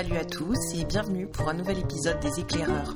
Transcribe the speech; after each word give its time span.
Salut 0.00 0.16
à 0.16 0.24
tous 0.24 0.74
et 0.76 0.84
bienvenue 0.84 1.26
pour 1.26 1.48
un 1.48 1.54
nouvel 1.54 1.80
épisode 1.80 2.20
des 2.20 2.38
éclaireurs. 2.38 2.94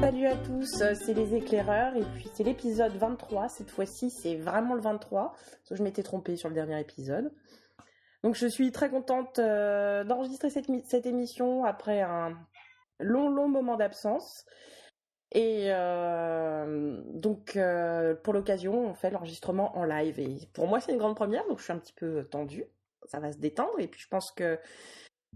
Salut 0.00 0.26
à 0.26 0.34
tous, 0.34 0.82
c'est 0.94 1.14
les 1.14 1.36
éclaireurs 1.36 1.94
et 1.94 2.02
puis 2.16 2.28
c'est 2.34 2.42
l'épisode 2.42 2.96
23. 2.96 3.48
Cette 3.48 3.70
fois-ci, 3.70 4.10
c'est 4.10 4.34
vraiment 4.34 4.74
le 4.74 4.80
23. 4.80 5.30
Parce 5.30 5.68
que 5.68 5.76
je 5.76 5.82
m'étais 5.84 6.02
trompée 6.02 6.34
sur 6.34 6.48
le 6.48 6.56
dernier 6.56 6.80
épisode. 6.80 7.30
Donc 8.24 8.34
je 8.34 8.48
suis 8.48 8.72
très 8.72 8.90
contente 8.90 9.38
euh, 9.38 10.02
d'enregistrer 10.02 10.50
cette, 10.50 10.66
cette 10.86 11.06
émission 11.06 11.64
après 11.64 12.00
un 12.00 12.36
long, 12.98 13.28
long 13.28 13.48
moment 13.48 13.76
d'absence. 13.76 14.44
Et 15.32 15.66
euh, 15.68 17.00
donc 17.12 17.56
euh, 17.56 18.14
pour 18.14 18.32
l'occasion, 18.32 18.90
on 18.90 18.94
fait 18.94 19.10
l'enregistrement 19.10 19.76
en 19.76 19.84
live. 19.84 20.20
Et 20.20 20.48
pour 20.52 20.66
moi, 20.68 20.80
c'est 20.80 20.92
une 20.92 20.98
grande 20.98 21.16
première, 21.16 21.46
donc 21.48 21.58
je 21.58 21.64
suis 21.64 21.72
un 21.72 21.78
petit 21.78 21.92
peu 21.92 22.24
tendue. 22.24 22.64
Ça 23.06 23.20
va 23.20 23.32
se 23.32 23.38
détendre. 23.38 23.78
Et 23.78 23.88
puis 23.88 24.00
je 24.00 24.08
pense 24.08 24.30
que 24.32 24.58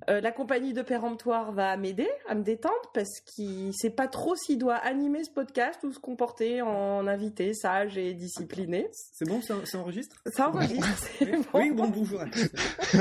euh, 0.09 0.21
la 0.21 0.33
compagnie 0.33 0.73
de 0.73 0.83
péremptoire 0.83 1.53
va 1.53 1.77
m'aider 1.77 2.09
à 2.29 2.35
me 2.35 2.43
détendre 2.43 2.75
parce 2.95 3.21
qu'il 3.21 3.73
sait 3.75 3.91
pas 3.91 4.09
trop 4.09 4.35
s'il 4.37 4.59
doit 4.59 4.77
animer 4.77 5.25
ce 5.25 5.31
podcast 5.31 5.83
ou 5.85 5.93
se 5.93 5.99
comporter 5.99 6.63
en 6.63 7.07
invité 7.07 7.53
sage 7.55 7.99
et 7.99 8.15
discipliné. 8.15 8.89
C'est 9.13 9.29
bon, 9.29 9.43
ça, 9.43 9.57
ça 9.65 9.79
enregistre? 9.79 10.17
Ça 10.27 10.49
enregistre, 10.49 11.09
Oui, 11.21 11.31
bon. 11.33 11.59
oui, 11.61 11.71
bon, 11.73 11.89
bonjour 11.89 12.21
à 12.23 12.27
tous. 12.27 12.49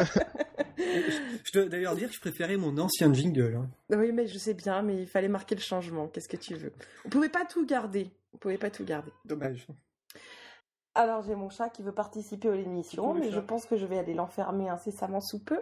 je, 0.78 1.12
je 1.46 1.52
dois 1.54 1.66
d'ailleurs 1.70 1.96
dire 1.96 2.10
que 2.10 2.16
je 2.16 2.20
préférais 2.20 2.58
mon 2.58 2.78
ancien 2.78 3.14
jingle. 3.14 3.56
hein. 3.58 3.70
Oui, 3.98 4.12
mais 4.12 4.28
je 4.28 4.38
sais 4.38 4.54
bien, 4.54 4.82
mais 4.82 5.02
il 5.02 5.08
fallait 5.08 5.28
marquer 5.28 5.56
le 5.56 5.62
changement. 5.62 6.08
Qu'est-ce 6.08 6.28
que 6.30 6.38
tu 6.38 6.56
veux? 6.56 6.74
On 7.06 7.10
pouvait 7.10 7.30
pas 7.30 7.46
tout 7.46 7.66
garder. 7.66 8.10
On 8.34 8.38
pouvait 8.38 8.58
pas 8.58 8.70
tout 8.70 8.84
garder. 8.86 9.12
Dommage. 9.26 9.66
Alors 11.00 11.22
j'ai 11.22 11.34
mon 11.34 11.50
chat 11.50 11.70
qui 11.70 11.82
veut 11.82 11.94
participer 11.94 12.50
à 12.50 12.56
l'émission, 12.56 13.14
mais 13.14 13.30
chat. 13.30 13.36
je 13.36 13.40
pense 13.40 13.66
que 13.66 13.78
je 13.78 13.86
vais 13.86 13.98
aller 13.98 14.14
l'enfermer 14.14 14.68
incessamment 14.68 15.22
sous 15.22 15.40
peu. 15.40 15.62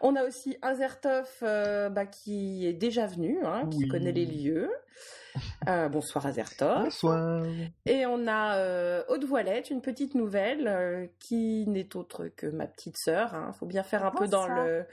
On 0.00 0.16
a 0.16 0.24
aussi 0.24 0.56
Azertov 0.60 1.28
euh, 1.44 1.88
bah, 1.88 2.04
qui 2.04 2.66
est 2.66 2.72
déjà 2.72 3.06
venu, 3.06 3.38
hein, 3.44 3.68
qui 3.70 3.84
Oui. 3.84 3.88
connaît 3.88 4.10
les 4.12 4.26
lieux. 4.26 4.70
Euh, 5.66 5.88
bonsoir 5.88 6.26
Azertov. 6.26 6.84
Bonsoir. 6.84 7.42
Et 7.86 8.04
on 8.04 8.26
a 8.26 8.58
euh, 8.58 9.02
Haute 9.08 9.24
Voilette, 9.24 9.70
une 9.70 9.80
petite 9.80 10.14
nouvelle 10.14 10.66
euh, 10.68 11.06
qui 11.20 11.64
n'est 11.68 11.96
autre 11.96 12.26
que 12.36 12.46
ma 12.48 12.66
petite 12.66 12.98
sœur. 12.98 13.34
Il 13.48 13.54
faut 13.54 13.64
bien 13.64 13.82
faire 13.82 14.04
un 14.04 14.10
peu 14.10 14.28
dans 14.28 14.46
le, 14.46 14.84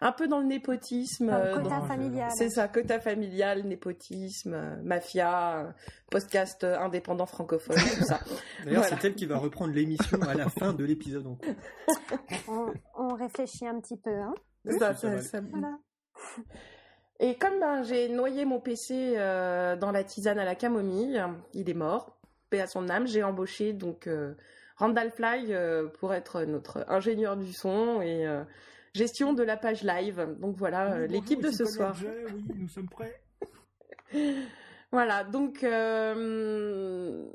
un 0.00 0.12
peu 0.12 0.28
dans 0.28 0.38
le 0.38 0.46
népotisme. 0.46 1.26
Dans 1.26 1.34
euh, 1.34 1.54
quota 1.60 1.80
familial. 1.82 2.30
C'est 2.36 2.50
ça, 2.50 2.68
quota 2.68 3.00
familial, 3.00 3.62
népotisme, 3.64 4.54
euh, 4.54 4.76
mafia, 4.82 5.74
podcast 6.10 6.64
indépendant 6.64 7.26
francophone, 7.26 7.76
tout 7.76 8.04
ça. 8.04 8.20
D'ailleurs, 8.64 8.82
Voilà. 8.82 8.96
c'est 9.00 9.06
elle 9.08 9.14
qui 9.14 9.26
va 9.26 9.38
reprendre 9.38 9.72
l'émission 9.74 10.20
à 10.22 10.34
la 10.34 10.48
fin 10.48 10.72
de 10.72 10.84
l'épisode. 10.84 11.26
On, 12.48 12.72
on 12.96 13.14
réfléchit 13.14 13.66
un 13.66 13.80
petit 13.80 13.96
peu. 13.96 14.10
Hein. 14.14 14.34
C'est 14.64 14.78
ça, 14.78 14.92
Voilà. 15.50 15.78
Et 17.20 17.36
comme 17.36 17.58
ben, 17.58 17.82
j'ai 17.82 18.08
noyé 18.08 18.44
mon 18.44 18.60
PC 18.60 19.14
euh, 19.16 19.74
dans 19.76 19.90
la 19.90 20.04
tisane 20.04 20.38
à 20.38 20.44
la 20.44 20.54
camomille, 20.54 21.20
il 21.52 21.68
est 21.68 21.74
mort, 21.74 22.16
paix 22.48 22.60
à 22.60 22.68
son 22.68 22.88
âme, 22.88 23.08
j'ai 23.08 23.24
embauché 23.24 23.72
donc 23.72 24.06
euh, 24.06 24.34
Randall 24.76 25.10
Fly 25.10 25.52
euh, 25.52 25.88
pour 25.98 26.14
être 26.14 26.42
notre 26.44 26.84
ingénieur 26.88 27.36
du 27.36 27.52
son 27.52 28.00
et 28.02 28.24
euh, 28.24 28.44
gestion 28.98 29.32
de 29.32 29.42
la 29.42 29.56
page 29.56 29.82
live. 29.82 30.36
Donc 30.40 30.56
voilà 30.56 30.92
euh, 30.92 31.06
l'équipe 31.06 31.40
de 31.40 31.50
ce 31.50 31.64
soir. 31.64 31.96
Oui, 32.02 32.44
nous 32.56 32.68
sommes 32.68 32.88
prêts. 32.88 33.20
Voilà, 34.90 35.22
donc 35.22 35.64
euh, 35.64 37.26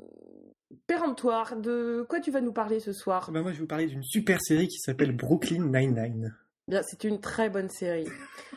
péremptoire, 0.88 1.54
de 1.54 2.04
quoi 2.08 2.18
tu 2.18 2.32
vas 2.32 2.40
nous 2.40 2.52
parler 2.52 2.80
ce 2.80 2.92
soir 2.92 3.26
Ah 3.28 3.32
bah, 3.32 3.42
moi, 3.42 3.52
je 3.52 3.58
vais 3.58 3.60
vous 3.60 3.68
parler 3.68 3.86
d'une 3.86 4.02
super 4.02 4.40
série 4.40 4.66
qui 4.66 4.78
s'appelle 4.78 5.14
Brooklyn 5.14 5.66
Nine-Nine. 5.66 6.34
Bien, 6.66 6.82
c'est 6.82 7.04
une 7.04 7.20
très 7.20 7.50
bonne 7.50 7.68
série. 7.68 8.08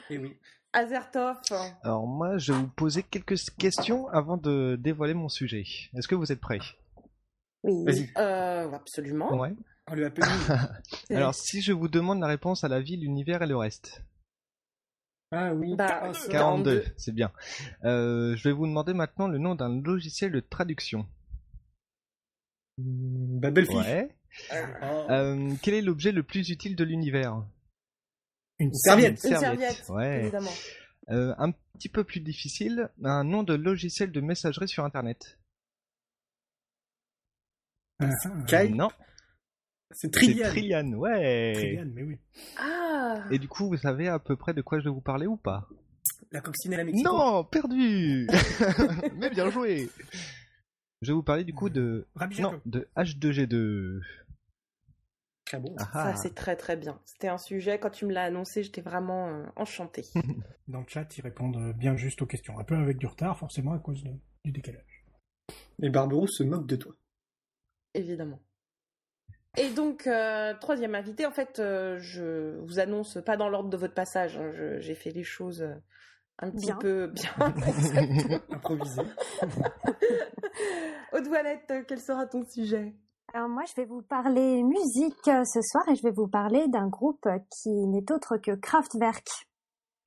Et 0.10 0.18
oui. 0.18 0.36
Azertov, 0.74 1.38
Alors 1.84 2.08
moi, 2.08 2.40
je 2.40 2.54
vais 2.54 2.60
vous 2.60 2.70
poser 2.70 3.04
quelques 3.04 3.38
questions 3.60 4.08
avant 4.10 4.38
de 4.38 4.76
dévoiler 4.80 5.14
mon 5.14 5.30
sujet. 5.30 5.64
Est-ce 5.96 6.08
que 6.08 6.16
vous 6.16 6.32
êtes 6.32 6.42
prêts? 6.42 6.60
Oui. 7.64 7.84
Vas-y, 7.86 8.10
euh, 8.18 8.72
absolument. 8.72 9.40
Ouais. 9.40 9.54
On 9.90 9.96
lui 9.96 10.06
appelle. 10.06 10.26
Alors 11.10 11.34
si 11.36 11.62
je 11.62 11.72
vous 11.74 11.88
demande 11.88 12.20
la 12.20 12.28
réponse 12.28 12.64
à 12.64 12.68
la 12.68 12.80
vie, 12.82 12.98
l'univers 12.98 13.42
et 13.42 13.48
le 13.48 13.58
reste. 13.58 14.04
Ah 15.32 15.54
oui. 15.54 15.76
Bah, 15.76 16.00
Ah, 16.04 16.14
ça. 16.14 16.30
42, 16.32 16.86
c'est 16.98 17.14
bien. 17.14 17.32
Euh, 17.84 18.36
je 18.38 18.44
vais 18.48 18.54
vous 18.54 18.66
demander 18.66 18.94
maintenant 18.94 19.28
le 19.28 19.38
nom 19.38 19.56
d'un 19.56 19.82
logiciel 19.82 20.32
de 20.32 20.40
traduction. 20.40 21.06
Hmm, 22.78 23.40
Babelfish. 23.40 23.76
Ouais. 23.76 24.16
Oh. 24.52 25.06
Euh, 25.10 25.54
quel 25.64 25.74
est 25.74 25.82
l'objet 25.82 26.12
le 26.12 26.24
plus 26.24 26.50
utile 26.50 26.76
de 26.76 26.84
l'univers? 26.84 27.44
Une 28.60 28.74
serviette. 28.74 29.22
Une 29.24 29.38
serviette, 29.38 29.84
Ouais. 29.90 30.22
évidemment. 30.24 30.52
Euh, 31.10 31.34
un 31.38 31.52
petit 31.74 31.90
peu 31.90 32.04
plus 32.04 32.20
difficile, 32.20 32.90
un 33.04 33.24
nom 33.24 33.44
de 33.44 33.54
logiciel 33.54 34.12
de 34.12 34.20
messagerie 34.22 34.68
sur 34.68 34.84
Internet. 34.84 35.40
Ah, 38.00 38.10
Kai 38.48 38.70
Non, 38.70 38.90
C'est 39.92 40.12
Trillian. 40.12 40.50
Trillian, 40.50 40.94
ouais. 40.94 41.54
Trillian, 41.54 41.90
mais 41.94 42.04
oui. 42.04 42.18
Ah 42.58 43.24
Et 43.32 43.40
du 43.40 43.48
coup, 43.48 43.68
vous 43.68 43.78
savez 43.78 44.08
à 44.08 44.20
peu 44.20 44.36
près 44.36 44.54
de 44.54 44.62
quoi 44.62 44.80
je 44.80 44.86
vais 44.86 44.90
vous 44.90 45.02
parler 45.02 45.28
ou 45.28 45.38
pas? 45.38 45.68
La 46.32 46.42
coccinelle 46.42 46.82
à 46.82 46.84
Mexico. 46.84 47.10
Non, 47.10 47.44
perdu 47.46 48.28
Mais 49.16 49.30
bien 49.30 49.50
joué 49.50 49.90
Je 51.02 51.08
vais 51.12 51.14
vous 51.14 51.24
parler 51.24 51.44
du 51.46 51.54
coup 51.54 51.70
de... 51.70 52.06
Rabbi 52.16 52.42
Non, 52.42 52.52
Jacob. 52.52 52.62
de 52.66 52.88
H2G2. 52.98 54.02
Très 55.46 55.60
bon. 55.60 55.74
Ah 55.80 55.84
Ça, 55.86 55.90
ah. 56.08 56.16
c'est 56.18 56.36
très 56.36 56.58
très 56.58 56.76
bien. 56.76 57.00
C'était 57.06 57.30
un 57.30 57.38
sujet, 57.38 57.80
quand 57.80 57.90
tu 57.90 58.06
me 58.06 58.12
l'as 58.14 58.24
annoncé, 58.26 58.64
j'étais 58.64 58.82
vraiment 58.82 59.30
euh, 59.30 59.46
enchantée. 59.56 60.06
dans 60.68 60.82
le 60.82 60.88
chat, 60.90 61.08
ils 61.18 61.22
répondent 61.22 61.74
bien 61.78 61.96
juste 61.96 62.22
aux 62.22 62.26
questions. 62.26 62.60
Un 62.60 62.66
peu 62.66 62.76
avec 62.76 62.98
du 62.98 63.06
retard, 63.08 63.38
forcément, 63.38 63.72
à 63.74 63.80
cause 63.80 64.04
de- 64.04 64.12
du 64.44 64.52
décalage. 64.52 65.06
Et 65.82 65.90
Barberousse 65.90 66.38
se 66.38 66.44
moque 66.44 66.68
de 66.68 66.76
toi. 66.76 66.94
Évidemment. 67.94 68.42
Et 69.58 69.70
donc, 69.72 70.06
euh, 70.08 70.54
troisième 70.62 70.94
invité, 70.96 71.26
en 71.26 71.32
fait, 71.32 71.60
euh, 71.60 71.98
je 72.00 72.58
vous 72.60 72.80
annonce 72.80 73.18
pas 73.26 73.38
dans 73.38 73.50
l'ordre 73.50 73.70
de 73.70 73.78
votre 73.78 73.94
passage. 73.96 74.38
hein, 74.38 74.52
je- 74.54 74.80
J'ai 74.80 74.94
fait 74.96 75.10
les 75.12 75.24
choses 75.24 75.62
euh, 75.64 75.74
un 76.40 76.52
petit 76.52 76.68
Bien. 76.68 76.78
peu 76.80 77.08
bien. 77.08 77.32
Improvisé. 78.52 79.02
Haute 81.14 81.28
Voilette, 81.28 81.72
euh, 81.72 81.84
quel 81.88 82.00
sera 82.00 82.26
ton 82.28 82.44
sujet? 82.46 82.94
Alors 83.34 83.50
moi, 83.50 83.64
je 83.68 83.74
vais 83.82 83.86
vous 83.86 84.02
parler 84.02 84.64
musique 84.64 85.16
ce 85.26 85.62
soir 85.62 85.84
et 85.90 85.96
je 85.96 86.04
vais 86.04 86.12
vous 86.12 86.28
parler 86.28 86.68
d'un 86.70 86.88
groupe 86.88 87.28
qui 87.52 87.70
n'est 87.88 88.10
autre 88.12 88.38
que 88.38 88.52
Kraftwerk. 88.56 89.28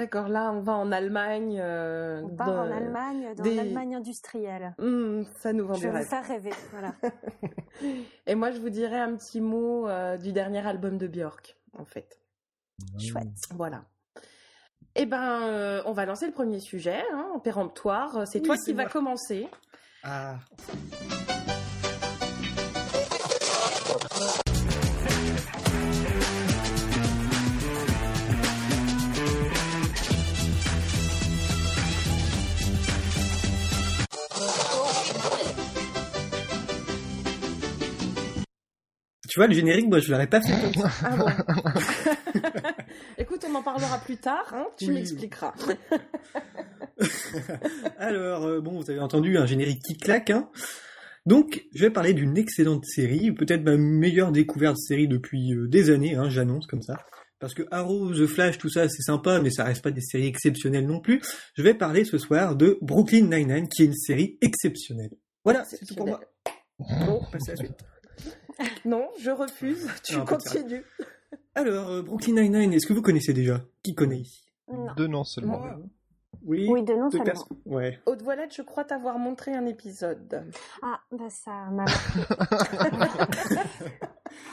D'accord, 0.01 0.29
là, 0.29 0.51
on 0.51 0.61
va 0.63 0.73
en 0.73 0.93
Allemagne. 0.93 1.59
euh, 1.61 2.23
On 2.25 2.35
part 2.35 2.47
dans- 2.47 2.61
en 2.61 2.71
Allemagne, 2.73 3.35
dans 3.37 3.43
des- 3.43 3.55
l'Allemagne 3.55 3.97
industrielle. 3.97 4.75
Hum, 4.79 5.27
ça 5.41 5.53
nous 5.53 5.67
vend 5.67 5.75
Je 5.75 5.89
vais 5.89 5.99
vous 6.01 6.09
faire 6.09 6.27
rêver. 6.27 6.53
Voilà. 6.71 6.95
Et 8.27 8.35
moi, 8.35 8.51
je 8.51 8.59
vous 8.61 8.71
dirais 8.71 8.99
un 8.99 9.15
petit 9.15 9.43
mot 9.43 9.87
euh, 9.89 10.17
du 10.17 10.33
dernier 10.33 10.67
album 10.67 10.97
de 10.97 11.07
Björk, 11.07 11.55
en 11.79 11.85
fait. 11.85 12.19
Chouette. 12.99 13.29
Voilà. 13.55 13.85
Eh 14.95 15.05
ben, 15.05 15.43
euh, 15.43 15.83
on 15.85 15.93
va 15.93 16.07
lancer 16.07 16.25
le 16.27 16.33
premier 16.33 16.61
sujet, 16.61 17.03
hein, 17.13 17.29
en 17.35 17.39
péremptoire. 17.39 18.27
C'est 18.27 18.39
Oui, 18.41 18.47
toi 18.47 18.57
qui 18.57 18.73
vas 18.73 18.87
commencer. 18.87 19.49
Ah. 20.03 20.37
Tu 39.31 39.39
vois, 39.39 39.47
le 39.47 39.55
générique, 39.55 39.87
moi, 39.87 40.01
je 40.01 40.11
l'aurais 40.11 40.27
pas 40.27 40.41
fait 40.41 40.61
comme 40.61 40.75
ça. 40.75 40.91
Ah 41.05 41.17
bon 41.17 41.27
Écoute, 43.19 43.47
on 43.49 43.55
en 43.55 43.63
parlera 43.63 43.99
plus 43.99 44.17
tard, 44.17 44.53
hein, 44.53 44.67
tu 44.77 44.91
m'expliqueras. 44.91 45.55
Alors, 47.99 48.45
euh, 48.45 48.61
bon, 48.61 48.81
vous 48.81 48.91
avez 48.91 48.99
entendu 48.99 49.39
un 49.39 49.47
générique 49.47 49.83
qui 49.87 49.97
claque, 49.97 50.31
hein. 50.31 50.51
Donc, 51.27 51.65
je 51.73 51.83
vais 51.83 51.91
parler 51.91 52.13
d'une 52.13 52.37
excellente 52.37 52.85
série, 52.85 53.31
peut-être 53.31 53.63
ma 53.63 53.77
meilleure 53.77 54.33
découverte 54.33 54.75
de 54.75 54.81
série 54.81 55.07
depuis 55.07 55.55
euh, 55.55 55.69
des 55.69 55.91
années, 55.91 56.17
hein, 56.17 56.29
j'annonce 56.29 56.67
comme 56.67 56.83
ça. 56.83 56.97
Parce 57.39 57.55
que 57.55 57.63
Arrow, 57.71 58.13
The 58.13 58.27
Flash, 58.27 58.59
tout 58.59 58.69
ça, 58.69 58.89
c'est 58.89 59.03
sympa, 59.03 59.41
mais 59.41 59.51
ça 59.51 59.63
reste 59.63 59.83
pas 59.83 59.93
des 59.93 60.01
séries 60.01 60.27
exceptionnelles 60.27 60.89
non 60.89 60.99
plus. 60.99 61.23
Je 61.55 61.63
vais 61.63 61.75
parler 61.75 62.05
ce 62.05 62.19
soir 62.19 62.57
de 62.57 62.79
Brooklyn 62.83 63.29
Nine-Nine, 63.29 63.69
qui 63.69 63.83
est 63.83 63.87
une 63.87 63.95
série 63.95 64.39
exceptionnelle. 64.41 65.13
Voilà, 65.45 65.65
c'est 65.67 65.87
tout 65.87 65.95
pour 65.95 66.09
moi. 66.09 66.21
Bon, 66.79 67.21
on 67.23 67.31
passe 67.31 67.49
à 67.49 67.53
la 67.53 67.57
suite. 67.59 67.79
Non, 68.85 69.09
je 69.21 69.31
refuse, 69.31 69.87
tu 70.03 70.17
Non, 70.17 70.25
pas 70.25 70.37
de 70.37 70.43
continues. 70.43 70.85
Alors, 71.55 71.91
euh, 71.91 72.03
Brooklyn 72.03 72.35
Nine-Nine, 72.43 72.73
est-ce 72.73 72.87
que 72.87 72.93
vous 72.93 73.03
connaissez 73.03 73.33
déjà? 73.33 73.61
Qui 73.83 73.95
connaît 73.95 74.21
ici? 74.21 74.45
Non. 74.73 74.95
Deux 74.97 75.07
noms 75.09 75.25
seulement. 75.25 75.59
Moi, 75.61 75.79
Oui, 76.45 76.67
deux 76.85 76.95
seulement. 77.11 77.25
personnes. 77.25 77.57
Ouais. 77.67 77.99
Haute 78.07 78.23
Voilette, 78.23 78.55
je 78.55 78.63
crois 78.63 78.85
t'avoir 78.85 79.19
montré 79.19 79.53
un 79.55 79.67
épisode. 79.67 80.45
Ah, 80.83 81.01
bah 81.13 81.29
ça 81.29 81.51
m'a... 81.71 81.85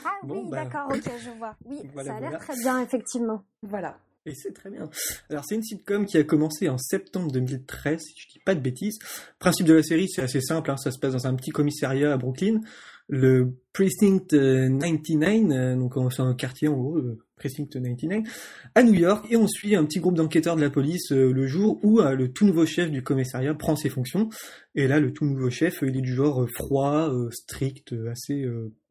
ah 0.04 0.10
Bon, 0.24 0.42
oui, 0.44 0.50
bah. 0.50 0.64
d'accord, 0.64 0.88
ok, 0.90 1.10
je 1.24 1.30
vois. 1.38 1.56
Oui, 1.64 1.80
Voilà, 1.92 2.10
ça 2.10 2.16
a 2.16 2.20
l'air 2.20 2.30
voilà. 2.30 2.44
très 2.44 2.56
bien, 2.56 2.80
effectivement. 2.82 3.44
Voilà. 3.62 3.98
Et 4.26 4.34
c'est 4.34 4.52
très 4.52 4.68
bien. 4.68 4.90
Alors 5.30 5.44
c'est 5.46 5.54
une 5.54 5.62
sitcom 5.62 6.04
qui 6.04 6.18
a 6.18 6.24
commencé 6.24 6.68
en 6.68 6.76
septembre 6.76 7.30
2013, 7.32 7.98
si 8.02 8.14
je 8.20 8.28
dis 8.28 8.40
pas 8.40 8.54
de 8.54 8.60
bêtises. 8.60 8.98
Le 9.00 9.38
principe 9.38 9.66
de 9.66 9.72
la 9.74 9.82
série, 9.82 10.06
c'est 10.08 10.20
assez 10.20 10.42
simple, 10.42 10.70
hein, 10.70 10.76
ça 10.76 10.90
se 10.90 10.98
passe 10.98 11.14
dans 11.14 11.26
un 11.26 11.34
petit 11.34 11.50
commissariat 11.50 12.12
à 12.12 12.16
Brooklyn, 12.18 12.60
le 13.08 13.54
Precinct 13.72 14.32
euh, 14.34 14.68
99, 14.78 15.50
euh, 15.50 15.76
donc 15.76 15.96
euh, 15.96 16.10
c'est 16.10 16.22
un 16.22 16.34
quartier 16.34 16.68
en 16.68 16.76
gros, 16.76 16.98
le 16.98 17.18
Precinct 17.36 17.66
99, 17.66 18.70
à 18.74 18.82
New 18.82 18.94
York, 18.94 19.26
et 19.30 19.36
on 19.36 19.46
suit 19.46 19.74
un 19.76 19.84
petit 19.84 20.00
groupe 20.00 20.16
d'enquêteurs 20.16 20.56
de 20.56 20.60
la 20.60 20.70
police 20.70 21.12
euh, 21.12 21.32
le 21.32 21.46
jour 21.46 21.80
où 21.84 22.00
le 22.00 22.32
tout 22.32 22.44
nouveau 22.44 22.66
chef 22.66 22.90
du 22.90 23.02
commissariat 23.02 23.54
prend 23.54 23.76
ses 23.76 23.88
fonctions. 23.88 24.28
Et 24.74 24.88
là, 24.88 25.00
le 25.00 25.12
tout 25.12 25.24
nouveau 25.24 25.50
chef, 25.50 25.82
il 25.82 25.96
est 25.96 26.02
du 26.02 26.14
genre 26.14 26.46
froid, 26.50 27.10
strict, 27.30 27.94
assez 28.10 28.44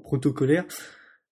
protocolaire. 0.04 0.66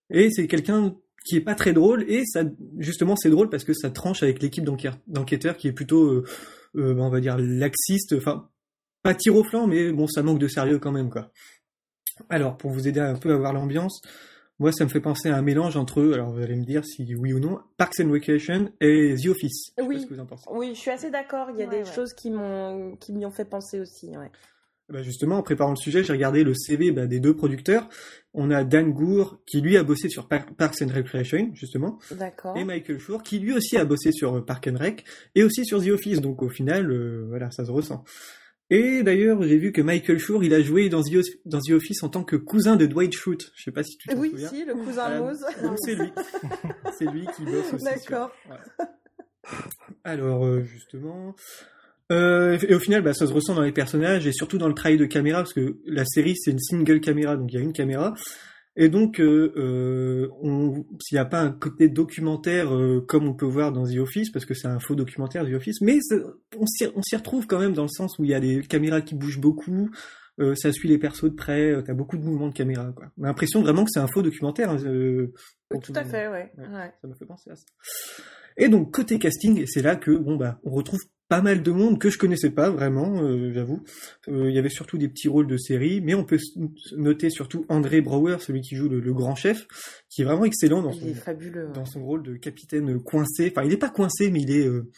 Et 0.10 0.30
c'est 0.30 0.48
quelqu'un 0.48 0.96
qui 1.26 1.38
est 1.38 1.42
pas 1.42 1.56
très 1.56 1.74
drôle 1.74 2.06
et 2.08 2.24
ça 2.26 2.44
justement 2.78 3.16
c'est 3.16 3.32
drôle 3.32 3.50
parce 3.50 3.64
que 3.64 3.74
ça 3.74 3.90
tranche 3.90 4.22
avec 4.24 4.42
l'équipe 4.42 4.64
d'enquê- 4.64 4.92
d'enquêteurs 5.08 5.58
qui 5.58 5.68
est 5.68 5.74
plutôt 5.74 6.06
euh, 6.06 6.24
euh, 6.76 6.94
ben, 6.94 7.02
on 7.02 7.10
va 7.10 7.20
dire 7.20 7.38
laxiste 7.38 8.14
enfin 8.16 8.48
pas 9.02 9.16
tir 9.16 9.36
au 9.36 9.44
flanc 9.44 9.66
mais 9.68 9.92
bon 9.92 10.06
ça 10.08 10.22
manque 10.22 10.40
de 10.40 10.48
sérieux 10.48 10.78
quand 10.78 10.92
même 10.92 11.10
quoi 11.10 11.32
alors 12.30 12.58
pour 12.58 12.72
vous 12.72 12.88
aider 12.88 13.00
un 13.00 13.16
peu 13.16 13.32
à 13.34 13.38
voir 13.38 13.54
l'ambiance 13.54 14.02
moi 14.58 14.72
ça 14.72 14.86
me 14.86 14.90
fait 14.90 15.02
penser 15.02 15.30
à 15.30 15.36
un 15.38 15.42
mélange 15.42 15.76
entre 15.76 16.14
alors 16.14 16.32
vous 16.32 16.42
allez 16.42 16.56
me 16.56 16.64
dire 16.64 16.86
si 16.86 17.14
oui 17.16 17.34
ou 17.34 17.40
non 17.40 17.60
Parks 17.78 18.00
and 18.02 18.10
Recreation 18.12 18.72
et 18.80 19.16
The 19.22 19.28
Office 19.28 19.72
je 19.78 19.82
sais 19.84 19.88
Oui. 19.88 19.96
pas 19.96 20.02
ce 20.02 20.06
que 20.08 20.14
vous 20.14 20.20
en 20.22 20.26
pensez 20.26 20.46
Oui, 20.52 20.72
je 20.74 20.80
suis 20.80 20.92
assez 20.92 21.12
d'accord. 21.12 21.48
Il 21.52 21.60
y 21.60 21.64
a 21.64 21.68
Ouais, 21.68 21.82
des 21.84 21.84
ouais. 21.90 21.94
choses 21.96 22.14
qui 22.14 22.32
m'ont 22.32 22.96
qui 22.98 23.12
m'y 23.14 23.26
ont 23.26 23.32
fait 23.32 23.44
penser 23.46 23.80
aussi. 23.82 24.16
Ouais. 24.16 24.32
Bah 24.88 25.02
justement, 25.02 25.38
en 25.38 25.42
préparant 25.42 25.72
le 25.72 25.78
sujet, 25.78 26.04
j'ai 26.04 26.14
regardé 26.14 26.44
le 26.44 26.54
CV 26.54 26.92
bah, 26.92 27.08
des 27.08 27.20
deux 27.20 27.36
producteurs. 27.36 27.90
On 28.36 28.52
a 28.52 28.64
Dan 28.64 28.94
Gour, 28.94 29.40
qui 29.48 29.60
lui 29.60 29.78
a 29.78 29.84
bossé 29.84 30.10
sur 30.10 30.28
Par- 30.28 30.46
Parks 30.56 30.80
and 30.84 30.94
Recreation, 30.94 31.50
justement, 31.56 31.98
D'accord. 32.12 32.56
et 32.56 32.64
Michael 32.66 33.00
Schur, 33.00 33.24
qui 33.24 33.40
lui 33.40 33.52
aussi 33.52 33.78
a 33.78 33.84
bossé 33.86 34.12
sur 34.12 34.36
euh, 34.36 34.42
Park 34.46 34.70
and 34.72 34.78
Rec, 34.78 35.04
et 35.34 35.44
aussi 35.44 35.66
sur 35.66 35.84
The 35.84 35.88
Office. 35.90 36.22
Donc 36.22 36.44
au 36.44 36.50
final, 36.50 36.92
euh, 36.92 37.26
voilà, 37.28 37.50
ça 37.50 37.66
se 37.66 37.72
ressent. 37.72 38.04
Et 38.72 39.04
d'ailleurs, 39.04 39.44
j'ai 39.44 39.58
vu 39.58 39.72
que 39.72 39.82
Michael 39.82 40.18
Schur, 40.18 40.44
il 40.44 40.54
a 40.54 40.62
joué 40.62 40.90
dans 40.90 41.04
The, 41.04 41.72
Office 41.72 42.02
en 42.04 42.10
tant 42.10 42.24
que 42.24 42.36
cousin 42.36 42.76
de 42.76 42.86
Dwight 42.86 43.14
Schrute. 43.14 43.52
Je 43.56 43.64
sais 43.64 43.72
pas 43.72 43.84
si 43.84 43.98
tu 43.98 44.10
te 44.10 44.16
Oui, 44.16 44.32
souviens. 44.32 44.50
si, 44.50 44.66
le 44.66 44.74
cousin. 44.74 45.20
Mose. 45.20 45.46
Donc 45.62 45.78
c'est 45.80 45.96
lui. 45.96 46.12
c'est 46.98 47.06
lui 47.06 47.28
qui 47.36 47.44
bosse 47.44 47.74
aussi. 47.74 47.84
D'accord. 47.86 48.32
Alors, 50.04 50.46
euh, 50.46 50.64
justement. 50.64 51.36
Euh, 52.12 52.58
et 52.68 52.74
au 52.76 52.80
final, 52.80 53.02
bah, 53.02 53.14
ça 53.14 53.28
se 53.28 53.34
ressent 53.34 53.54
dans 53.56 53.62
les 53.62 53.72
personnages 53.72 54.26
et 54.28 54.32
surtout 54.32 54.58
dans 54.58 54.68
le 54.68 54.74
travail 54.74 54.98
de 54.98 55.06
caméra, 55.06 55.40
parce 55.40 55.54
que 55.54 55.78
la 55.86 56.06
série, 56.06 56.36
c'est 56.36 56.52
une 56.52 56.60
single 56.60 57.00
caméra, 57.02 57.36
donc 57.36 57.52
il 57.52 57.56
y 57.56 57.60
a 57.60 57.64
une 57.64 57.74
caméra. 57.74 58.14
Et 58.78 58.90
donc, 58.90 59.22
euh, 59.22 59.54
euh, 59.56 60.28
on- 60.42 60.86
s'il 61.02 61.16
n'y 61.16 61.20
a 61.20 61.26
pas 61.26 61.42
un 61.42 61.52
côté 61.52 61.88
documentaire 61.88 62.76
euh, 62.76 63.00
comme 63.08 63.26
on 63.28 63.34
peut 63.34 63.46
voir 63.46 63.72
dans 63.72 63.86
The 63.86 63.98
Office, 64.00 64.32
parce 64.32 64.46
que 64.46 64.54
c'est 64.54 64.68
un 64.68 64.80
faux 64.80 64.96
documentaire 64.96 65.46
The 65.46 65.54
Office, 65.54 65.80
mais 65.82 66.00
on 66.58 66.66
s'y 67.02 67.16
retrouve 67.16 67.48
quand 67.48 67.60
même 67.60 67.74
dans 67.74 67.84
le 67.84 67.88
sens 67.90 68.20
où 68.20 68.24
il 68.26 68.32
y 68.32 68.34
a 68.34 68.40
des 68.40 68.62
caméras 68.64 69.02
qui 69.02 69.16
bougent 69.16 69.40
beaucoup, 69.40 69.90
euh, 70.42 70.54
ça 70.56 70.74
suit 70.74 70.90
les 70.90 70.98
persos 70.98 71.24
de 71.30 71.36
près, 71.36 71.72
euh, 71.72 71.82
t'as 71.82 71.94
beaucoup 71.94 72.18
de 72.18 72.24
mouvements 72.24 72.50
de 72.50 72.54
caméra. 72.54 72.92
Quoi. 72.94 73.06
On 73.18 73.24
a 73.24 73.28
l'impression 73.28 73.62
vraiment 73.62 73.86
que 73.86 73.90
c'est 73.94 74.02
un 74.02 74.08
faux 74.08 74.22
documentaire. 74.22 74.70
hein, 74.70 74.78
euh, 74.84 75.32
Tout 75.82 75.94
à 75.96 76.04
fait, 76.04 76.28
ouais. 76.28 76.52
Ouais. 76.58 76.68
ouais. 76.68 76.92
Ça 77.02 77.08
me 77.08 77.14
fait 77.16 77.26
penser 77.26 77.52
à 77.52 77.56
ça. 77.56 77.64
Et 78.58 78.68
donc 78.70 78.94
côté 78.94 79.20
casting, 79.20 79.66
c'est 79.68 79.82
là 79.82 79.96
que 79.96 80.12
bon 80.12 80.36
bah 80.38 80.60
on 80.64 80.72
retrouve 80.72 81.00
pas 81.28 81.42
mal 81.42 81.64
de 81.64 81.72
monde 81.72 82.00
que 82.00 82.10
je 82.10 82.18
connaissais 82.18 82.52
pas 82.52 82.70
vraiment, 82.70 83.22
euh, 83.24 83.52
j'avoue. 83.54 83.84
Euh, 84.28 84.50
Il 84.50 84.56
y 84.56 84.60
avait 84.60 84.70
surtout 84.70 84.98
des 84.98 85.08
petits 85.08 85.28
rôles 85.28 85.48
de 85.48 85.58
série, 85.58 86.02
mais 86.02 86.14
on 86.14 86.24
peut 86.24 86.38
noter 86.96 87.30
surtout 87.30 87.66
André 87.70 88.02
Brouwer, 88.02 88.38
celui 88.40 88.62
qui 88.62 88.76
joue 88.76 88.88
le, 88.90 89.00
le 89.00 89.14
grand 89.14 89.36
chef, 89.36 89.66
qui 90.10 90.22
est 90.22 90.26
vraiment 90.26 90.46
excellent 90.46 90.82
dans 90.84 90.92
son, 90.94 91.14
fabuleux. 91.16 91.70
dans 91.74 91.86
son 91.86 92.04
rôle 92.06 92.24
de 92.24 92.36
capitaine 92.36 93.02
coincé. 93.02 93.52
Enfin, 93.56 93.66
il 93.66 93.74
est 93.74 93.78
pas 93.78 93.90
coincé, 93.90 94.30
mais 94.32 94.42
il 94.42 94.52
est 94.52 94.68
euh, 94.68 94.90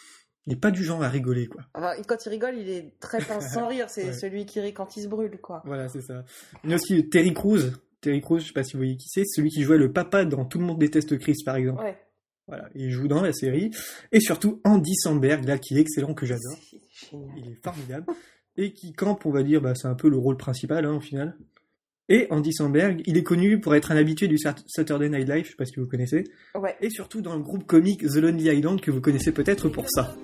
il 0.47 0.53
est 0.53 0.59
pas 0.59 0.71
du 0.71 0.83
genre 0.83 1.03
à 1.03 1.09
rigoler 1.09 1.47
quoi. 1.47 1.63
Enfin, 1.73 1.91
quand 2.07 2.25
il 2.25 2.29
rigole, 2.29 2.55
il 2.57 2.69
est 2.69 2.93
très 2.99 3.19
pince 3.19 3.51
sans 3.53 3.67
rire. 3.69 3.89
C'est 3.89 4.05
Ouais. 4.07 4.13
celui 4.13 4.45
qui 4.45 4.59
rit 4.61 4.73
quand 4.73 4.95
il 4.97 5.03
se 5.03 5.07
brûle, 5.07 5.37
quoi. 5.41 5.61
Voilà, 5.65 5.87
c'est 5.89 6.01
ça. 6.01 6.23
Il 6.63 6.69
y 6.69 6.73
a 6.73 6.75
aussi 6.77 7.07
Terry 7.09 7.33
Crews. 7.33 7.59
Terry 7.99 8.21
Crews, 8.21 8.39
je 8.39 8.47
sais 8.47 8.53
pas 8.53 8.63
si 8.63 8.73
vous 8.73 8.79
voyez 8.79 8.95
qui 8.95 9.09
c'est, 9.09 9.23
celui 9.25 9.49
qui 9.49 9.63
jouait 9.63 9.77
le 9.77 9.91
papa 9.91 10.23
dans 10.23 10.45
Tout 10.45 10.59
le 10.59 10.65
monde 10.65 10.79
déteste 10.79 11.17
Chris 11.17 11.35
par 11.45 11.55
exemple. 11.57 11.83
Ouais. 11.83 11.97
Voilà, 12.47 12.69
il 12.75 12.91
joue 12.91 13.07
dans 13.07 13.21
la 13.21 13.33
série. 13.33 13.71
Et 14.11 14.19
surtout 14.19 14.61
Andy 14.63 14.95
Samberg, 14.95 15.43
là, 15.45 15.57
qui 15.57 15.77
est 15.77 15.81
excellent, 15.81 16.13
que 16.13 16.25
j'adore. 16.25 16.57
Il 17.37 17.51
est 17.51 17.63
formidable. 17.63 18.05
Et 18.55 18.73
qui 18.73 18.93
campe, 18.93 19.25
on 19.25 19.31
va 19.31 19.43
dire, 19.43 19.61
bah, 19.61 19.75
c'est 19.75 19.87
un 19.87 19.95
peu 19.95 20.09
le 20.09 20.17
rôle 20.17 20.37
principal, 20.37 20.85
hein, 20.85 20.95
au 20.95 20.99
final. 20.99 21.37
Et 22.09 22.25
Andy 22.29 22.53
Samberg, 22.53 23.01
il 23.05 23.17
est 23.17 23.23
connu 23.23 23.59
pour 23.59 23.75
être 23.75 23.91
un 23.91 23.97
habitué 23.97 24.27
du 24.29 24.37
Sat- 24.37 24.63
Saturday 24.67 25.09
Night 25.09 25.27
Live, 25.27 25.43
je 25.45 25.49
sais 25.51 25.55
pas 25.57 25.65
si 25.65 25.75
vous 25.77 25.87
connaissez. 25.87 26.23
Ouais. 26.55 26.75
Et 26.79 26.89
surtout 26.89 27.21
dans 27.21 27.35
le 27.35 27.43
groupe 27.43 27.65
comique 27.67 28.01
The 28.01 28.15
Lonely 28.15 28.45
Island, 28.45 28.79
que 28.79 28.91
vous 28.91 29.01
connaissez 29.01 29.33
peut-être 29.33 29.67
pour 29.67 29.89
ça. 29.89 30.15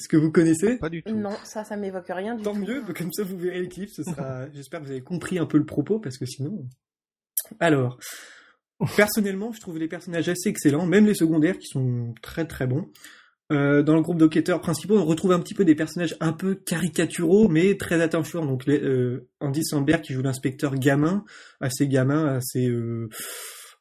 Est-ce 0.00 0.08
que 0.08 0.16
vous 0.16 0.32
connaissez 0.32 0.78
Pas 0.78 0.88
du 0.88 1.02
tout. 1.02 1.14
Non, 1.14 1.36
ça, 1.44 1.62
ça 1.62 1.76
m'évoque 1.76 2.06
rien 2.08 2.34
du 2.34 2.42
Tant 2.42 2.54
tout. 2.54 2.60
mieux, 2.60 2.82
comme 2.96 3.12
ça 3.12 3.22
vous 3.22 3.36
verrez 3.36 3.60
les 3.60 3.68
clips, 3.68 3.90
ce 3.90 4.02
sera... 4.02 4.50
J'espère 4.54 4.80
que 4.80 4.86
vous 4.86 4.90
avez 4.92 5.02
compris 5.02 5.38
un 5.38 5.44
peu 5.44 5.58
le 5.58 5.66
propos, 5.66 5.98
parce 5.98 6.16
que 6.16 6.24
sinon... 6.24 6.66
Alors, 7.58 7.98
personnellement, 8.96 9.52
je 9.52 9.60
trouve 9.60 9.76
les 9.76 9.88
personnages 9.88 10.30
assez 10.30 10.48
excellents, 10.48 10.86
même 10.86 11.04
les 11.04 11.14
secondaires 11.14 11.58
qui 11.58 11.66
sont 11.66 12.14
très 12.22 12.46
très 12.46 12.66
bons. 12.66 12.90
Euh, 13.52 13.82
dans 13.82 13.94
le 13.94 14.00
groupe 14.00 14.16
d'enquêteurs 14.16 14.62
principaux, 14.62 14.96
on 14.96 15.04
retrouve 15.04 15.32
un 15.32 15.40
petit 15.40 15.54
peu 15.54 15.66
des 15.66 15.74
personnages 15.74 16.16
un 16.20 16.32
peu 16.32 16.54
caricaturaux, 16.54 17.48
mais 17.48 17.76
très 17.76 18.00
attachants. 18.00 18.46
Donc, 18.46 18.64
les, 18.64 18.80
euh, 18.80 19.28
Andy 19.40 19.62
Samberg 19.64 20.00
qui 20.00 20.14
joue 20.14 20.22
l'inspecteur 20.22 20.76
gamin, 20.76 21.24
assez 21.60 21.88
gamin, 21.88 22.24
assez, 22.36 22.68
euh, 22.68 23.10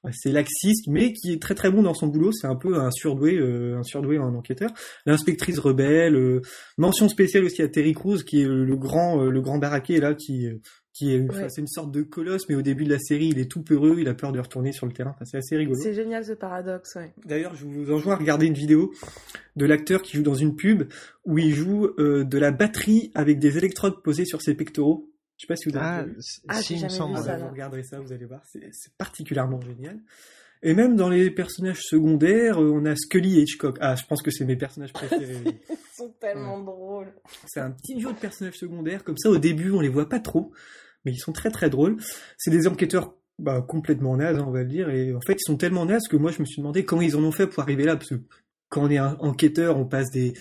assez 0.03 0.31
laxiste, 0.31 0.87
mais 0.87 1.11
qui 1.13 1.33
est 1.33 1.41
très 1.41 1.55
très 1.55 1.69
bon 1.71 1.81
dans 1.83 1.93
son 1.93 2.07
boulot. 2.07 2.31
C'est 2.31 2.47
un 2.47 2.55
peu 2.55 2.75
un 2.79 2.91
surdoué, 2.91 3.35
euh, 3.37 3.77
un 3.77 3.83
surdoué 3.83 4.17
en 4.17 4.33
enquêteur. 4.35 4.69
L'inspectrice 5.05 5.59
rebelle. 5.59 6.15
euh, 6.15 6.41
mention 6.77 7.09
spéciale 7.09 7.43
aussi 7.43 7.61
à 7.61 7.67
Terry 7.67 7.93
Crews, 7.93 8.19
qui 8.23 8.41
est 8.41 8.45
le, 8.45 8.63
le 8.65 8.75
grand, 8.77 9.21
euh, 9.23 9.29
le 9.29 9.41
grand 9.41 9.57
baraquet 9.57 9.99
là, 9.99 10.13
qui, 10.15 10.47
qui 10.93 11.11
est, 11.13 11.17
une, 11.17 11.31
Ouais. 11.31 11.47
c'est 11.49 11.61
une 11.61 11.67
sorte 11.67 11.91
de 11.91 12.01
colosse, 12.01 12.47
mais 12.49 12.55
au 12.55 12.61
début 12.61 12.85
de 12.85 12.89
la 12.91 12.99
série, 12.99 13.27
il 13.27 13.39
est 13.39 13.49
tout 13.51 13.61
peureux, 13.61 13.97
il 13.99 14.07
a 14.07 14.13
peur 14.13 14.31
de 14.31 14.39
retourner 14.39 14.71
sur 14.71 14.85
le 14.85 14.93
terrain. 14.93 15.11
Enfin, 15.15 15.25
c'est 15.25 15.37
assez 15.37 15.55
rigolo. 15.57 15.77
C'est 15.81 15.93
génial 15.93 16.23
ce 16.25 16.33
paradoxe, 16.33 16.95
ouais. 16.95 17.13
D'ailleurs, 17.25 17.55
je 17.55 17.65
vous 17.65 17.91
enjoins 17.91 18.13
à 18.13 18.17
regarder 18.17 18.45
une 18.47 18.53
vidéo 18.53 18.91
de 19.55 19.65
l'acteur 19.65 20.01
qui 20.01 20.15
joue 20.17 20.23
dans 20.23 20.33
une 20.33 20.55
pub 20.55 20.83
où 21.25 21.37
il 21.37 21.53
joue 21.53 21.89
euh, 21.99 22.23
de 22.23 22.37
la 22.37 22.51
batterie 22.51 23.11
avec 23.15 23.39
des 23.39 23.57
électrodes 23.57 24.01
posées 24.01 24.25
sur 24.25 24.41
ses 24.41 24.53
pectoraux. 24.55 25.08
Je 25.39 25.43
sais 25.45 25.47
pas 25.47 25.55
si 25.55 25.69
vous 25.69 25.77
avez 25.77 25.85
Ah, 25.85 26.03
vu. 26.03 26.17
Ah, 26.49 26.61
si, 26.61 26.77
jamais 26.77 26.89
semble. 26.93 27.15
vu 27.15 27.21
Ah 27.21 27.25
ça, 27.25 27.37
vous 27.37 27.47
regarderez 27.47 27.83
ça, 27.83 27.99
vous 28.01 28.11
allez 28.11 28.25
voir, 28.25 28.41
c'est 28.45 28.93
particulièrement 28.97 29.61
génial. 29.61 29.97
Et 30.61 30.73
même 30.73 30.97
dans 30.97 31.07
les 31.07 31.31
personnages 31.31 31.79
secondaires, 31.81 32.61
euh, 32.61 32.69
on 32.73 32.85
a 32.85 32.93
Scully 32.93 33.39
et 33.39 33.43
Hitchcock. 33.43 33.77
Ah, 33.79 33.95
je 33.95 34.03
pense 34.05 34.21
que 34.21 34.31
c'est 34.31 34.43
mes 34.43 34.57
personnages 34.57 34.91
préférés. 34.91 35.37
Ils 35.69 35.77
sont 35.95 36.13
tellement 36.19 36.59
drôles. 36.59 37.13
c'est 37.47 37.61
un 37.61 37.71
petit 37.71 37.95
duo 37.95 38.11
de 38.11 38.17
personnages 38.17 38.57
secondaires, 38.57 39.05
comme 39.05 39.17
ça 39.17 39.29
au 39.29 39.37
début 39.37 39.71
on 39.71 39.79
les 39.79 39.87
voit 39.87 40.09
pas 40.09 40.19
trop, 40.19 40.51
mais 41.05 41.13
ils 41.13 41.19
sont 41.19 41.31
très 41.31 41.49
très 41.51 41.69
drôles. 41.69 41.95
C'est 42.37 42.51
des 42.51 42.67
enquêteurs 42.67 43.15
bah, 43.37 43.63
complètement 43.65 44.17
nazes, 44.17 44.39
on 44.39 44.51
va 44.51 44.63
le 44.63 44.67
dire, 44.69 44.89
et 44.89 45.13
en 45.13 45.21
fait 45.21 45.33
ils 45.39 45.45
sont 45.45 45.55
tellement 45.55 45.85
nazes 45.85 46.07
que 46.09 46.17
moi 46.17 46.31
je 46.31 46.41
me 46.41 46.45
suis 46.45 46.57
demandé 46.61 46.83
comment 46.83 47.01
ils 47.01 47.15
en 47.15 47.23
ont 47.23 47.31
fait 47.31 47.47
pour 47.47 47.63
arriver 47.63 47.85
là, 47.85 47.95
parce 47.95 48.09
que 48.09 48.21
quand 48.67 48.83
on 48.83 48.89
est 48.89 48.97
un 48.97 49.15
enquêteur, 49.19 49.77
on 49.77 49.85
passe 49.85 50.09
des 50.11 50.33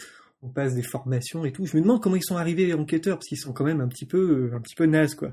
on 0.43 0.51
passe 0.51 0.75
des 0.75 0.83
formations 0.83 1.45
et 1.45 1.53
tout. 1.53 1.67
Je 1.67 1.77
me 1.77 1.83
demande 1.83 2.03
comment 2.03 2.17
ils 2.17 2.25
sont 2.25 2.37
arrivés 2.37 2.73
enquêteurs, 2.75 3.17
parce 3.17 3.27
qu'ils 3.27 3.39
sont 3.39 3.53
quand 3.53 3.65
même 3.65 3.81
un 3.81 3.89
petit 3.89 4.07
peu 4.07 4.51
euh, 4.53 4.57
un 4.57 4.61
petit 4.61 4.75
peu 4.75 4.87
nazes 4.87 5.15
quoi. 5.15 5.33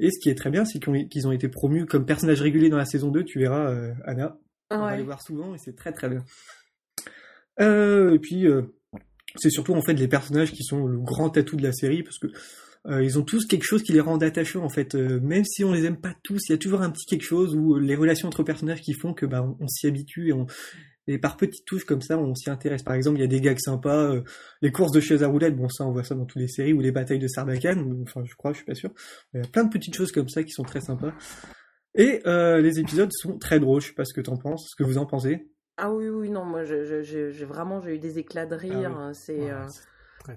Et 0.00 0.10
ce 0.10 0.18
qui 0.18 0.30
est 0.30 0.34
très 0.34 0.50
bien, 0.50 0.64
c'est 0.64 0.78
qu'ils 0.80 1.28
ont, 1.28 1.32
été 1.32 1.48
promus 1.48 1.84
comme 1.84 2.06
personnages 2.06 2.40
réguliers 2.40 2.70
dans 2.70 2.78
la 2.78 2.86
saison 2.86 3.10
2, 3.10 3.22
tu 3.22 3.38
verras 3.38 3.70
euh, 3.70 3.92
Anna. 4.06 4.38
On 4.70 4.78
va 4.78 4.96
les 4.96 5.02
voir 5.02 5.20
souvent 5.20 5.54
et 5.54 5.58
c'est 5.58 5.76
très 5.76 5.92
très 5.92 6.08
bien. 6.08 6.24
Euh, 7.60 8.14
et 8.14 8.18
puis 8.18 8.46
euh, 8.46 8.62
c'est 9.36 9.50
surtout 9.50 9.74
en 9.74 9.82
fait 9.82 9.92
les 9.92 10.08
personnages 10.08 10.52
qui 10.52 10.62
sont 10.62 10.86
le 10.86 10.98
grand 10.98 11.36
atout 11.36 11.56
de 11.56 11.62
la 11.62 11.72
série 11.72 12.02
parce 12.02 12.18
que 12.18 12.28
ils 13.02 13.18
ont 13.18 13.22
tous 13.22 13.44
quelque 13.44 13.64
chose 13.64 13.82
qui 13.82 13.92
les 13.92 14.00
rend 14.00 14.16
attachants 14.16 14.64
en 14.64 14.70
fait. 14.70 14.94
Même 14.94 15.44
si 15.44 15.64
on 15.64 15.72
les 15.72 15.84
aime 15.84 16.00
pas 16.00 16.14
tous, 16.22 16.40
il 16.48 16.52
y 16.52 16.54
a 16.54 16.58
toujours 16.58 16.80
un 16.80 16.88
petit 16.88 17.04
quelque 17.04 17.26
chose 17.26 17.54
où 17.54 17.76
les 17.76 17.94
relations 17.94 18.26
entre 18.26 18.42
personnages 18.42 18.80
qui 18.80 18.94
font 18.94 19.12
que 19.12 19.26
bah 19.26 19.42
on, 19.42 19.62
on 19.62 19.68
s'y 19.68 19.86
habitue 19.86 20.28
et 20.28 20.32
on 20.32 20.46
et 21.10 21.18
par 21.18 21.36
petites 21.36 21.64
touches 21.64 21.84
comme 21.84 22.02
ça 22.02 22.18
on 22.18 22.34
s'y 22.34 22.50
intéresse. 22.50 22.82
Par 22.82 22.94
exemple, 22.94 23.18
il 23.18 23.22
y 23.22 23.24
a 23.24 23.28
des 23.28 23.40
gags 23.40 23.58
sympas, 23.58 24.14
euh, 24.14 24.22
les 24.62 24.72
courses 24.72 24.92
de 24.92 25.00
chaises 25.00 25.22
à 25.22 25.28
roulettes, 25.28 25.56
bon 25.56 25.68
ça 25.68 25.84
on 25.84 25.92
voit 25.92 26.04
ça 26.04 26.14
dans 26.14 26.24
toutes 26.24 26.40
les 26.40 26.48
séries 26.48 26.72
ou 26.72 26.80
les 26.80 26.92
batailles 26.92 27.18
de 27.18 27.28
Sarbacane, 27.28 28.02
enfin 28.02 28.22
je 28.24 28.34
crois, 28.34 28.52
je 28.52 28.58
suis 28.58 28.66
pas 28.66 28.74
sûr. 28.74 28.90
Il 29.34 29.42
y 29.42 29.44
a 29.44 29.48
plein 29.48 29.64
de 29.64 29.70
petites 29.70 29.94
choses 29.94 30.12
comme 30.12 30.28
ça 30.28 30.42
qui 30.42 30.50
sont 30.50 30.64
très 30.64 30.80
sympas. 30.80 31.12
Et 31.94 32.22
euh, 32.26 32.60
les 32.60 32.78
épisodes 32.78 33.10
sont 33.12 33.38
très 33.38 33.58
drôles, 33.58 33.80
je 33.80 33.88
sais 33.88 33.94
pas 33.94 34.04
ce 34.04 34.14
que 34.14 34.20
t'en 34.20 34.36
penses, 34.36 34.68
ce 34.70 34.76
que 34.76 34.84
vous 34.84 34.98
en 34.98 35.06
pensez. 35.06 35.48
Ah 35.76 35.92
oui, 35.92 36.08
oui, 36.08 36.30
non, 36.30 36.44
moi, 36.44 36.62
j'ai 36.64 37.44
vraiment, 37.44 37.80
j'ai 37.80 37.94
eu 37.94 37.98
des 37.98 38.18
éclats 38.18 38.46
de 38.46 38.54
rire. 38.54 38.96
Ah 38.96 39.14
C'est, 39.14 39.40
Ouais, 39.40 39.50
euh, 39.50 39.66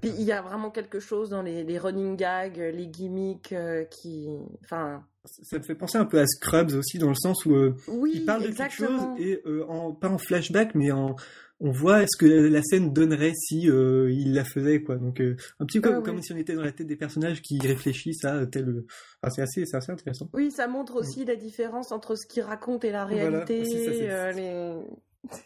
Puis 0.01 0.11
il 0.17 0.23
y 0.23 0.31
a 0.31 0.41
vraiment 0.41 0.71
quelque 0.71 0.99
chose 0.99 1.29
dans 1.29 1.41
les, 1.41 1.63
les 1.63 1.77
running 1.77 2.15
gags, 2.15 2.57
les 2.57 2.87
gimmicks 2.87 3.53
euh, 3.53 3.83
qui. 3.85 4.27
Enfin. 4.63 5.03
Ça 5.25 5.57
me 5.57 5.63
fait 5.63 5.75
penser 5.75 5.97
un 5.97 6.05
peu 6.05 6.19
à 6.19 6.27
Scrubs 6.27 6.71
aussi, 6.73 6.97
dans 6.97 7.07
le 7.07 7.15
sens 7.15 7.45
où 7.45 7.53
euh, 7.55 7.75
Oui, 7.87 8.11
il 8.15 8.25
parle 8.25 8.43
de 8.43 8.47
exactement. 8.49 9.15
quelque 9.15 9.23
chose, 9.23 9.25
et 9.25 9.41
euh, 9.45 9.65
en, 9.69 9.93
pas 9.93 10.09
en 10.09 10.17
flashback, 10.17 10.75
mais 10.75 10.91
en, 10.91 11.15
on 11.61 11.71
voit 11.71 12.01
ce 12.07 12.17
que 12.17 12.25
la 12.25 12.61
scène 12.61 12.91
donnerait 12.91 13.31
si 13.33 13.69
euh, 13.69 14.11
il 14.11 14.33
la 14.33 14.43
faisait, 14.43 14.81
quoi. 14.83 14.97
Donc, 14.97 15.21
euh, 15.21 15.37
un 15.61 15.65
petit 15.65 15.79
peu 15.79 15.87
Ouais, 15.89 15.95
comme, 15.95 16.03
ouais. 16.03 16.09
comme 16.11 16.21
si 16.21 16.33
on 16.33 16.37
était 16.37 16.55
dans 16.55 16.61
la 16.63 16.73
tête 16.73 16.87
des 16.87 16.97
personnages 16.97 17.41
qui 17.41 17.57
réfléchissent 17.59 18.25
à 18.25 18.45
tel. 18.47 18.67
euh, 18.67 18.85
Enfin, 19.21 19.31
c'est 19.33 19.41
assez, 19.43 19.65
c'est 19.65 19.77
assez 19.77 19.93
intéressant. 19.93 20.27
Oui, 20.33 20.51
ça 20.51 20.67
montre 20.67 20.95
aussi 20.97 21.23
la 21.23 21.37
différence 21.37 21.93
entre 21.93 22.15
ce 22.15 22.27
qu'il 22.27 22.43
raconte 22.43 22.83
et 22.83 22.91
la 22.91 23.05
Voilà, 23.05 23.45
réalité. 23.45 23.63
c'est 23.63 23.85
ça, 23.85 23.91
c'est- 23.93 24.09
euh, 24.09 24.31
les... 24.33 25.39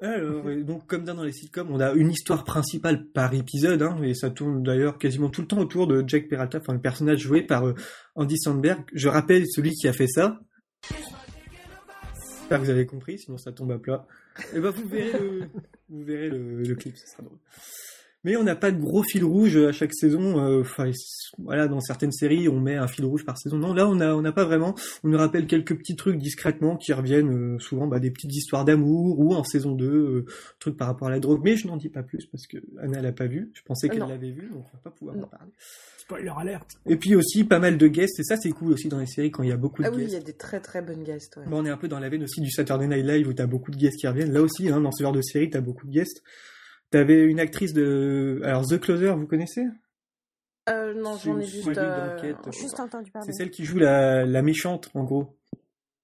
Alors, 0.00 0.46
euh, 0.46 0.62
donc 0.62 0.86
comme 0.86 1.04
dans 1.04 1.22
les 1.24 1.32
sitcoms, 1.32 1.70
on 1.70 1.80
a 1.80 1.92
une 1.92 2.10
histoire 2.10 2.44
principale 2.44 3.06
par 3.06 3.34
épisode, 3.34 3.82
hein, 3.82 4.00
et 4.02 4.14
ça 4.14 4.30
tourne 4.30 4.62
d'ailleurs 4.62 4.96
quasiment 4.96 5.28
tout 5.28 5.40
le 5.40 5.48
temps 5.48 5.58
autour 5.58 5.88
de 5.88 6.04
Jack 6.06 6.28
Peralta, 6.28 6.58
enfin 6.58 6.74
le 6.74 6.80
personnage 6.80 7.18
joué 7.18 7.42
par 7.42 7.66
euh, 7.66 7.74
Andy 8.14 8.38
Sandberg. 8.38 8.84
Je 8.92 9.08
rappelle 9.08 9.44
celui 9.48 9.72
qui 9.72 9.88
a 9.88 9.92
fait 9.92 10.06
ça. 10.06 10.38
J'espère 10.88 12.60
que 12.60 12.64
vous 12.64 12.70
avez 12.70 12.86
compris, 12.86 13.18
sinon 13.18 13.38
ça 13.38 13.50
tombe 13.50 13.72
à 13.72 13.78
plat. 13.78 14.06
Et 14.54 14.60
ben 14.60 14.70
vous 14.70 14.88
verrez 14.88 15.18
le, 15.18 15.48
vous 15.88 16.04
verrez 16.04 16.30
le, 16.30 16.62
le 16.62 16.74
clip, 16.76 16.96
ça 16.96 17.06
sera 17.06 17.24
drôle. 17.24 17.38
Mais 18.24 18.36
on 18.36 18.42
n'a 18.42 18.56
pas 18.56 18.72
de 18.72 18.80
gros 18.80 19.02
fil 19.04 19.24
rouge 19.24 19.56
à 19.56 19.70
chaque 19.72 19.94
saison. 19.94 20.38
euh, 20.44 20.60
Enfin, 20.62 20.90
voilà, 21.38 21.68
dans 21.68 21.80
certaines 21.80 22.10
séries, 22.10 22.48
on 22.48 22.58
met 22.60 22.74
un 22.76 22.88
fil 22.88 23.04
rouge 23.04 23.24
par 23.24 23.38
saison. 23.38 23.56
Non, 23.58 23.72
là, 23.72 23.88
on 23.88 23.94
n'a 24.20 24.32
pas 24.32 24.44
vraiment. 24.44 24.74
On 25.04 25.08
nous 25.08 25.18
rappelle 25.18 25.46
quelques 25.46 25.76
petits 25.78 25.94
trucs 25.94 26.18
discrètement 26.18 26.76
qui 26.76 26.92
reviennent 26.92 27.54
euh, 27.54 27.58
souvent, 27.60 27.86
bah, 27.86 28.00
des 28.00 28.10
petites 28.10 28.34
histoires 28.34 28.64
d'amour 28.64 29.20
ou 29.20 29.34
en 29.34 29.44
saison 29.44 29.72
2, 29.72 29.86
euh, 29.86 30.24
trucs 30.58 30.76
par 30.76 30.88
rapport 30.88 31.06
à 31.08 31.10
la 31.12 31.20
drogue. 31.20 31.40
Mais 31.44 31.56
je 31.56 31.68
n'en 31.68 31.76
dis 31.76 31.88
pas 31.90 32.02
plus 32.02 32.26
parce 32.26 32.46
que 32.48 32.58
Anna 32.80 33.00
l'a 33.00 33.12
pas 33.12 33.26
vu. 33.26 33.50
Je 33.54 33.62
pensais 33.62 33.88
qu'elle 33.88 34.00
l'avait 34.00 34.32
vu, 34.32 34.48
donc 34.52 34.64
on 34.72 34.76
va 34.76 34.80
pas 34.82 34.90
pouvoir 34.90 35.16
en 35.16 35.26
parler. 35.28 35.52
Spoiler 35.98 36.32
alerte. 36.36 36.78
Et 36.86 36.96
puis 36.96 37.14
aussi 37.14 37.44
pas 37.44 37.58
mal 37.60 37.78
de 37.78 37.86
guests. 37.86 38.18
Et 38.18 38.24
ça, 38.24 38.36
c'est 38.36 38.50
cool 38.50 38.72
aussi 38.72 38.88
dans 38.88 38.98
les 38.98 39.06
séries 39.06 39.30
quand 39.30 39.42
il 39.44 39.50
y 39.50 39.52
a 39.52 39.56
beaucoup 39.56 39.82
de 39.82 39.86
Ah 39.86 39.90
oui, 39.92 39.98
il 40.02 40.08
y 40.08 40.10
guests. 40.12 40.22
a 40.22 40.26
des 40.26 40.32
très 40.32 40.58
très 40.60 40.82
bonnes 40.82 41.04
guests. 41.04 41.36
ouais. 41.36 41.44
Bon, 41.46 41.62
on 41.62 41.66
est 41.66 41.70
un 41.70 41.76
peu 41.76 41.86
dans 41.86 42.00
la 42.00 42.08
veine 42.08 42.24
aussi 42.24 42.40
du 42.40 42.50
Saturday 42.50 42.88
Night 42.88 43.04
Live 43.06 43.28
où 43.28 43.32
t'as 43.32 43.46
beaucoup 43.46 43.70
de 43.70 43.76
guests 43.76 43.98
qui 44.00 44.08
reviennent. 44.08 44.32
Là 44.32 44.42
aussi, 44.42 44.68
hein, 44.70 44.80
dans 44.80 44.90
ce 44.90 45.02
genre 45.04 45.12
de 45.12 45.22
série, 45.22 45.50
t'as 45.50 45.60
beaucoup 45.60 45.86
de 45.86 45.92
guests. 45.92 46.22
T'avais 46.90 47.22
une 47.24 47.38
actrice 47.40 47.72
de, 47.74 48.40
alors 48.44 48.66
The 48.66 48.78
Closer, 48.80 49.12
vous 49.12 49.26
connaissez? 49.26 49.64
Euh, 50.70 50.94
non, 50.94 51.16
j'en 51.16 51.38
ai 51.38 51.44
juste. 51.46 51.68
euh. 51.76 52.18
Juste 52.52 52.80
entendu 52.80 53.10
parler. 53.10 53.26
C'est 53.26 53.32
celle 53.36 53.50
qui 53.50 53.64
joue 53.64 53.78
la, 53.78 54.24
la 54.24 54.42
méchante, 54.42 54.90
en 54.94 55.04
gros. 55.04 55.36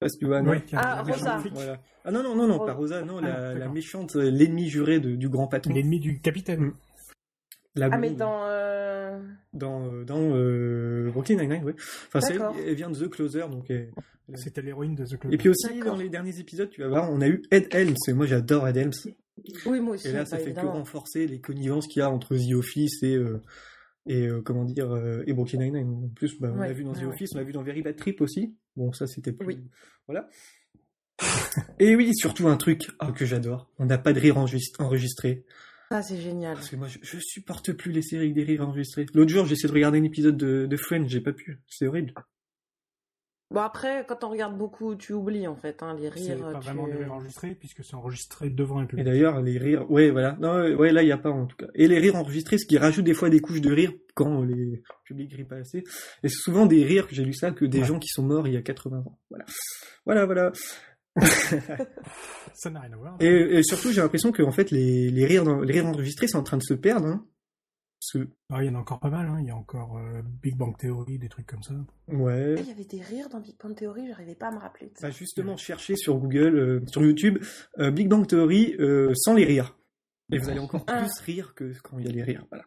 Parce 0.01 0.17
que, 0.17 0.27
ouais, 0.27 0.43
non. 0.43 0.51
Ouais, 0.51 0.63
qui 0.63 0.77
a- 0.77 0.81
Ah, 0.81 1.03
Rosa. 1.03 1.39
Voilà. 1.53 1.79
Ah 2.05 2.11
non, 2.11 2.23
non, 2.23 2.35
non, 2.35 2.47
non, 2.47 2.59
pas 2.67 2.73
Rosa, 2.75 3.03
non, 3.03 3.19
Ah, 3.19 3.23
la, 3.27 3.41
la 3.53 3.55
d'accord. 3.61 3.73
méchante, 3.75 4.17
euh, 4.17 4.31
l'ennemi 4.31 4.69
juré 4.69 5.01
de- 5.01 5.17
du 5.17 5.29
grand 5.29 5.47
patron. 5.49 5.73
L'ennemi 5.73 6.01
du 6.01 6.21
capitaine. 6.21 6.61
Mm. 6.61 6.75
La 7.77 7.89
Ah, 7.91 7.99
mais 7.99 8.11
dans. 8.11 8.43
euh, 8.45 9.21
Dans, 9.53 9.87
euh, 9.87 10.05
dans 10.05 10.21
euh, 10.21 11.11
Brooklyn 11.13 11.37
Nine-Nine, 11.37 11.65
ouais. 11.65 11.75
Enfin, 12.09 12.21
c'est 12.21 12.33
elle, 12.35 12.39
D'accord. 12.41 12.57
elle 12.67 12.75
vient 12.75 12.91
de 12.91 12.99
The 13.07 13.09
Closer, 13.09 13.47
donc... 13.51 13.71
elle- 13.71 13.91
C'était 14.37 14.63
l'héroïne 14.63 14.95
de 14.95 15.05
The 15.05 15.19
Club. 15.19 15.33
Et 15.33 15.37
puis 15.39 15.49
aussi, 15.51 15.79
dans 15.81 15.97
les 15.97 16.09
derniers 16.09 16.39
épisodes, 16.41 16.71
tu 16.71 16.81
vas 16.83 16.89
voir, 16.89 17.11
on 17.11 17.21
a 17.21 17.29
eu 17.29 17.43
Ed 17.51 17.69
Helms, 17.73 17.95
et 18.09 18.13
moi 18.13 18.27
j'adore 18.27 18.67
Ed 18.69 18.77
Helms. 18.77 18.93
Oui, 19.67 19.81
moi 19.81 19.95
aussi. 19.95 20.09
Et 20.09 20.13
là, 20.13 20.25
ça 20.25 20.37
fait 20.37 20.45
que 20.45 20.49
évidemment. 20.51 20.73
renforcer 20.73 21.27
les 21.27 21.41
connivences 21.41 21.87
qu'il 21.87 22.01
y 22.01 22.03
a 22.03 22.11
entre 22.11 22.37
The 22.37 22.55
Office 22.55 23.03
et, 23.03 23.15
euh, 23.15 23.43
et 24.07 24.27
euh, 24.27 24.41
comment 24.43 24.65
dire, 24.65 24.91
euh, 24.93 25.25
et 25.27 25.33
Brooklyn 25.33 25.61
Nine-Nine. 25.61 26.05
En 26.05 26.09
plus, 26.09 26.39
bah, 26.41 26.53
on 26.55 26.59
l'a 26.59 26.73
vu 26.73 26.85
dans 26.85 26.93
The 26.93 26.99
ouais, 26.99 27.07
Office, 27.07 27.33
on 27.35 27.39
l'a 27.39 27.45
vu 27.45 27.53
dans 27.53 27.63
Very 27.63 27.83
Bad 27.83 27.97
Trip 27.97 28.21
aussi. 28.21 28.55
Bon, 28.77 28.93
ça, 28.93 29.07
c'était 29.07 29.33
plus... 29.33 29.47
Oui. 29.47 29.59
Voilà. 30.07 30.29
et 31.79 31.97
oui, 31.97 32.15
surtout 32.15 32.49
un 32.49 32.57
truc 32.57 32.91
oh, 33.01 33.13
que 33.13 33.25
j'adore. 33.25 33.71
On 33.79 33.87
n'a 33.87 33.99
pas 33.99 34.13
de 34.13 34.21
rire 34.21 34.37
enregistré. 34.37 35.45
Ah, 35.91 36.03
c'est 36.03 36.21
génial. 36.21 36.55
Parce 36.55 36.71
que 36.71 36.77
moi, 36.77 36.89
je, 36.89 36.99
je 37.03 37.19
supporte 37.21 37.73
plus 37.73 37.93
les 37.93 38.03
séries 38.03 38.25
avec 38.25 38.35
des 38.35 38.45
rires 38.45 38.67
enregistrés. 38.67 39.07
L'autre 39.15 39.31
jour, 39.31 39.47
j'ai 39.47 39.53
essayé 39.53 39.69
de 39.69 39.75
regarder 39.75 39.99
un 39.99 40.05
épisode 40.05 40.37
de, 40.37 40.67
de 40.67 40.77
Friends, 40.77 41.07
j'ai 41.09 41.21
pas 41.21 41.33
pu. 41.33 41.61
C'est 41.69 41.87
horrible. 41.87 42.13
Bon, 43.51 43.61
après, 43.61 44.05
quand 44.09 44.25
on 44.25 44.31
regarde 44.31 44.57
beaucoup, 44.59 44.97
tu 44.97 45.13
oublies 45.13 45.47
en 45.47 45.55
fait, 45.55 45.83
hein, 45.83 45.95
les 45.95 46.05
C'est 46.17 46.33
rires. 46.35 46.51
pas 46.53 46.59
tu- 46.59 46.65
vraiment 46.65 46.89
des 46.89 46.95
rires 46.97 47.13
enregistrés 47.13 47.55
puisque 47.55 47.85
c'est 47.85 47.95
enregistré 47.95 48.51
devant 48.51 48.79
un 48.79 48.85
Et 48.85 48.87
public. 48.87 49.05
d'ailleurs, 49.07 49.41
les 49.43 49.59
rires, 49.59 49.89
ouais, 49.91 50.11
voilà. 50.11 50.37
Non, 50.41 50.75
ouais, 50.77 50.91
là, 50.93 51.03
il 51.03 51.09
y 51.09 51.13
a 51.13 51.19
pas, 51.19 51.31
en 51.31 51.47
tout 51.47 51.57
cas. 51.57 51.67
Et 51.75 51.87
les 51.87 51.99
rires 51.99 52.17
enregistrés, 52.17 52.59
ce 52.59 52.67
qui 52.67 52.79
rajoute 52.79 53.05
des 53.05 53.15
fois 53.15 53.31
des 53.31 53.41
couches 53.41 53.61
de 53.61 53.71
rire 53.73 53.93
quand 54.15 54.43
les 54.43 54.83
publics 55.05 55.33
rient 55.35 55.45
pas 55.45 55.57
assez. 55.57 55.79
Et 56.23 56.29
c'est 56.29 56.41
souvent 56.41 56.67
des 56.67 56.85
rires, 56.85 57.07
j'ai 57.11 57.23
lu 57.25 57.33
ça, 57.35 57.51
que 57.53 57.65
des 57.65 57.81
Ouais. 57.81 57.85
gens 57.85 57.99
qui 57.99 58.09
sont 58.09 58.23
morts 58.25 58.49
il 58.49 58.55
y 58.55 58.57
a 58.57 58.63
80 58.63 58.99
ans. 59.07 59.19
Voilà. 59.31 59.45
Voilà, 60.07 60.27
voilà. 60.27 60.53
Ça 62.55 62.71
n'a 62.71 62.81
rien 62.81 62.93
à 62.93 62.97
voir. 62.97 63.17
Et, 63.21 63.59
et 63.59 63.63
surtout, 63.63 63.93
j'ai 63.93 64.01
l'impression 64.01 64.33
que, 64.33 64.43
en 64.43 64.51
fait, 64.53 64.71
les, 64.71 65.11
les 65.11 65.27
rires, 65.27 65.45
les 65.61 65.73
rires 65.73 65.87
enregistrés 65.87 66.27
sont 66.29 66.39
en 66.39 66.43
train 66.43 66.57
de 66.57 66.63
se 66.63 66.75
perdre, 66.75 67.07
hein. 67.07 67.27
Parce 68.13 68.25
que, 68.25 68.31
Ah, 68.51 68.63
il 68.63 68.67
y 68.67 68.71
en 68.71 68.75
a 68.75 68.79
encore 68.79 69.01
pas 69.01 69.09
mal. 69.09 69.27
hein. 69.27 69.39
Il 69.41 69.47
y 69.47 69.51
a 69.51 69.57
encore 69.57 69.97
euh, 69.97 70.21
Big 70.43 70.57
Bang 70.57 70.77
Theory, 70.77 71.19
des 71.19 71.29
trucs 71.29 71.47
comme 71.47 71.63
ça. 71.63 71.75
ouais. 72.09 72.55
Il 72.59 72.67
y 72.67 72.71
avait 72.71 72.85
des 72.85 73.01
rires 73.01 73.29
dans 73.31 73.41
Big 73.41 73.55
Bang 73.63 73.75
Theory, 73.75 74.07
j'arrivais 74.09 74.35
pas 74.35 74.49
à 74.49 74.51
me 74.53 74.59
rappeler. 74.59 74.93
Bah 75.01 75.11
justement, 75.11 75.57
cherchez 75.57 75.97
sur 75.97 76.17
Google, 76.19 76.57
euh, 76.59 76.81
sur 76.87 77.03
YouTube, 77.03 77.39
euh, 77.79 77.91
Big 77.91 78.09
Bang 78.09 78.27
Theory 78.27 78.75
euh, 78.79 79.13
sans 79.15 79.35
les 79.35 79.45
rires. 79.45 79.77
Et 80.33 80.39
vous 80.39 80.49
allez 80.51 80.59
encore 80.61 80.85
Ah. 80.87 81.01
plus 81.03 81.21
rire 81.21 81.55
que 81.55 81.73
quand 81.83 81.99
il 81.99 82.07
y 82.07 82.09
a 82.09 82.13
les 82.13 82.23
rires. 82.23 82.45
Voilà. 82.51 82.65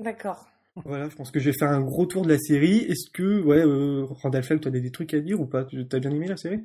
D'accord. 0.00 0.48
Voilà, 0.84 1.08
je 1.08 1.16
pense 1.16 1.32
que 1.32 1.40
je 1.40 1.50
vais 1.50 1.56
faire 1.58 1.70
un 1.72 1.80
gros 1.80 2.06
tour 2.06 2.22
de 2.22 2.28
la 2.28 2.38
série. 2.38 2.78
Est-ce 2.78 3.10
que, 3.10 3.42
ouais, 3.42 3.64
euh, 3.64 4.04
Randall 4.04 4.44
Flagg, 4.44 4.60
tu 4.60 4.68
as 4.68 4.70
des, 4.70 4.90
trucs 4.92 5.12
à 5.14 5.18
dire 5.20 5.40
ou 5.40 5.46
pas? 5.46 5.64
Tu 5.64 5.84
as 5.90 5.98
bien 5.98 6.10
aimé 6.12 6.28
la 6.28 6.36
série? 6.36 6.60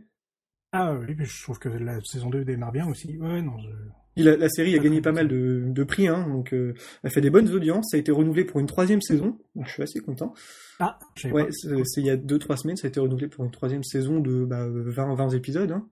Ah 0.72 0.93
oui, 0.93 1.15
puis 1.15 1.25
je 1.25 1.41
trouve 1.43 1.58
que 1.58 1.70
la 1.70 2.00
saison 2.01 2.29
2 2.29 2.46
démarre 2.46 2.72
bien 2.72 2.88
aussi. 2.88 3.17
Ouais, 3.17 3.41
non, 3.41 3.58
je... 3.58 3.70
La, 4.15 4.38
la 4.38 4.50
série 4.50 4.75
a 4.75 4.79
gagné 4.79 5.01
pas 5.01 5.12
mal 5.12 5.27
de, 5.27 5.63
de 5.65 5.84
prix, 5.84 6.08
hein, 6.08 6.27
donc 6.29 6.53
euh, 6.53 6.74
elle 7.03 7.12
fait 7.12 7.22
des 7.22 7.29
bonnes 7.29 7.50
audiences. 7.51 7.88
Ça 7.91 7.98
a 7.98 8.00
été 8.00 8.12
renouvelé 8.12 8.46
pour 8.46 8.60
une 8.60 8.67
troisième 8.67 9.01
saison. 9.01 9.38
Donc, 9.55 9.67
je 9.67 9.72
suis 9.72 9.84
assez 9.84 10.00
content. 10.00 10.34
Ah, 10.79 11.00
Ouais, 11.32 11.48
c'est 11.51 12.01
il 12.01 12.05
y 12.05 12.10
a 12.10 12.17
2-3 12.17 12.58
semaines, 12.58 12.77
ça 12.77 12.88
a 12.88 12.89
été 12.89 13.00
renouvelé 13.00 13.27
pour 13.27 13.43
une 13.43 13.51
troisième 13.51 13.84
saison 13.84 14.20
de 14.20 14.46
bah, 14.46 14.67
20, 14.70 15.15
20 15.15 15.29
épisodes. 15.32 15.72
Hein. 15.72 15.88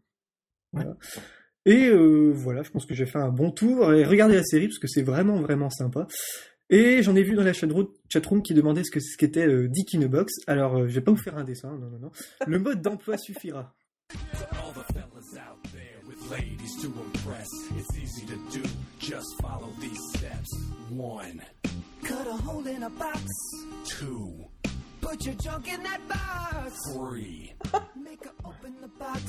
Voilà. 0.73 0.95
Et 1.65 1.89
euh, 1.89 2.31
voilà, 2.33 2.63
je 2.63 2.71
pense 2.71 2.85
que 2.85 2.93
j'ai 2.93 3.05
fait 3.05 3.19
un 3.19 3.29
bon 3.29 3.51
tour. 3.51 3.93
Et 3.93 4.03
regardez 4.03 4.35
la 4.35 4.43
série 4.43 4.67
parce 4.67 4.79
que 4.79 4.87
c'est 4.87 5.03
vraiment 5.03 5.39
vraiment 5.41 5.69
sympa. 5.69 6.07
Et 6.69 7.03
j'en 7.03 7.15
ai 7.15 7.23
vu 7.23 7.35
dans 7.35 7.43
la 7.43 7.53
chatroom 7.53 7.87
chatroom 8.07 8.41
qui 8.41 8.53
demandait 8.53 8.83
ce 8.83 8.91
que 8.91 8.99
ce 8.99 9.17
qu'était 9.17 9.45
euh, 9.45 9.67
Dick 9.67 9.93
in 9.93 10.01
a 10.03 10.07
Box. 10.07 10.31
Alors, 10.47 10.77
euh, 10.77 10.87
je 10.87 10.93
vais 10.95 11.01
pas 11.01 11.11
vous 11.11 11.21
faire 11.21 11.37
un 11.37 11.43
dessin, 11.43 11.69
non, 11.77 11.89
non, 11.89 11.99
non. 11.99 12.11
Le 12.47 12.59
mode 12.59 12.81
d'emploi 12.81 13.17
suffira. 13.17 13.75
It's 17.81 17.97
easy 17.97 18.25
to 18.27 18.37
do, 18.51 18.63
just 18.99 19.41
follow 19.41 19.69
these 19.79 19.99
steps. 20.15 20.49
One, 20.91 21.41
cut 22.03 22.27
a 22.27 22.33
hole 22.45 22.67
in 22.67 22.83
a 22.83 22.89
box. 22.91 23.23
Two, 23.85 24.45
put 25.01 25.25
your 25.25 25.33
junk 25.35 25.67
in 25.67 25.81
that 25.81 25.99
box. 26.07 26.77
Three, 26.93 27.55
make 27.95 28.23
her 28.23 28.33
open 28.45 28.75
the 28.81 28.87
box, 28.99 29.23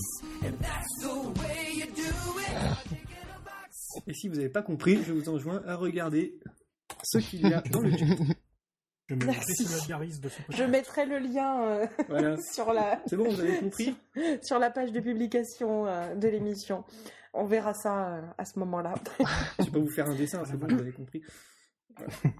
and 0.44 0.59
that's 0.59 0.99
the 1.00 1.14
way 1.40 1.71
you 1.73 1.87
do 1.87 2.12
it. 2.40 2.99
Et 4.06 4.12
si 4.12 4.28
vous 4.28 4.35
n'avez 4.37 4.50
pas 4.50 4.62
compris, 4.62 5.02
je 5.02 5.12
vous 5.14 5.30
enjoins 5.30 5.62
à 5.66 5.75
regarder 5.76 6.38
ce 7.04 7.18
qu'il 7.26 7.49
y 7.49 7.54
a 7.54 7.62
dans 7.62 7.80
le 7.80 7.90
chat. 7.97 8.04
Je 9.09 9.14
me 9.14 9.25
Merci. 9.26 9.64
désolidarise 9.64 10.21
de 10.21 10.28
ce 10.28 10.37
Je 10.50 10.64
mettrai 10.64 11.06
le 11.06 11.18
lien 11.18 11.62
euh, 11.64 11.87
Voilà. 12.09 12.37
sur, 12.52 12.73
la, 12.73 13.00
C'est 13.06 13.16
bon, 13.16 13.28
vous 13.30 13.40
avez 13.40 13.59
compris 13.59 13.94
sur 14.42 14.59
la 14.59 14.71
page 14.71 14.92
de 14.92 15.00
publication 15.00 15.87
euh, 15.87 16.14
de 16.14 16.28
l'émission. 16.28 16.85
On 17.34 17.44
verra 17.46 17.72
ça 17.74 18.14
euh, 18.16 18.22
à 18.38 18.44
ce 18.44 18.58
moment-là. 18.58 18.94
Je 19.58 19.64
vais 19.64 19.70
pas 19.70 19.78
vous 19.78 19.90
faire 19.90 20.06
un 20.08 20.14
dessin, 20.14 20.42
c'est 20.44 20.56
bon, 20.56 20.66
vous 20.68 20.80
avez 20.80 20.92
compris. 20.92 21.22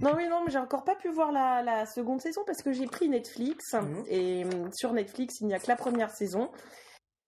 non, 0.00 0.12
oui, 0.16 0.28
non, 0.28 0.42
mais 0.44 0.50
j'ai 0.50 0.58
encore 0.58 0.82
pas 0.84 0.94
pu 0.94 1.08
voir 1.11 1.30
la, 1.30 1.62
la 1.62 1.84
seconde 1.87 2.20
saison 2.20 2.42
parce 2.46 2.62
que 2.62 2.72
j'ai 2.72 2.87
pris 2.87 3.08
Netflix 3.08 3.75
Mhm. 3.75 4.04
et 4.08 4.44
euh, 4.44 4.70
sur 4.72 4.92
Netflix 4.92 5.40
il 5.40 5.46
n'y 5.46 5.54
a 5.54 5.58
que 5.58 5.68
la 5.68 5.76
première 5.76 6.11
saison. 6.11 6.50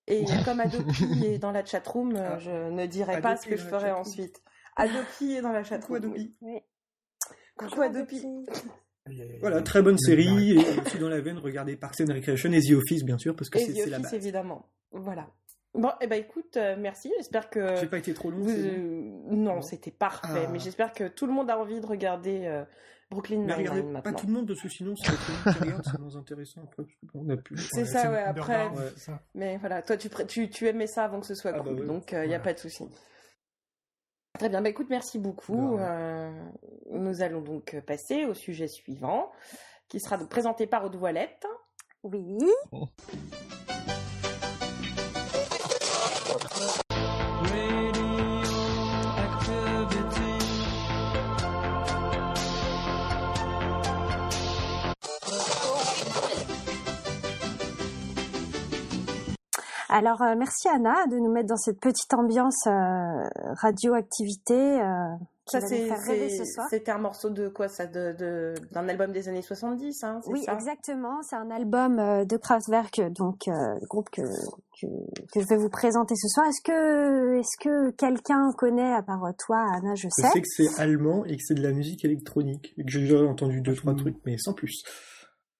Et 0.07 0.23
comme 0.43 0.59
Adopi 0.59 1.03
est 1.25 1.37
dans 1.39 1.51
la 1.51 1.63
chatroom, 1.65 2.15
euh, 2.15 2.29
Ah. 2.35 2.39
je 2.39 2.69
ne 2.71 2.85
dirai 2.85 3.21
pas 3.21 3.37
ce 3.37 3.47
que 3.47 3.57
je 3.57 3.63
ferai 3.65 3.91
ensuite. 3.91 4.41
Adopi 4.75 5.33
est 5.33 5.41
dans 5.41 5.51
la 5.51 5.61
Coucou 5.63 5.69
chatroom. 5.69 5.97
Adopi. 5.97 6.35
oui. 6.41 6.59
Coucou 7.57 7.81
Adopi. 7.81 8.23
Voilà, 9.39 9.61
très 9.61 9.81
bonne 9.81 9.97
série. 9.97 10.53
Et 10.53 10.79
aussi 10.81 10.97
dans 10.99 11.09
la 11.09 11.21
veine, 11.21 11.37
regardez 11.37 11.75
Parks 11.77 12.01
and 12.01 12.11
Recreation 12.13 12.51
et 12.51 12.59
The 12.61 12.71
Office, 12.73 13.03
bien 13.03 13.17
sûr, 13.17 13.35
parce 13.35 13.49
que 13.49 13.59
c'est 13.59 13.71
la 13.87 13.97
Office, 13.97 14.01
base. 14.03 14.13
évidemment. 14.15 14.67
Voilà. 14.91 15.27
Bon, 15.75 15.91
et 16.01 16.07
ben 16.07 16.19
écoute, 16.19 16.57
euh, 16.57 16.75
merci. 16.79 17.11
J'espère 17.17 17.49
que. 17.49 17.75
J'ai 17.75 17.87
pas 17.87 17.97
été 17.97 18.13
trop 18.13 18.31
long, 18.31 18.39
vous- 18.39 18.49
euh, 18.49 19.09
non, 19.29 19.55
Non. 19.55 19.61
c'était 19.61 19.91
parfait. 19.91 20.43
Ah. 20.47 20.49
Mais 20.51 20.59
j'espère 20.59 20.93
que 20.93 21.07
tout 21.07 21.25
le 21.25 21.33
monde 21.33 21.49
a 21.49 21.59
envie 21.59 21.79
de 21.81 21.85
regarder 21.85 22.45
euh, 22.45 22.63
Brooklyn 23.11 23.37
Nine-Nine 23.39 23.55
regardez 23.57 23.81
pas 23.83 23.87
maintenant. 23.89 24.13
tout 24.13 24.27
le 24.27 24.33
monde, 24.33 24.47
parce 24.47 24.61
que 24.61 24.69
sinon, 24.69 24.95
c'est 24.95 25.99
moins 25.99 26.15
intéressant 26.15 26.61
après. 26.63 26.83
On 27.13 27.29
a 27.29 27.37
plus. 27.37 27.57
C'est 27.73 27.85
ça, 27.85 28.09
ouais, 28.09 28.19
après- 28.23 28.67
Ouais. 28.69 28.89
ça. 28.97 29.21
Mais 29.35 29.57
voilà, 29.57 29.81
toi, 29.81 29.97
tu, 29.97 30.09
pré- 30.09 30.25
tu, 30.25 30.49
tu 30.49 30.67
aimais 30.67 30.87
ça 30.87 31.03
avant 31.03 31.19
que 31.19 31.27
ce 31.27 31.35
soit 31.35 31.51
Ah 31.53 31.57
bah 31.59 31.63
cool, 31.65 31.81
ouais. 31.81 31.85
donc 31.85 32.11
il 32.13 32.27
n'y 32.27 32.35
a 32.35 32.39
pas 32.39 32.53
de 32.53 32.59
souci. 32.59 32.85
Très 34.39 34.49
bien, 34.49 34.61
bah 34.61 34.69
écoute, 34.69 34.87
merci 34.89 35.17
beaucoup. 35.19 35.77
Euh, 35.77 36.31
nous 36.91 37.21
allons 37.21 37.41
donc 37.41 37.79
passer 37.87 38.25
au 38.25 38.33
sujet 38.33 38.67
suivant, 38.67 39.31
qui 39.87 39.99
sera 39.99 40.17
donc 40.17 40.29
présenté 40.29 40.67
par 40.67 40.83
Aude 40.85 40.95
Voilette. 40.95 41.45
Oui. 42.03 42.37
Alors 59.97 60.21
euh, 60.21 60.35
merci 60.37 60.67
Anna 60.67 61.07
de 61.09 61.17
nous 61.17 61.31
mettre 61.31 61.47
dans 61.47 61.55
cette 61.55 61.79
petite 61.79 62.13
ambiance 62.13 62.67
euh, 62.67 62.71
radioactivité. 63.61 64.81
Euh, 64.81 65.15
qui 65.47 65.51
Ça, 65.51 65.61
c'est, 65.61 65.87
faire 65.87 65.99
rêver 66.01 66.27
c'est- 66.29 66.43
ce 66.43 66.53
soir. 66.53 66.65
c'était 66.71 66.91
un 66.91 66.97
morceau 66.97 67.29
de 67.29 67.49
quoi 67.49 67.67
ça 67.67 67.85
de, 67.85 68.13
de- 68.17 68.55
D'un 68.71 68.89
album 68.89 69.11
des 69.11 69.29
années 69.29 69.43
70, 69.43 70.03
hein, 70.03 70.19
c'est 70.23 70.31
Oui, 70.31 70.41
ça? 70.43 70.53
exactement. 70.53 71.21
C'est 71.21 71.35
un 71.35 71.51
album 71.51 71.97
de 72.25 72.37
Kraftwerk, 72.37 72.99
donc 73.11 73.47
euh, 73.47 73.51
le 73.51 73.87
groupe 73.87 74.09
que, 74.11 74.23
que 74.23 74.87
que 75.31 75.39
je 75.41 75.45
vais 75.47 75.57
vous 75.57 75.69
présenter 75.69 76.15
ce 76.15 76.27
soir. 76.29 76.47
Est-ce 76.47 76.61
que 76.63 77.37
est-ce 77.39 77.57
que 77.63 77.91
quelqu'un 77.91 78.51
connaît 78.57 78.91
à 78.91 79.03
part 79.03 79.21
toi, 79.37 79.63
Anna 79.75 79.93
Je 79.93 80.07
Je 80.07 80.09
sais. 80.09 80.27
sais 80.29 80.41
que 80.41 80.47
c'est 80.47 80.81
allemand 80.81 81.23
et 81.25 81.37
que 81.37 81.43
c'est 81.45 81.53
de 81.53 81.61
la 81.63 81.73
musique 81.73 82.03
électronique. 82.03 82.73
Et 82.77 82.83
que 82.83 82.89
j'ai 82.89 83.01
déjà 83.01 83.23
entendu 83.23 83.61
deux, 83.61 83.75
trois 83.75 83.93
Mhm. 83.93 83.99
trucs, 83.99 84.17
mais 84.25 84.37
sans 84.39 84.53
plus. 84.53 84.81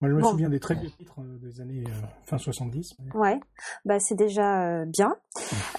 Moi, 0.05 0.11
je 0.11 0.15
me 0.17 0.21
Bon. 0.21 0.29
souviens 0.31 0.49
des 0.49 0.59
très 0.59 0.75
vieux 0.75 0.91
titres 0.91 1.15
euh, 1.19 1.37
des 1.39 1.61
années 1.61 1.83
euh, 1.87 1.91
fin 2.25 2.37
70. 2.37 2.93
mais- 2.99 3.15
Ouais, 3.19 3.39
bah 3.85 3.99
c'est 3.99 4.13
déjà 4.13 4.61
euh, 4.61 4.85
bien. 4.85 5.15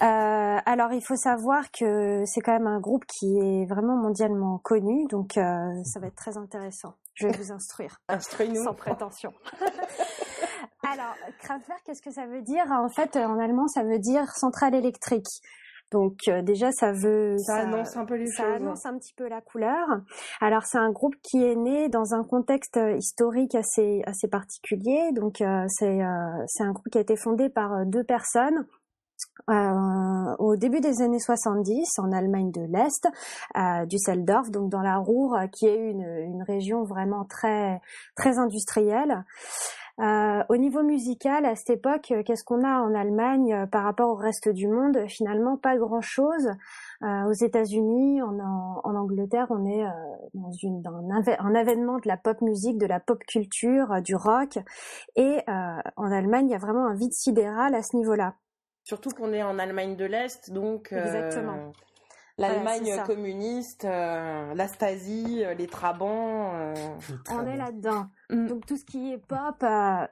Euh, 0.03 0.59
alors 0.67 0.93
il 0.93 1.01
faut 1.01 1.15
savoir 1.15 1.71
que 1.71 2.25
c'est 2.27 2.41
quand 2.41 2.53
même 2.53 2.67
un 2.67 2.81
groupe 2.81 3.05
qui 3.07 3.39
est 3.39 3.67
vraiment 3.67 3.97
mondialement 3.97 4.59
connu, 4.59 5.07
donc 5.07 5.37
euh, 5.37 5.43
ça 5.85 6.01
va 6.01 6.09
être 6.09 6.17
très 6.17 6.37
intéressant. 6.37 6.95
Je 7.15 7.29
vais 7.29 7.37
vous 7.39 7.53
instruire. 7.53 8.01
Instruis-nous. 8.09 8.65
Sans 8.65 8.75
prétention. 8.75 9.33
Alors, 10.83 11.15
Kraftwerk, 11.41 11.83
qu'est-ce 11.85 12.03
que 12.03 12.13
ça 12.13 12.27
veut 12.27 12.43
dire? 12.43 12.65
En 12.71 12.89
fait, 12.89 13.17
en 13.17 13.39
allemand, 13.39 13.67
ça 13.69 13.83
veut 13.83 13.99
dire 13.99 14.31
centrale 14.37 14.75
électrique. 14.75 15.27
Donc 15.93 16.15
euh, 16.29 16.43
déjà, 16.43 16.73
ça 16.73 16.93
veut... 16.93 17.37
Ça 17.39 17.59
annonce 17.59 17.97
un 17.97 18.05
peu 18.05 18.17
les 18.17 18.27
ça 18.27 18.43
choses. 18.45 18.55
annonce 18.57 18.87
un 18.87 18.99
petit 18.99 19.15
peu 19.15 19.29
la 19.29 19.41
couleur. 19.41 19.87
Alors 20.41 20.65
c'est 20.65 20.79
un 20.79 20.91
groupe 20.91 21.15
qui 21.23 21.45
est 21.45 21.55
né 21.57 21.89
dans 21.89 22.13
un 22.15 22.25
contexte 22.25 22.77
euh, 22.77 22.97
historique 22.97 23.55
assez 23.55 24.03
assez 24.07 24.29
particulier. 24.29 25.13
Donc 25.13 25.41
euh, 25.41 25.65
c'est 25.69 26.03
euh, 26.03 26.45
c'est 26.49 26.65
un 26.65 26.73
groupe 26.73 26.89
qui 26.91 26.99
a 26.99 27.03
été 27.03 27.17
fondé 27.17 27.49
par 27.49 27.73
euh, 27.73 27.85
deux 27.87 28.05
personnes. 28.05 28.67
euh, 29.49 30.35
au 30.39 30.57
début 30.57 30.81
des 30.81 31.01
années 31.03 31.21
70 31.21 31.99
en 32.01 32.13
Allemagne 32.13 32.51
de 32.51 32.63
l'Est, 32.69 33.09
à 33.55 33.87
Düsseldorf, 33.87 34.51
donc 34.51 34.71
dans 34.71 34.83
la 34.83 34.99
Ruhr, 34.99 35.39
qui 35.53 35.67
est 35.67 35.91
une, 35.91 36.03
une 36.03 36.43
région 36.43 36.83
vraiment 36.85 37.25
très 37.25 37.81
très 38.17 38.39
industrielle. 38.39 39.25
Euh, 39.99 40.45
au 40.51 40.57
niveau 40.59 40.83
musical, 40.83 41.47
à 41.47 41.57
cette 41.57 41.71
époque, 41.71 42.11
euh, 42.11 42.23
qu'est-ce 42.23 42.45
qu'on 42.45 42.65
a 42.65 42.81
en 42.81 42.95
Allemagne 42.95 43.55
euh, 43.55 43.67
par 43.67 43.85
rapport 43.85 44.11
au 44.11 44.15
reste 44.15 44.51
du 44.51 44.69
monde? 44.69 44.99
Finalement, 45.09 45.57
pas 45.57 45.77
grand-chose. 45.77 46.51
Euh, 47.03 47.25
aux 47.25 47.33
États-Unis, 47.33 48.21
en, 48.21 48.39
en, 48.39 48.81
en 48.85 48.95
Angleterre, 48.95 49.47
on 49.49 49.65
est 49.65 49.85
euh, 49.85 49.91
dans, 50.35 50.53
une, 50.53 50.83
dans 50.83 50.95
un, 50.95 51.55
avènement 51.55 51.97
de 51.97 52.09
la 52.09 52.19
pop 52.19 52.41
musique, 52.43 52.77
de 52.77 52.87
la 52.87 53.01
pop 53.01 53.23
culture, 53.25 54.03
du 54.03 54.15
rock. 54.15 54.59
Et 55.17 55.39
euh, 55.49 55.79
en 55.97 56.13
Allemagne, 56.13 56.49
il 56.49 56.53
y 56.53 56.57
a 56.57 56.59
vraiment 56.59 56.87
un 56.87 56.95
vide 56.95 57.15
sidéral 57.15 57.75
à 57.75 57.83
ce 57.83 57.97
niveau-là. 57.97 58.35
Surtout 58.85 59.11
qu'on 59.11 59.33
est 59.33 59.43
en 59.43 59.59
Allemagne 59.59 59.97
de 59.97 60.05
l'Est, 60.05 60.53
donc 60.53 60.93
Exactement. 60.93 61.73
l'Allemagne 62.39 62.85
Voilà, 62.85 63.03
communiste, 63.05 63.85
euh, 63.85 64.55
la 64.55 64.69
Stasi, 64.69 65.45
euh, 65.45 65.55
les 65.55 65.67
Trabants. 65.67 66.53
euh, 66.55 66.75
On 67.31 67.47
est 67.47 67.57
là-dedans. 67.57 68.07
Mm. 68.31 68.47
Donc 68.47 68.67
tout 68.67 68.77
ce 68.77 68.85
qui 68.85 69.13
est 69.13 69.19
pop, 69.19 69.63
euh, 69.63 70.07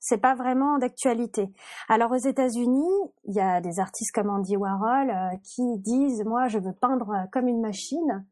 c'est 0.00 0.18
pas 0.18 0.34
vraiment 0.34 0.78
d'actualité. 0.78 1.52
Alors 1.88 2.12
aux 2.12 2.16
États-Unis, 2.16 2.92
il 3.24 3.34
y 3.34 3.40
a 3.40 3.60
des 3.60 3.80
artistes 3.80 4.14
comme 4.14 4.30
Andy 4.30 4.56
Warhol 4.56 5.10
euh, 5.10 5.36
qui 5.42 5.78
disent 5.78 6.24
moi 6.24 6.48
je 6.48 6.58
veux 6.58 6.74
peindre 6.74 7.26
comme 7.32 7.48
une 7.48 7.60
machine. 7.60 8.26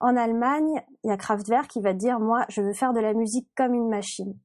En 0.00 0.16
Allemagne, 0.16 0.80
il 1.02 1.10
y 1.10 1.12
a 1.12 1.16
Kraftwerk 1.16 1.68
qui 1.68 1.80
va 1.80 1.92
dire 1.92 2.20
moi 2.20 2.44
je 2.48 2.62
veux 2.62 2.72
faire 2.72 2.92
de 2.92 3.00
la 3.00 3.14
musique 3.14 3.48
comme 3.56 3.74
une 3.74 3.88
machine. 3.88 4.38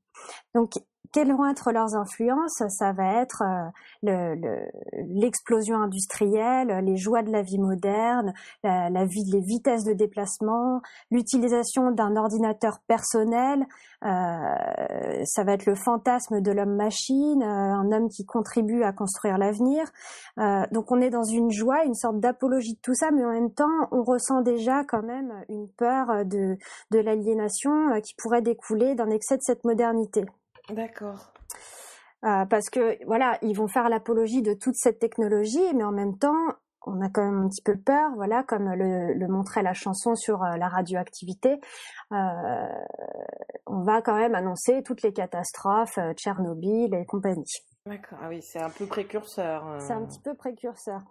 Donc 0.55 0.73
être 1.17 1.71
leurs 1.71 1.95
influences 1.95 2.63
Ça 2.69 2.91
va 2.93 3.21
être 3.21 3.43
euh, 3.43 3.69
le- 4.03 4.35
le- 4.35 4.67
l'explosion 5.07 5.77
industrielle, 5.77 6.67
les 6.83 6.97
joies 6.97 7.23
de 7.23 7.31
la 7.31 7.41
vie 7.41 7.59
moderne, 7.59 8.33
la, 8.63 8.89
la 8.89 9.05
vie, 9.05 9.23
les 9.31 9.39
vitesses 9.41 9.83
de 9.83 9.93
déplacement, 9.93 10.81
l'utilisation 11.11 11.91
d'un 11.91 12.15
ordinateur 12.15 12.79
personnel, 12.87 13.65
euh, 14.03 15.23
ça 15.25 15.43
va 15.43 15.53
être 15.53 15.65
le 15.65 15.75
fantasme 15.75 16.41
de 16.41 16.51
l'homme-machine, 16.51 17.41
euh, 17.41 17.45
un 17.45 17.91
homme 17.91 18.09
qui 18.09 18.25
contribue 18.25 18.83
à 18.83 18.91
construire 18.91 19.37
l'avenir. 19.37 19.85
Euh, 20.39 20.65
donc 20.71 20.91
on 20.91 20.99
est 21.01 21.09
dans 21.09 21.23
une 21.23 21.51
joie, 21.51 21.83
une 21.85 21.95
sorte 21.95 22.19
d'apologie 22.19 22.73
de 22.73 22.79
tout 22.81 22.93
ça, 22.95 23.11
mais 23.11 23.23
en 23.23 23.31
même 23.31 23.51
temps 23.53 23.87
on 23.91 24.03
ressent 24.03 24.41
déjà 24.41 24.83
quand 24.83 25.03
même 25.03 25.31
une 25.49 25.67
peur 25.69 26.25
de, 26.25 26.57
de 26.91 26.99
l'aliénation 26.99 27.89
euh, 27.93 27.99
qui 27.99 28.13
pourrait 28.17 28.41
découler 28.41 28.95
d'un 28.95 29.09
excès 29.09 29.37
de 29.37 29.43
cette 29.43 29.63
modernité. 29.63 30.25
D'accord. 30.69 31.33
Euh, 32.23 32.45
parce 32.45 32.69
que 32.69 33.03
voilà, 33.05 33.37
ils 33.41 33.55
vont 33.55 33.67
faire 33.67 33.89
l'apologie 33.89 34.41
de 34.41 34.53
toute 34.53 34.75
cette 34.75 34.99
technologie, 34.99 35.73
mais 35.73 35.83
en 35.83 35.91
même 35.91 36.17
temps, 36.17 36.55
on 36.85 37.01
a 37.01 37.09
quand 37.09 37.23
même 37.23 37.43
un 37.43 37.49
petit 37.49 37.61
peu 37.61 37.77
peur, 37.77 38.11
voilà, 38.15 38.43
comme 38.43 38.69
le, 38.73 39.13
le 39.13 39.27
montrait 39.27 39.63
la 39.63 39.73
chanson 39.73 40.15
sur 40.15 40.43
euh, 40.43 40.57
la 40.57 40.67
radioactivité. 40.67 41.59
Euh, 42.11 42.67
on 43.65 43.81
va 43.83 44.01
quand 44.01 44.15
même 44.15 44.35
annoncer 44.35 44.83
toutes 44.83 45.01
les 45.01 45.13
catastrophes, 45.13 45.97
euh, 45.97 46.13
Tchernobyl 46.13 46.93
et 46.93 47.05
compagnie. 47.05 47.45
D'accord. 47.85 48.19
Ah 48.21 48.29
oui, 48.29 48.41
c'est 48.41 48.61
un 48.61 48.69
peu 48.69 48.85
précurseur. 48.85 49.65
C'est 49.79 49.93
un 49.93 50.05
petit 50.05 50.19
peu 50.19 50.33
précurseur. 50.35 51.01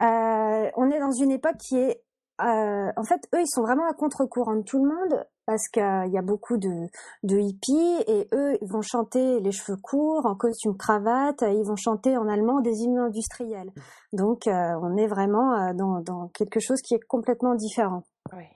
On 0.00 0.90
est 0.90 0.98
dans 0.98 1.12
une 1.12 1.30
époque 1.30 1.56
qui 1.58 1.76
est, 1.76 2.02
euh, 2.40 2.90
en 2.96 3.04
fait, 3.04 3.20
eux, 3.34 3.40
ils 3.40 3.46
sont 3.48 3.62
vraiment 3.62 3.88
à 3.88 3.94
contre-courant 3.94 4.56
de 4.56 4.62
tout 4.62 4.82
le 4.84 4.88
monde 4.90 5.24
parce 5.46 5.68
qu'il 5.68 5.82
y 6.10 6.18
a 6.18 6.22
beaucoup 6.22 6.56
de, 6.56 6.88
de 7.22 7.36
hippies 7.38 8.02
et 8.06 8.28
eux, 8.32 8.56
ils 8.62 8.68
vont 8.72 8.80
chanter 8.82 9.40
les 9.40 9.52
cheveux 9.52 9.76
courts, 9.76 10.24
en 10.26 10.34
costume 10.34 10.76
cravate, 10.76 11.42
et 11.42 11.52
ils 11.52 11.64
vont 11.66 11.76
chanter 11.76 12.16
en 12.16 12.26
allemand 12.28 12.60
des 12.60 12.80
hymnes 12.82 12.98
industriels. 12.98 13.70
Donc, 14.12 14.46
euh, 14.46 14.72
on 14.82 14.96
est 14.96 15.06
vraiment 15.06 15.52
euh, 15.54 15.74
dans, 15.74 16.00
dans 16.00 16.28
quelque 16.28 16.60
chose 16.60 16.80
qui 16.80 16.94
est 16.94 17.04
complètement 17.06 17.54
différent 17.54 18.04
Ouais. 18.32 18.48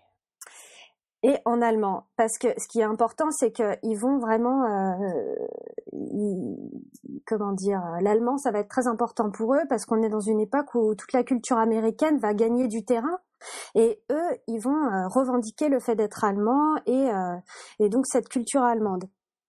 et 1.22 1.36
en 1.44 1.60
allemand. 1.60 2.04
Parce 2.16 2.38
que 2.38 2.48
ce 2.58 2.66
qui 2.68 2.80
est 2.80 2.84
important, 2.84 3.30
c'est 3.30 3.52
qu'ils 3.52 3.98
vont 4.00 4.18
vraiment, 4.18 4.64
euh, 4.64 5.34
ils- 5.92 6.56
comment 7.26 7.52
dire, 7.52 7.82
l'allemand, 8.00 8.38
ça 8.38 8.50
va 8.50 8.60
être 8.60 8.70
très 8.70 8.86
important 8.86 9.30
pour 9.30 9.54
eux 9.54 9.66
parce 9.68 9.84
qu'on 9.84 10.02
est 10.02 10.08
dans 10.08 10.20
une 10.20 10.40
époque 10.40 10.74
où 10.74 10.94
toute 10.94 11.12
la 11.12 11.22
culture 11.22 11.58
américaine 11.58 12.16
va 12.18 12.32
gagner 12.32 12.66
du 12.66 12.84
terrain. 12.84 13.18
Et 13.74 14.02
eux, 14.10 14.30
ils 14.46 14.60
vont 14.60 14.70
euh, 14.84 15.08
revendiquer 15.08 15.68
le 15.68 15.80
fait 15.80 15.94
d'être 15.96 16.24
allemand 16.24 16.76
et, 16.86 17.10
euh, 17.10 17.36
et 17.78 17.88
donc 17.88 18.06
cette 18.06 18.28
culture 18.28 18.62
allemande. 18.62 19.04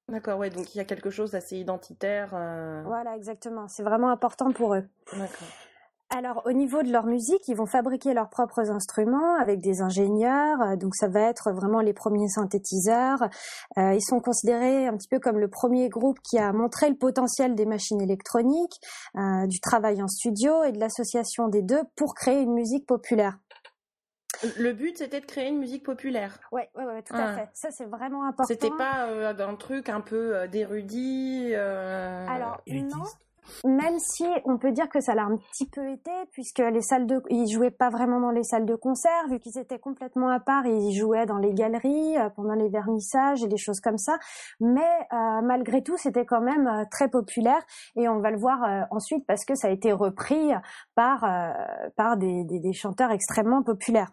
D'accord, 0.08 0.39
ouais, 0.39 0.49
donc 0.49 0.73
il 0.73 0.78
y 0.80 0.82
a 0.82 0.86
quelque 0.86 1.10
chose 1.12 1.32
d'assez 1.32 1.58
identitaire. 1.58 2.32
euh, 2.34 2.82
Voilà, 2.86 3.15
exactement. 3.15 3.67
C'est 3.67 3.84
vraiment 3.84 4.10
important 4.10 4.52
pour 4.52 4.73
eux. 4.73 4.84
D'accord. 5.13 5.47
Alors, 6.12 6.41
au 6.45 6.52
niveau 6.54 6.82
de 6.82 6.91
leur 6.91 7.06
musique, 7.06 7.47
ils 7.47 7.56
vont 7.56 7.67
fabriquer 7.67 8.15
leurs 8.15 8.32
propres 8.32 8.71
instruments 8.71 9.36
avec 9.39 9.62
des 9.62 9.84
ingénieurs. 9.84 10.75
Donc, 10.78 10.95
ça 10.95 11.08
va 11.08 11.19
être 11.30 11.52
vraiment 11.52 11.82
les 11.82 11.93
premiers 11.93 12.30
synthétiseurs. 12.30 13.21
Euh, 13.78 13.93
ils 13.93 14.02
sont 14.02 14.19
considérés 14.19 14.88
un 14.88 14.97
petit 14.97 15.08
peu 15.08 15.19
comme 15.19 15.38
le 15.38 15.49
premier 15.49 15.88
groupe 15.88 16.17
qui 16.28 16.39
a 16.39 16.52
montré 16.52 16.89
le 16.89 16.95
potentiel 16.95 17.54
des 17.54 17.67
machines 17.67 18.02
électroniques, 18.02 18.80
euh, 19.17 19.45
du 19.45 19.60
travail 19.60 20.02
en 20.02 20.08
studio 20.08 20.63
et 20.63 20.71
de 20.71 20.80
l'association 20.80 21.47
des 21.47 21.62
deux 21.62 21.84
pour 21.95 22.15
créer 22.15 22.41
une 22.41 22.54
musique 22.56 22.88
populaire. 22.88 23.38
Le 24.58 24.73
but, 24.73 24.97
c'était 24.97 25.19
de 25.21 25.25
créer 25.25 25.47
une 25.49 25.60
musique 25.60 25.84
populaire. 25.84 26.39
Ouais, 26.52 26.69
ouais, 26.75 26.86
ouais, 26.86 27.02
tout 27.04 27.13
Ah. 27.15 27.30
à 27.30 27.34
fait. 27.36 27.49
Ça, 27.54 27.69
c'est 27.71 27.86
vraiment 27.86 28.23
important. 28.23 28.45
C'était 28.47 28.69
pas 28.78 29.08
euh, 29.08 29.34
un 29.38 29.56
truc 29.56 29.89
un 29.89 30.02
peu 30.02 30.36
euh, 30.36 30.47
d'érudit. 30.47 31.49
euh, 31.54 32.25
Alors, 32.30 32.62
non. 32.67 32.73
élitiste. 32.75 33.17
Même 33.65 33.97
si 33.97 34.28
on 34.45 34.60
peut 34.60 34.71
dire 34.71 34.89
que 34.89 34.99
ça 35.02 35.15
l'a 35.15 35.23
un 35.23 35.36
petit 35.36 35.67
peu 35.67 35.89
été, 35.89 36.12
puisque 36.32 36.60
les 36.60 36.82
salles 36.84 37.08
de, 37.08 37.19
ils 37.30 37.47
jouaient 37.52 37.71
pas 37.71 37.89
vraiment 37.89 38.19
dans 38.19 38.30
les 38.30 38.43
salles 38.43 38.65
de 38.67 38.75
concert, 38.75 39.28
vu 39.28 39.39
qu'ils 39.39 39.58
étaient 39.58 39.80
complètement 39.80 40.30
à 40.30 40.39
part, 40.39 40.67
ils 40.67 40.93
jouaient 40.95 41.25
dans 41.25 41.39
les 41.39 41.56
galeries 41.56 42.15
euh, 42.17 42.30
pendant 42.30 42.54
les 42.54 42.69
vernissages 42.69 43.41
et 43.43 43.47
des 43.47 43.58
choses 43.58 43.80
comme 43.80 43.97
ça. 43.97 44.19
Mais 44.60 44.82
euh, 45.13 45.41
malgré 45.41 45.82
tout, 45.82 45.97
c'était 45.97 46.28
quand 46.28 46.41
même 46.41 46.67
euh, 46.67 46.84
très 46.91 47.10
populaire, 47.10 47.62
et 47.95 48.08
on 48.08 48.19
va 48.19 48.30
le 48.30 48.38
voir 48.38 48.63
euh, 48.63 48.82
ensuite 48.91 49.25
parce 49.25 49.43
que 49.45 49.56
ça 49.56 49.69
a 49.69 49.71
été 49.71 49.91
repris 49.93 50.52
par 50.93 51.23
euh, 51.23 51.52
par 51.95 52.17
des, 52.17 52.43
des, 52.43 52.60
des 52.60 52.73
chanteurs 52.73 53.10
extrêmement 53.10 53.63
populaires. 53.63 54.12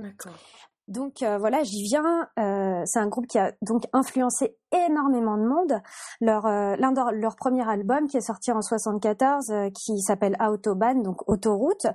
D'accord. 0.00 0.69
Donc 0.90 1.22
euh, 1.22 1.38
voilà, 1.38 1.62
j'y 1.62 1.84
viens. 1.84 2.28
Euh, 2.38 2.82
c'est 2.84 2.98
un 2.98 3.06
groupe 3.06 3.28
qui 3.28 3.38
a 3.38 3.52
donc 3.62 3.84
influencé 3.92 4.56
énormément 4.72 5.36
de 5.36 5.44
monde. 5.44 5.80
Leur 6.20 6.46
euh, 6.46 6.74
l'un 6.76 6.90
de 6.90 7.00
leur 7.12 7.36
premier 7.36 7.68
album 7.68 8.08
qui 8.08 8.16
est 8.16 8.22
sorti 8.22 8.50
en 8.50 8.60
74, 8.60 9.50
euh, 9.50 9.70
qui 9.70 10.00
s'appelle 10.00 10.36
Autobahn, 10.40 11.02
donc 11.02 11.28
autoroute, 11.28 11.86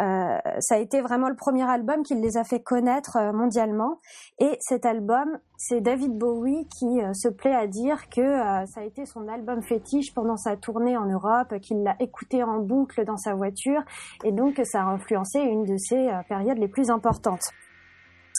euh, 0.00 0.38
ça 0.60 0.74
a 0.76 0.78
été 0.78 1.00
vraiment 1.00 1.28
le 1.28 1.34
premier 1.34 1.68
album 1.68 2.04
qui 2.04 2.14
les 2.14 2.36
a 2.36 2.44
fait 2.44 2.60
connaître 2.62 3.16
euh, 3.16 3.32
mondialement. 3.32 3.98
Et 4.38 4.56
cet 4.60 4.86
album, 4.86 5.38
c'est 5.56 5.80
David 5.80 6.16
Bowie 6.16 6.68
qui 6.68 7.00
se 7.14 7.28
plaît 7.28 7.54
à 7.54 7.66
dire 7.66 8.08
que 8.10 8.36
ça 8.66 8.80
a 8.80 8.84
été 8.84 9.06
son 9.06 9.26
album 9.26 9.62
fétiche 9.62 10.12
pendant 10.12 10.36
sa 10.36 10.56
tournée 10.56 10.98
en 10.98 11.06
Europe, 11.06 11.58
qu'il 11.60 11.82
l'a 11.82 11.96
écouté 11.98 12.42
en 12.42 12.58
boucle 12.58 13.04
dans 13.06 13.16
sa 13.16 13.34
voiture, 13.34 13.80
et 14.22 14.32
donc 14.32 14.60
ça 14.64 14.82
a 14.82 14.84
influencé 14.84 15.38
une 15.38 15.64
de 15.64 15.78
ses 15.78 16.10
périodes 16.28 16.58
les 16.58 16.68
plus 16.68 16.90
importantes. 16.90 17.52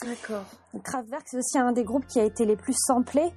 D'accord. 0.04 0.44
Kraftwerk, 0.84 1.22
c'est 1.26 1.38
aussi 1.38 1.58
un 1.58 1.72
des 1.72 1.84
groupes 1.84 2.06
qui 2.06 2.20
a 2.20 2.24
été 2.24 2.44
les 2.44 2.56
plus 2.56 2.74
samplés. 2.76 3.32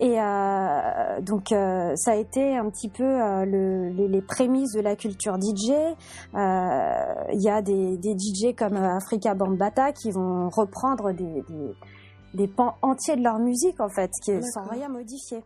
Et 0.00 0.20
euh, 0.20 1.20
donc 1.20 1.52
euh, 1.52 1.94
ça 1.94 2.12
a 2.12 2.14
été 2.16 2.56
un 2.56 2.68
petit 2.70 2.88
peu 2.88 3.04
euh, 3.04 3.44
le, 3.44 3.88
les, 3.90 4.08
les 4.08 4.22
prémices 4.22 4.72
de 4.72 4.80
la 4.80 4.96
culture 4.96 5.36
DJ. 5.36 5.70
Euh, 5.70 7.24
Il 7.32 7.40
y 7.40 7.48
a 7.48 7.62
des, 7.62 7.96
des 7.98 8.16
DJ 8.18 8.54
comme 8.56 8.74
Africa 8.74 9.34
Bambata 9.34 9.92
qui 9.92 10.10
vont 10.10 10.48
reprendre 10.48 11.12
des, 11.12 11.42
des, 11.48 11.74
des 12.34 12.48
pans 12.48 12.74
entiers 12.82 13.16
de 13.16 13.22
leur 13.22 13.38
musique 13.38 13.80
en 13.80 13.88
fait, 13.88 14.10
qui 14.24 14.32
sans 14.42 14.64
rien 14.64 14.88
modifier. 14.88 15.44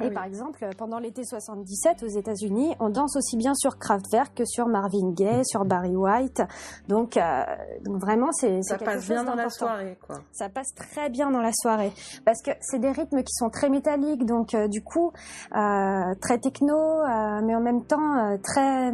Et 0.00 0.08
oui. 0.08 0.10
par 0.14 0.24
exemple, 0.24 0.64
pendant 0.76 0.98
l'été 0.98 1.24
77 1.24 2.02
aux 2.04 2.08
États-Unis, 2.08 2.74
on 2.80 2.88
danse 2.88 3.16
aussi 3.16 3.36
bien 3.36 3.54
sur 3.54 3.78
Kraftwerk 3.78 4.34
que 4.34 4.44
sur 4.44 4.66
Marvin 4.68 5.10
Gaye, 5.12 5.44
sur 5.44 5.64
Barry 5.64 5.96
White. 5.96 6.42
Donc, 6.88 7.16
euh, 7.16 7.42
donc 7.84 7.96
vraiment, 8.00 8.30
c'est 8.32 8.62
Ça 8.62 8.78
passe 8.78 8.96
chose 9.04 9.08
bien 9.08 9.24
dans 9.24 9.34
la 9.34 9.50
soirée, 9.50 9.98
quoi. 10.06 10.20
Ça 10.32 10.48
passe 10.48 10.74
très 10.74 11.10
bien 11.10 11.30
dans 11.30 11.40
la 11.40 11.52
soirée 11.52 11.92
parce 12.24 12.42
que 12.42 12.50
c'est 12.60 12.78
des 12.78 12.90
rythmes 12.92 13.22
qui 13.22 13.32
sont 13.32 13.50
très 13.50 13.68
métalliques, 13.68 14.24
donc 14.24 14.54
euh, 14.54 14.68
du 14.68 14.82
coup 14.82 15.12
euh, 15.56 16.14
très 16.20 16.38
techno, 16.38 16.76
euh, 16.76 17.40
mais 17.44 17.54
en 17.54 17.60
même 17.60 17.84
temps 17.84 18.16
euh, 18.32 18.36
très, 18.42 18.92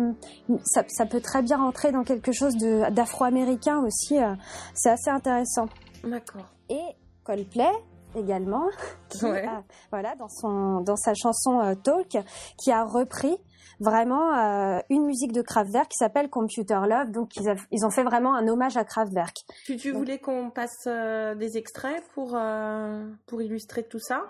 ça, 0.64 0.82
ça 0.88 1.06
peut 1.06 1.20
très 1.20 1.42
bien 1.42 1.58
rentrer 1.58 1.92
dans 1.92 2.02
quelque 2.04 2.32
chose 2.32 2.56
de 2.56 2.90
d'afro-américain 2.90 3.82
aussi. 3.84 4.22
euh, 4.22 4.34
c'est 4.74 4.90
assez 4.90 5.10
intéressant. 5.10 5.66
D'accord. 6.02 6.46
Et 6.68 6.80
Coldplay 7.24 7.70
également, 8.14 8.64
qui, 9.08 9.24
Ouais. 9.24 9.46
a- 9.46 9.62
voilà, 9.90 10.14
dans 10.16 10.28
son 10.28 10.80
dans 10.80 10.96
sa 10.96 11.14
chanson 11.14 11.60
euh, 11.60 11.74
Talk, 11.74 12.16
qui 12.62 12.72
a 12.72 12.84
repris 12.84 13.36
vraiment 13.80 14.32
euh, 14.38 14.78
une 14.88 15.04
musique 15.04 15.32
de 15.32 15.42
Kraftwerk 15.42 15.88
qui 15.88 15.96
s'appelle 15.96 16.30
Computer 16.30 16.78
Love. 16.88 17.10
Donc 17.10 17.36
ils, 17.36 17.48
a- 17.48 17.56
ils 17.72 17.84
ont 17.84 17.90
fait 17.90 18.04
vraiment 18.04 18.34
un 18.34 18.46
hommage 18.48 18.76
à 18.76 18.84
Kraftwerk. 18.84 19.36
Tu, 19.66 19.76
tu 19.76 19.90
voulais 19.92 20.18
qu'on 20.18 20.50
passe 20.50 20.84
euh, 20.86 21.34
des 21.34 21.56
extraits 21.56 22.02
pour, 22.14 22.32
euh, 22.34 23.04
pour 23.26 23.42
illustrer 23.42 23.82
tout 23.82 23.98
ça? 23.98 24.22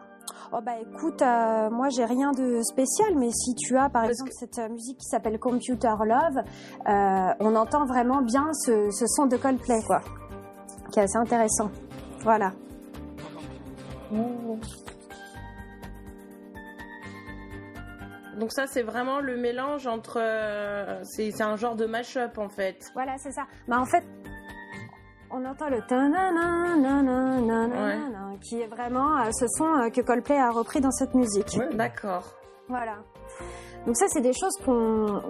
Oh 0.54 0.60
bah 0.64 0.72
écoute, 0.80 1.20
euh, 1.20 1.68
moi 1.68 1.90
j'ai 1.90 2.06
rien 2.06 2.30
de 2.32 2.62
spécial, 2.62 3.14
mais 3.16 3.30
si 3.30 3.54
tu 3.54 3.76
as 3.76 3.90
par 3.90 4.02
Parce 4.04 4.12
exemple 4.12 4.30
que- 4.30 4.36
cette 4.38 4.58
euh, 4.58 4.68
musique 4.70 4.96
qui 4.96 5.04
s'appelle 5.06 5.38
Computer 5.38 5.92
Love, 6.06 6.42
euh, 6.88 7.34
on 7.40 7.54
entend 7.54 7.84
vraiment 7.84 8.22
bien 8.22 8.48
ce, 8.54 8.90
ce 8.90 9.04
son 9.06 9.26
de 9.26 9.36
Coldplay 9.36 9.82
quoi, 9.86 10.00
qui 10.90 11.00
est 11.00 11.02
assez 11.02 11.18
intéressant. 11.18 11.70
Voilà. 12.20 12.52
Donc 18.38 18.52
ça, 18.52 18.66
c'est 18.66 18.82
vraiment 18.82 19.20
le 19.20 19.36
mélange 19.36 19.86
entre... 19.86 20.18
euh, 20.20 21.00
c'est 21.04 21.30
c'est 21.30 21.44
un 21.44 21.56
genre 21.56 21.76
de 21.76 21.86
mash-up, 21.86 22.36
en 22.38 22.48
fait. 22.48 22.76
Voilà, 22.94 23.16
c'est 23.18 23.32
ça. 23.32 23.44
Bah 23.68 23.78
en 23.78 23.84
fait, 23.86 24.04
on 25.30 25.44
entend 25.44 25.68
le 25.68 25.80
qui 28.40 28.60
est 28.60 28.66
vraiment 28.66 29.18
euh, 29.20 29.30
ce 29.32 29.46
son 29.56 29.64
euh, 29.64 29.88
que 29.90 30.00
Coldplay 30.00 30.36
a 30.36 30.50
repris 30.50 30.80
dans 30.80 30.90
cette 30.90 31.14
musique. 31.14 31.58
D'accord. 31.74 32.24
Voilà. 32.68 32.96
Donc 33.86 33.96
ça, 33.96 34.06
c'est 34.08 34.20
des 34.20 34.32
choses 34.32 34.56
qu'on 34.64 35.22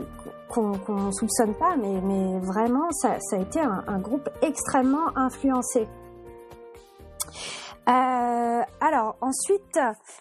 qu'on 0.49 1.13
soupçonne 1.13 1.55
pas, 1.57 1.77
mais, 1.77 2.01
mais 2.01 2.39
vraiment, 2.41 2.91
ça, 2.93 3.19
ça 3.21 3.37
a 3.37 3.41
été 3.41 3.61
un, 3.61 3.85
un 3.87 3.99
groupe 3.99 4.29
extrêmement 4.43 5.17
influencé. 5.17 5.87
Euh, 7.87 8.63
alors 8.81 9.17
ensuite, 9.21 9.79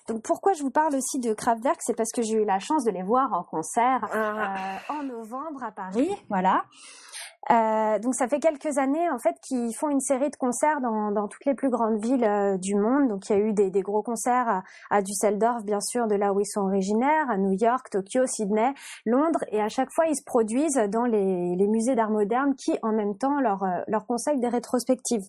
donc 0.07 0.21
pourquoi 0.23 0.53
je 0.53 0.63
vous 0.63 0.69
parle 0.69 0.95
aussi 0.95 1.19
de 1.19 1.33
Kraftwerk, 1.33 1.77
c'est 1.81 1.95
parce 1.95 2.11
que 2.11 2.21
j'ai 2.21 2.41
eu 2.41 2.45
la 2.45 2.59
chance 2.59 2.83
de 2.83 2.91
les 2.91 3.03
voir 3.03 3.31
en 3.33 3.43
concert 3.43 4.05
Ah, 4.11 4.15
euh, 4.15 4.93
en 4.93 5.03
novembre 5.03 5.63
à 5.63 5.71
Paris, 5.71 6.09
voilà. 6.29 6.63
Euh, 7.51 7.99
donc 7.99 8.15
ça 8.15 8.29
fait 8.29 8.39
quelques 8.39 8.77
années 8.77 9.09
en 9.09 9.19
fait 9.19 9.35
qu'ils 9.41 9.75
font 9.75 9.89
une 9.89 9.99
série 9.99 10.29
de 10.29 10.35
concerts 10.37 10.79
dans, 10.79 11.11
dans 11.11 11.27
toutes 11.27 11.43
les 11.45 11.53
plus 11.53 11.69
grandes 11.69 12.01
villes 12.01 12.23
euh, 12.23 12.57
du 12.57 12.75
monde. 12.75 13.09
Donc 13.09 13.29
il 13.29 13.33
y 13.33 13.35
a 13.35 13.39
eu 13.39 13.53
des, 13.53 13.69
des 13.69 13.81
gros 13.81 14.01
concerts 14.01 14.47
à, 14.47 14.63
à 14.89 15.01
Düsseldorf 15.01 15.63
bien 15.63 15.81
sûr, 15.81 16.07
de 16.07 16.15
là 16.15 16.33
où 16.33 16.39
ils 16.39 16.45
sont 16.45 16.61
originaires, 16.61 17.29
à 17.29 17.37
New 17.37 17.57
York, 17.59 17.89
Tokyo, 17.89 18.25
Sydney, 18.27 18.73
Londres, 19.05 19.43
et 19.51 19.61
à 19.61 19.67
chaque 19.67 19.91
fois 19.91 20.05
ils 20.07 20.15
se 20.15 20.23
produisent 20.25 20.81
dans 20.89 21.05
les, 21.05 21.55
les 21.57 21.67
musées 21.67 21.95
d'art 21.95 22.11
moderne 22.11 22.55
qui 22.55 22.77
en 22.81 22.93
même 22.93 23.17
temps 23.17 23.39
leur, 23.41 23.63
euh, 23.63 23.81
leur 23.87 24.05
conseillent 24.05 24.39
des 24.39 24.49
rétrospectives. 24.49 25.27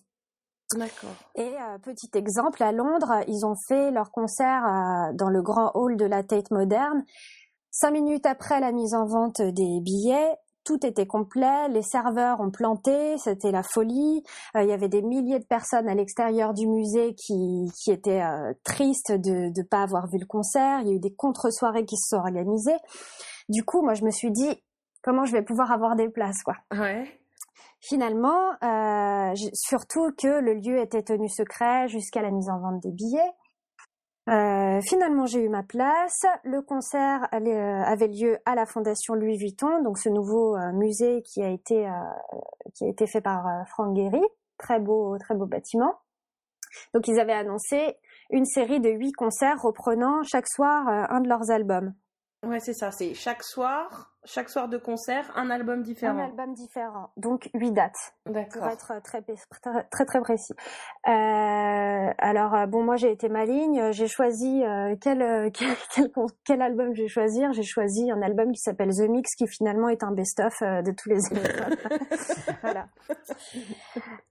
Et 1.35 1.41
euh, 1.41 1.77
petit 1.79 2.09
exemple, 2.15 2.63
à 2.63 2.71
Londres, 2.71 3.21
ils 3.27 3.45
ont 3.45 3.55
fait 3.67 3.91
leur 3.91 4.11
concert 4.11 4.65
euh, 4.65 5.13
dans 5.13 5.29
le 5.29 5.41
grand 5.41 5.71
hall 5.75 5.95
de 5.95 6.05
la 6.05 6.23
Tate 6.23 6.51
Moderne. 6.51 7.03
Cinq 7.71 7.91
minutes 7.91 8.25
après 8.25 8.59
la 8.59 8.71
mise 8.71 8.93
en 8.93 9.05
vente 9.05 9.41
des 9.41 9.79
billets, 9.81 10.35
tout 10.63 10.83
était 10.83 11.05
complet, 11.05 11.69
les 11.69 11.83
serveurs 11.83 12.39
ont 12.39 12.49
planté, 12.49 13.17
c'était 13.19 13.51
la 13.51 13.61
folie. 13.61 14.23
Euh, 14.55 14.63
il 14.63 14.69
y 14.69 14.73
avait 14.73 14.89
des 14.89 15.03
milliers 15.03 15.39
de 15.39 15.45
personnes 15.45 15.87
à 15.87 15.93
l'extérieur 15.93 16.53
du 16.53 16.67
musée 16.67 17.13
qui, 17.13 17.69
qui 17.77 17.91
étaient 17.91 18.23
tristes 18.63 19.11
de 19.11 19.51
ne 19.55 19.63
pas 19.63 19.83
avoir 19.83 20.07
vu 20.07 20.17
le 20.17 20.25
concert. 20.25 20.79
Il 20.81 20.87
y 20.87 20.91
a 20.91 20.95
eu 20.95 20.99
des 20.99 21.13
contre-soirées 21.13 21.85
qui 21.85 21.97
se 21.97 22.09
sont 22.09 22.17
organisées. 22.17 22.77
Du 23.49 23.63
coup, 23.63 23.83
moi, 23.83 23.93
je 23.93 24.03
me 24.03 24.09
suis 24.09 24.31
dit, 24.31 24.63
comment 25.03 25.25
je 25.25 25.33
vais 25.33 25.43
pouvoir 25.43 25.71
avoir 25.71 25.95
des 25.95 26.09
places, 26.09 26.41
quoi. 26.43 26.55
Ouais. 26.71 27.05
Finalement, 27.87 28.53
euh, 28.63 29.33
surtout 29.53 30.11
que 30.17 30.39
le 30.39 30.55
lieu 30.55 30.79
était 30.79 31.03
tenu 31.03 31.29
secret 31.29 31.87
jusqu'à 31.87 32.23
la 32.23 32.31
mise 32.31 32.49
en 32.49 32.59
vente 32.59 32.81
des 32.81 32.91
billets. 32.91 33.31
Euh, 34.27 34.81
finalement, 34.81 35.27
j'ai 35.27 35.43
eu 35.43 35.49
ma 35.49 35.61
place. 35.61 36.25
Le 36.43 36.63
concert 36.63 37.27
euh, 37.31 37.83
avait 37.83 38.07
lieu 38.07 38.39
à 38.45 38.55
la 38.55 38.65
Fondation 38.65 39.13
Louis 39.13 39.37
Vuitton, 39.37 39.83
donc 39.83 39.99
ce 39.99 40.09
nouveau 40.09 40.55
euh, 40.55 40.71
musée 40.71 41.21
qui 41.21 41.43
a 41.43 41.49
été 41.49 41.87
euh, 41.87 41.91
qui 42.73 42.85
a 42.85 42.87
été 42.87 43.05
fait 43.05 43.21
par 43.21 43.45
Franck 43.69 43.93
Guéry. 43.93 44.23
Très 44.57 44.79
beau, 44.79 45.15
très 45.19 45.35
beau 45.35 45.45
bâtiment. 45.45 45.93
Donc, 46.95 47.07
ils 47.07 47.19
avaient 47.19 47.33
annoncé 47.33 47.97
une 48.31 48.45
série 48.45 48.79
de 48.79 48.89
huit 48.89 49.13
concerts 49.13 49.61
reprenant 49.61 50.23
chaque 50.23 50.47
soir 50.47 50.87
un 50.87 51.21
de 51.21 51.29
leurs 51.29 51.51
albums. 51.51 51.93
Ouais, 52.45 52.59
c'est 52.59 52.73
ça. 52.73 52.91
C'est 52.91 53.13
chaque 53.15 53.43
soir, 53.43 54.13
chaque 54.23 54.49
soir 54.49 54.67
de 54.67 54.77
concert, 54.77 55.31
un 55.35 55.49
album 55.49 55.79
Un 55.79 55.81
différent. 55.81 56.23
album 56.23 56.53
différent, 56.53 57.09
donc 57.17 57.49
huit 57.53 57.71
dates. 57.71 57.93
pour 58.23 58.33
D'accord. 58.33 58.67
être 58.67 59.01
très 59.01 59.21
très 59.21 60.05
très, 60.05 60.21
précis. 60.21 60.53
Euh, 61.07 62.11
alors 62.17 62.53
euh, 62.55 62.65
bon, 62.67 62.83
moi 62.83 62.95
j'ai 62.97 63.11
été 63.11 63.29
maligne, 63.29 63.91
j'ai 63.91 64.07
choisi 64.07 64.63
euh, 64.63 64.95
quel, 65.01 65.51
quel 65.57 65.75
quel 65.93 66.11
quel 66.43 66.61
album 66.61 66.93
je 66.93 67.03
vais 67.03 67.07
choisir? 67.07 67.51
J'ai 67.53 67.63
choisi 67.63 68.11
un 68.11 68.21
album 68.21 68.51
qui 68.51 68.59
s'appelle 68.59 68.89
The 68.95 69.09
Mix, 69.09 69.35
qui 69.35 69.47
finalement 69.47 69.89
est 69.89 70.03
un 70.03 70.11
best-of 70.11 70.59
de 70.61 70.91
tous 70.91 71.09
les 71.09 71.25
albums. 71.31 71.77
voilà. 72.61 72.87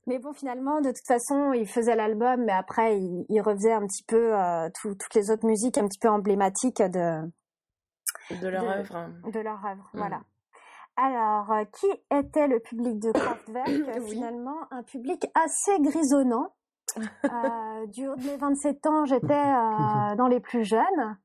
Mais 0.06 0.18
bon, 0.18 0.32
finalement, 0.32 0.80
de 0.80 0.88
toute 0.90 1.06
façon, 1.06 1.52
il 1.52 1.66
faisait 1.66 1.96
l'album, 1.96 2.44
mais 2.44 2.52
après 2.52 2.96
il, 2.98 3.24
il 3.28 3.40
refaisait 3.40 3.72
un 3.72 3.86
petit 3.86 4.04
peu 4.04 4.34
euh, 4.38 4.68
tout- 4.80 4.94
toutes 4.94 5.14
les 5.14 5.30
autres 5.30 5.46
musiques 5.46 5.78
un 5.78 5.86
petit 5.86 5.98
peu 5.98 6.08
emblématiques 6.08 6.82
de 6.82 7.20
De 8.30 8.48
leur 8.48 8.64
œuvre. 8.64 9.08
de 9.32 9.40
leur 9.40 9.64
œuvre. 9.66 9.90
Mm. 9.92 9.98
Voilà. 9.98 10.20
Alors, 10.96 11.50
euh, 11.52 11.64
qui 11.64 11.86
était 12.10 12.46
le 12.46 12.60
public 12.60 12.98
de 13.00 13.12
Kraftwerk? 13.12 13.68
Euh, 13.68 14.00
Oui. 14.00 14.10
Finalement, 14.10 14.58
un 14.70 14.82
public 14.82 15.26
assez 15.34 15.78
grisonnant. 15.80 16.54
Euh, 17.24 17.86
du 17.86 18.06
haut 18.06 18.14
de 18.14 18.22
mes 18.22 18.36
27 18.36 18.86
ans, 18.86 19.04
j'étais 19.06 19.32
euh, 19.32 20.14
dans 20.16 20.28
les 20.28 20.38
plus 20.38 20.64
jeunes. 20.64 21.18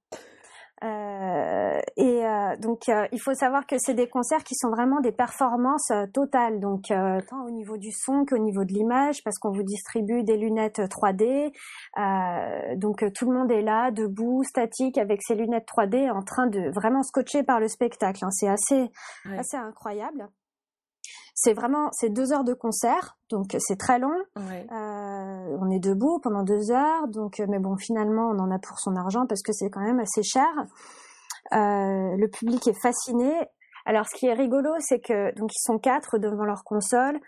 Euh, 0.82 1.80
et 1.98 2.26
euh, 2.26 2.56
donc, 2.58 2.88
euh, 2.89 3.06
il 3.12 3.20
faut 3.20 3.34
savoir 3.34 3.68
que 3.68 3.76
c'est 3.78 3.94
des 3.94 4.08
concerts 4.08 4.44
qui 4.44 4.56
sont 4.56 4.70
vraiment 4.70 5.02
des 5.02 5.12
performances 5.12 5.92
totales, 6.13 6.60
donc 6.60 6.84
tant 6.88 7.44
au 7.46 7.52
niveau 7.52 7.78
du 7.78 7.92
son 7.92 8.26
qu'au 8.26 8.38
niveau 8.38 8.63
de 8.63 8.72
l'image, 8.74 9.24
parce 9.24 9.38
qu'on 9.39 9.52
vous 9.52 9.63
distribue 9.63 10.24
des 10.24 10.38
lunettes 10.38 10.80
3D. 10.80 11.52
Euh, 11.98 12.76
donc, 12.78 13.04
tout 13.13 13.30
le 13.30 13.38
monde 13.38 13.52
est 13.52 13.62
là, 13.62 13.92
debout, 13.92 14.44
statique, 14.44 14.98
avec 14.98 15.22
ses 15.22 15.36
lunettes 15.36 15.68
3D, 15.68 16.10
en 16.12 16.22
train 16.24 16.48
de 16.48 16.70
vraiment 16.74 17.04
scotcher 17.04 17.44
par 17.44 17.60
le 17.60 17.68
spectacle. 17.68 18.24
hein. 18.24 18.32
C'est 18.32 18.48
assez, 18.48 18.92
Ouais. 19.26 19.39
assez 19.39 19.58
incroyable. 19.58 20.30
C'est 21.36 21.54
vraiment, 21.54 21.88
c'est 21.94 22.10
deux 22.10 22.34
heures 22.34 22.44
de 22.44 22.54
concert, 22.54 23.18
donc 23.30 23.56
c'est 23.60 23.78
très 23.78 23.98
long. 23.98 24.13
Ouais. 24.36 24.65
On 25.60 25.69
est 25.69 25.80
debout 25.80 26.19
pendant 26.19 26.43
deux 26.43 26.71
heures, 26.71 27.08
donc 27.08 27.39
euh, 27.39 27.45
mais 27.49 27.60
bon 27.60 27.75
finalement 27.78 28.30
on 28.30 28.39
en 28.39 28.52
a 28.52 28.60
pour 28.60 28.80
son 28.80 28.95
argent 28.95 29.25
parce 29.28 29.41
que 29.41 29.54
c'est 29.54 29.69
quand 29.69 29.82
même 29.82 29.99
assez 29.99 30.23
cher. 30.23 30.47
Euh, 31.54 32.15
le 32.15 32.28
public 32.28 32.67
est 32.67 32.80
fasciné. 32.82 33.34
Alors 33.86 34.06
ce 34.08 34.15
qui 34.15 34.28
est 34.28 34.34
rigolo, 34.34 34.71
c'est 34.80 34.99
que 34.99 35.34
donc 35.36 35.52
ils 35.54 35.62
sont 35.62 35.80
quatre 35.80 36.17
devant 36.17 36.45
leur 36.45 36.63
console, 36.63 37.19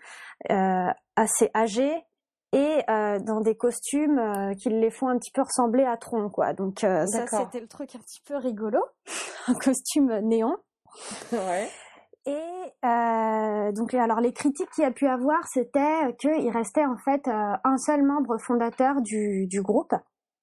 euh, 0.50 0.90
assez 1.16 1.50
âgés 1.54 2.04
et 2.52 2.82
euh, 2.90 3.18
dans 3.18 3.40
des 3.40 3.56
costumes 3.56 4.18
euh, 4.18 4.54
qui 4.54 4.68
les 4.68 4.90
font 4.90 5.08
un 5.08 5.18
petit 5.18 5.30
peu 5.32 5.42
ressembler 5.42 5.84
à 5.84 5.96
Tron 5.96 6.28
quoi. 6.28 6.52
Donc 6.52 6.84
euh, 6.84 7.06
ça 7.06 7.26
c'était 7.26 7.60
le 7.60 7.68
truc 7.68 7.94
un 7.94 7.98
petit 7.98 8.20
peu 8.20 8.36
rigolo, 8.36 8.78
un 9.48 9.54
costume 9.54 10.20
néon. 10.22 10.56
Ouais. 11.32 11.68
Et 12.24 12.30
euh, 12.84 13.72
donc 13.72 13.94
alors 13.94 14.20
les 14.20 14.32
critiques 14.32 14.70
qu'il 14.70 14.84
y 14.84 14.86
a 14.86 14.92
pu 14.92 15.06
avoir, 15.08 15.46
c'était 15.48 16.14
qu'il 16.18 16.50
restait 16.50 16.84
en 16.84 16.96
fait 16.96 17.26
euh, 17.26 17.56
un 17.64 17.76
seul 17.78 18.02
membre 18.04 18.38
fondateur 18.38 19.00
du, 19.00 19.46
du 19.48 19.60
groupe. 19.60 19.94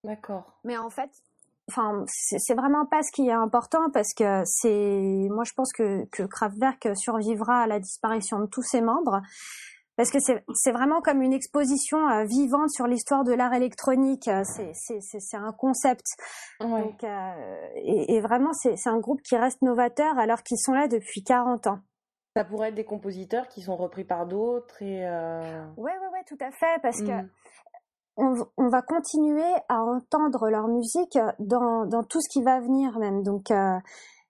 D'accord. 0.03 0.59
Mais 0.65 0.77
en 0.77 0.89
fait, 0.89 1.09
enfin 1.69 2.03
c'est 2.07 2.39
c'est 2.39 2.53
vraiment 2.53 2.85
pas 2.85 3.01
ce 3.01 3.11
qui 3.13 3.27
est 3.27 3.33
important 3.33 3.89
parce 3.93 4.13
que 4.13 4.41
c'est 4.45 5.27
moi 5.29 5.43
je 5.45 5.53
pense 5.53 5.71
que 5.71 6.05
que 6.11 6.23
Kraftwerk 6.23 6.89
survivra 6.95 7.61
à 7.61 7.67
la 7.67 7.79
disparition 7.79 8.39
de 8.39 8.45
tous 8.47 8.63
ses 8.63 8.81
membres 8.81 9.21
parce 9.99 10.12
que 10.12 10.19
c'est 10.53 10.71
vraiment 10.71 11.01
comme 11.01 11.21
une 11.21 11.33
exposition 11.33 12.07
euh, 12.09 12.23
vivante 12.23 12.69
sur 12.69 12.88
l'histoire 12.88 13.25
de 13.25 13.33
l'art 13.33 13.53
électronique. 13.53 14.29
Euh, 14.29 14.43
C'est 14.45 15.35
un 15.38 15.51
concept. 15.51 16.05
Ouais. 16.62 16.83
Donc 16.83 17.03
euh, 17.03 17.67
et, 17.75 18.15
et 18.15 18.21
vraiment 18.21 18.53
c'est 18.53 18.88
un 18.88 18.97
groupe 18.99 19.21
qui 19.21 19.35
reste 19.35 19.62
novateur 19.62 20.17
alors 20.17 20.41
qu'ils 20.41 20.57
sont 20.59 20.71
là 20.71 20.88
depuis 20.88 21.21
40 21.23 21.67
ans. 21.67 21.79
Ça 22.38 22.45
pourrait 22.45 22.69
être 22.69 22.75
des 22.75 22.85
compositeurs 22.85 23.49
qui 23.49 23.62
sont 23.62 23.75
repris 23.75 24.05
par 24.05 24.25
d'autres 24.25 24.81
et. 24.81 25.05
euh, 25.05 25.65
ouais 25.75 25.91
ouais 26.13 26.23
tout 26.27 26.38
à 26.39 26.51
fait 26.51 26.79
parce 26.81 27.01
que 27.01 27.12
Mm. 28.21 28.43
on, 28.57 28.67
va 28.69 28.81
continuer 28.81 29.51
à 29.69 29.81
entendre 29.81 30.49
leur 30.49 30.67
musique 30.67 31.17
dans 31.39 31.85
dans 31.85 32.03
tout 32.03 32.19
ce 32.21 32.29
qui 32.31 32.41
va 32.43 32.59
venir 32.59 32.97
même. 32.99 33.23
Donc 33.23 33.49
euh, 33.51 33.77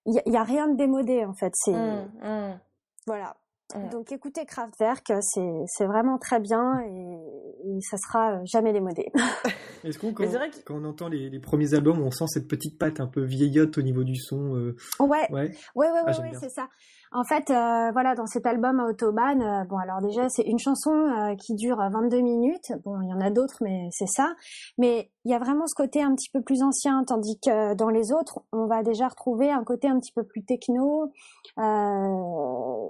il 0.05 0.15
y, 0.15 0.19
a- 0.19 0.23
il 0.25 0.33
y 0.33 0.37
a 0.37 0.43
rien 0.43 0.67
de 0.67 0.75
démodé 0.75 1.25
en 1.25 1.33
fait. 1.33 1.51
C'est 1.55 1.73
mm, 1.73 2.09
mm. 2.23 2.59
voilà. 3.07 3.35
Ouais. 3.75 3.87
Donc 3.89 4.11
écoutez 4.11 4.45
Kraftwerk, 4.45 5.11
c'est 5.21 5.51
c'est 5.67 5.85
vraiment 5.85 6.17
très 6.17 6.39
bien 6.39 6.81
et, 6.81 7.69
et 7.69 7.81
ça 7.81 7.97
sera 7.97 8.43
jamais 8.45 8.73
démodé. 8.73 9.11
Est-ce 9.83 9.99
qu'on, 9.99 10.11
quand, 10.13 10.25
quand 10.65 10.75
on 10.75 10.85
entend 10.85 11.07
les, 11.07 11.29
les 11.29 11.39
premiers 11.39 11.73
albums, 11.73 12.01
on 12.01 12.11
sent 12.11 12.25
cette 12.27 12.47
petite 12.47 12.79
patte 12.79 12.99
un 12.99 13.07
peu 13.07 13.21
vieillotte 13.23 13.77
au 13.77 13.81
niveau 13.81 14.03
du 14.03 14.15
son 14.15 14.55
euh, 14.55 14.75
ouais, 14.99 15.07
Ouais. 15.07 15.27
ouais, 15.31 15.51
ouais, 15.75 15.87
ouais, 16.05 16.13
j'aime 16.13 16.23
ouais, 16.25 16.31
bien. 16.31 16.39
c'est 16.39 16.49
ça. 16.49 16.67
En 17.11 17.23
fait, 17.23 17.49
euh, 17.49 17.91
voilà, 17.91 18.13
dans 18.13 18.27
cet 18.27 18.45
album 18.45 18.79
Autobahn, 18.79 19.41
euh, 19.41 19.63
bon, 19.65 19.77
alors 19.77 19.99
déjà, 19.99 20.29
c'est 20.29 20.43
une 20.43 20.59
chanson 20.59 20.91
euh, 20.91 21.35
qui 21.35 21.55
dure 21.55 21.77
22 21.77 22.21
minutes. 22.21 22.71
Bon, 22.83 23.01
il 23.01 23.09
y 23.09 23.13
en 23.13 23.19
a 23.19 23.31
d'autres, 23.31 23.57
mais 23.61 23.89
c'est 23.91 24.07
ça. 24.07 24.35
Mais 24.77 25.11
il 25.25 25.31
y 25.31 25.33
a 25.33 25.39
vraiment 25.39 25.65
ce 25.65 25.73
côté 25.73 26.03
un 26.03 26.13
petit 26.13 26.29
peu 26.29 26.43
plus 26.43 26.61
ancien, 26.61 27.03
tandis 27.05 27.39
que 27.39 27.73
dans 27.73 27.89
les 27.89 28.11
autres, 28.11 28.41
on 28.51 28.67
va 28.67 28.83
déjà 28.83 29.07
retrouver 29.07 29.49
un 29.51 29.63
côté 29.63 29.87
un 29.87 29.99
petit 29.99 30.11
peu 30.13 30.23
plus 30.23 30.45
techno, 30.45 31.11
euh, 31.57 32.89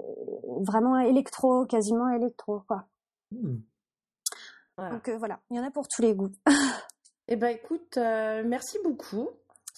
vraiment 0.66 0.98
électro, 0.98 1.64
quasiment 1.64 2.10
électro, 2.10 2.60
quoi. 2.68 2.84
Hmm. 3.32 3.60
Voilà. 4.76 4.94
Donc 4.94 5.08
euh, 5.08 5.16
voilà, 5.18 5.40
il 5.50 5.56
y 5.56 5.60
en 5.60 5.64
a 5.64 5.70
pour 5.70 5.88
tous 5.88 6.02
les 6.02 6.14
goûts. 6.14 6.32
Eh 7.32 7.36
ben 7.36 7.54
écoute, 7.54 7.96
euh, 7.96 8.42
merci 8.44 8.76
beaucoup. 8.82 9.28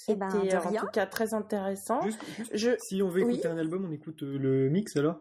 Eh 0.08 0.12
C'était 0.12 0.18
ben, 0.18 0.28
de 0.28 0.54
euh, 0.54 0.58
en 0.58 0.68
rien. 0.68 0.80
tout 0.80 0.86
cas 0.92 1.06
très 1.06 1.34
intéressant. 1.34 2.02
Juste- 2.02 2.24
juste- 2.36 2.50
Je... 2.56 2.70
si 2.78 3.02
on 3.02 3.08
veut 3.08 3.22
Oui. 3.24 3.32
écouter 3.34 3.48
un 3.48 3.58
album, 3.58 3.86
on 3.88 3.92
écoute 3.92 4.22
euh, 4.22 4.38
le 4.38 4.68
mix 4.70 4.96
alors? 4.96 5.16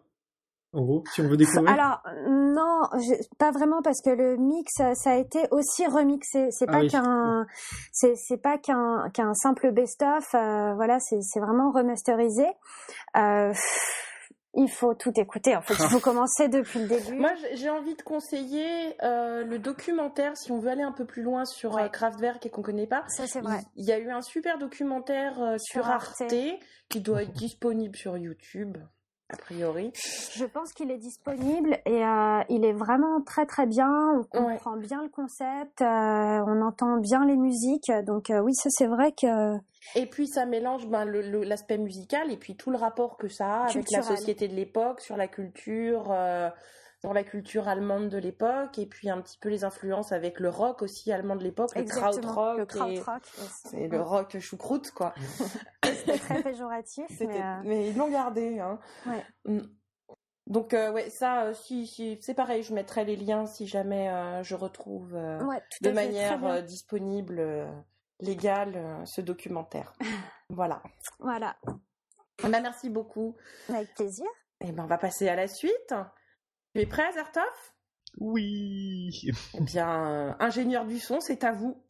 En 0.73 0.83
gros, 0.85 1.03
si 1.13 1.19
on 1.19 1.27
veut 1.27 1.35
découvrir 1.35 1.69
Alors 1.69 2.01
non, 2.29 2.83
je- 2.93 3.21
pas 3.37 3.51
vraiment 3.51 3.81
parce 3.81 4.01
que 4.01 4.09
le 4.09 4.37
mix 4.37 4.71
euh, 4.79 4.93
ça 4.95 5.11
a 5.11 5.15
été 5.17 5.39
aussi 5.51 5.85
remixé. 5.85 6.47
C'est 6.51 6.63
Ah 6.69 6.71
pas 6.71 6.79
oui. 6.79 6.87
qu'un, 6.87 7.45
c'est 7.91 8.15
c'est 8.15 8.37
pas 8.41 8.57
qu'un 8.57 9.09
qu'un 9.13 9.33
simple 9.33 9.71
best-of. 9.73 10.33
euh, 10.33 10.73
voilà, 10.75 10.97
c'est 11.01 11.21
c'est 11.23 11.41
vraiment 11.41 11.71
remasterisé. 11.71 12.47
Euh, 13.17 13.53
il 14.53 14.69
faut 14.69 14.93
tout 14.93 15.13
écouter. 15.19 15.55
En 15.55 15.61
fait, 15.61 15.73
il 15.73 15.89
faut 15.89 15.99
commencer 16.11 16.47
depuis 16.49 16.79
le 16.79 16.87
début. 16.87 17.15
Moi, 17.15 17.31
j'ai- 17.53 17.69
envie 17.69 17.95
de 17.95 18.01
conseiller 18.01 18.95
euh, 19.03 19.43
le 19.45 19.57
documentaire, 19.59 20.35
si 20.35 20.51
on 20.51 20.59
veut 20.59 20.69
aller 20.69 20.83
un 20.83 20.91
peu 20.91 21.05
plus 21.05 21.23
loin 21.23 21.45
sur 21.45 21.75
Ouais. 21.75 21.83
euh, 21.83 21.87
Kraftwerk 21.89 22.45
et 22.45 22.49
qu'on 22.49 22.61
connaît 22.61 22.87
pas. 22.87 23.03
Ça 23.07 23.27
c'est 23.27 23.39
vrai. 23.41 23.59
il 23.75 23.85
y 23.85 23.91
a 23.91 23.97
eu 23.99 24.09
un 24.11 24.21
super 24.21 24.57
documentaire 24.57 25.41
euh, 25.41 25.57
sur, 25.57 25.83
Sur 25.83 25.89
Arte. 25.91 26.21
Arte. 26.21 26.33
qui 26.89 26.99
doit 26.99 27.23
être 27.23 27.31
disponible 27.33 27.95
sur 27.95 28.17
YouTube, 28.17 28.77
a 29.33 29.37
priori. 29.37 29.93
Je 30.35 30.43
pense 30.43 30.73
qu'il 30.73 30.91
est 30.91 30.97
disponible 30.97 31.77
et 31.85 32.05
euh, 32.05 32.41
il 32.49 32.65
est 32.65 32.73
vraiment 32.73 33.21
très 33.21 33.45
très 33.45 33.65
bien. 33.65 33.87
On 34.33 34.43
Ouais. 34.43 34.55
comprend 34.57 34.75
bien 34.75 35.01
le 35.01 35.09
concept, 35.09 35.81
euh, 35.81 35.85
on 35.85 36.61
entend 36.61 36.97
bien 36.97 37.25
les 37.25 37.37
musiques. 37.37 37.89
Donc 38.05 38.29
euh, 38.29 38.41
oui, 38.41 38.53
ça 38.55 38.69
c'est 38.69 38.87
vrai 38.87 39.13
que 39.13 39.55
Et 39.95 40.05
puis 40.05 40.27
ça 40.27 40.45
mélange 40.45 40.87
ben, 40.87 41.05
l'aspect 41.05 41.77
musical 41.77 42.31
et 42.31 42.37
puis 42.37 42.55
tout 42.55 42.71
le 42.71 42.77
rapport 42.77 43.17
que 43.17 43.27
ça 43.27 43.63
a 43.63 43.69
avec 43.69 43.89
la 43.91 44.03
société 44.03 44.47
de 44.47 44.55
l'époque, 44.55 45.01
sur 45.01 45.17
la 45.17 45.27
culture, 45.27 46.11
euh, 46.11 46.49
sur 46.99 47.13
la 47.13 47.23
culture 47.23 47.67
allemande 47.67 48.09
de 48.09 48.17
l'époque, 48.17 48.77
et 48.77 48.85
puis 48.85 49.09
un 49.09 49.19
petit 49.21 49.39
peu 49.39 49.49
les 49.49 49.63
influences 49.63 50.11
avec 50.11 50.39
le 50.39 50.49
rock 50.49 50.83
aussi 50.83 51.11
allemand 51.11 51.35
de 51.35 51.43
l'époque, 51.43 51.75
le 51.75 51.83
krautrock, 51.83 52.57
le 52.57 52.63
et, 52.63 52.67
krautrock. 52.67 53.23
et 53.73 53.87
le 53.87 54.01
rock 54.01 54.37
choucroute 54.39 54.91
quoi. 54.91 55.13
C'était 55.83 56.19
très 56.19 56.43
péjoratif, 56.43 57.07
mais 57.19 57.41
euh, 57.41 57.61
mais 57.63 57.89
ils 57.89 57.97
l'ont 57.97 58.09
gardé. 58.09 58.59
Hein. 58.59 58.79
Ouais. 59.07 59.61
Donc 60.47 60.73
euh, 60.73 60.91
ouais, 60.91 61.09
ça, 61.09 61.43
euh, 61.43 61.53
si, 61.53 61.87
si, 61.87 62.17
c'est 62.21 62.33
pareil, 62.33 62.61
je 62.61 62.73
mettrai 62.73 63.05
les 63.05 63.15
liens 63.15 63.45
si 63.45 63.67
jamais 63.67 64.09
euh, 64.09 64.43
je 64.43 64.55
retrouve 64.55 65.15
euh, 65.15 65.41
ouais, 65.45 65.61
de 65.81 65.91
manière 65.91 66.43
euh, 66.45 66.61
disponible, 66.61 67.67
légale, 68.21 68.73
euh, 68.75 69.05
ce 69.05 69.21
documentaire. 69.21 69.93
voilà. 70.49 70.81
Voilà, 71.19 71.57
Eh 72.43 72.47
ben, 72.49 72.61
merci 72.61 72.89
beaucoup. 72.89 73.35
avec 73.69 73.93
plaisir. 73.95 74.25
Et 74.61 74.71
ben 74.71 74.83
on 74.83 74.87
va 74.87 74.97
passer 74.97 75.27
à 75.27 75.35
la 75.35 75.47
suite. 75.47 75.93
Tu 76.75 76.81
es 76.81 76.85
prêt, 76.85 77.03
Azertov 77.07 77.43
Oui. 78.19 79.09
Eh 79.55 79.61
bien, 79.61 80.05
euh, 80.07 80.33
ingénieur 80.39 80.85
du 80.85 80.99
son, 80.99 81.19
c'est 81.19 81.43
à 81.43 81.51
vous. 81.51 81.83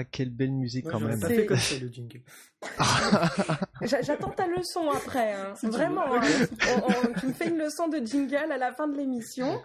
Ah, 0.00 0.04
quelle 0.04 0.30
belle 0.30 0.52
musique 0.52 0.84
Moi, 0.84 0.92
quand 0.92 1.00
même. 1.00 1.20
pas 1.20 1.26
C'est- 1.28 1.36
fait 1.36 1.46
comme 1.46 1.56
ça 1.56 1.78
le 1.80 1.88
jingle. 1.88 2.20
J'a- 3.82 4.02
J'attends 4.02 4.30
ta 4.30 4.46
leçon 4.46 4.88
après, 4.90 5.32
hein. 5.34 5.54
Vraiment. 5.62 6.14
hein. 6.14 6.20
On- 6.68 7.08
on- 7.10 7.20
tu 7.20 7.26
me 7.28 7.32
fais 7.32 7.48
une 7.48 7.58
leçon 7.58 7.88
de 7.88 7.98
jingle 8.04 8.36
à 8.52 8.58
la 8.58 8.72
fin 8.72 8.88
de 8.88 8.96
l'émission. 8.96 9.60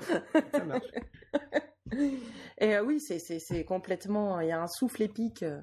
Ça 0.52 0.64
marche. 0.64 0.86
Et 2.60 2.76
euh, 2.76 2.84
oui, 2.84 3.00
c'est- 3.00 3.64
complètement. 3.66 4.40
Il 4.42 4.48
y 4.48 4.52
a 4.52 4.62
un 4.62 4.68
souffle 4.68 5.02
épique 5.04 5.44
euh, 5.44 5.60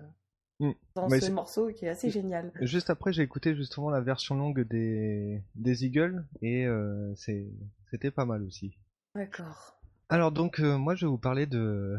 Mm. 0.61 0.73
dans 0.95 1.09
Mais 1.09 1.21
ce 1.21 1.31
morceau 1.31 1.69
qui 1.73 1.87
est 1.87 1.89
assez 1.89 2.11
génial. 2.11 2.53
Juste 2.61 2.91
après, 2.91 3.13
j'ai 3.13 3.23
écouté 3.23 3.55
justement 3.57 3.91
la 3.91 4.01
version 4.01 4.35
longue 4.35 4.61
des, 4.69 5.43
des 5.55 5.85
Eagles 5.87 6.25
et 6.43 6.67
euh, 6.67 7.15
c'était 7.17 8.11
pas 8.11 8.27
mal 8.27 8.43
aussi. 8.43 8.77
D'accord. 9.15 9.81
Alors 10.11 10.33
donc 10.33 10.61
euh, 10.61 10.77
moi 10.77 10.95
je 10.97 11.07
vais 11.07 11.11
vous 11.11 11.19
parler 11.19 11.47
de 11.47 11.97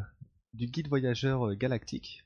du 0.54 0.68
guide 0.68 0.90
voyageur 0.90 1.56
galactique. 1.56 2.24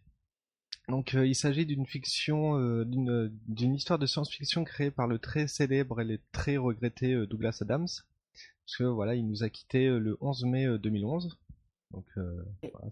Donc 0.88 1.16
euh, 1.16 1.26
il 1.26 1.36
s'agit 1.36 1.66
d'une 1.66 1.86
fiction, 1.86 2.60
euh, 2.60 2.86
d'une 2.86 3.32
d'une 3.48 3.74
histoire 3.74 3.98
de 3.98 4.06
science-fiction 4.06 4.64
créée 4.64 4.92
par 4.92 5.08
le 5.08 5.18
très 5.20 5.48
célèbre 5.48 6.02
et 6.02 6.06
le 6.06 6.20
très 6.32 6.58
regretté 6.58 7.14
euh, 7.14 7.26
Douglas 7.26 7.58
Adams. 7.62 7.88
Parce 8.66 8.78
que 8.78 8.84
voilà, 8.84 9.16
il 9.16 9.28
nous 9.28 9.44
a 9.44 9.50
quitté 9.50 9.88
euh, 9.88 10.00
le 10.00 10.18
11 10.22 10.46
mai 10.46 10.66
euh, 10.66 10.78
2011. 10.78 11.38
Donc 11.92 12.06
euh, 12.18 12.44
voilà, 12.72 12.92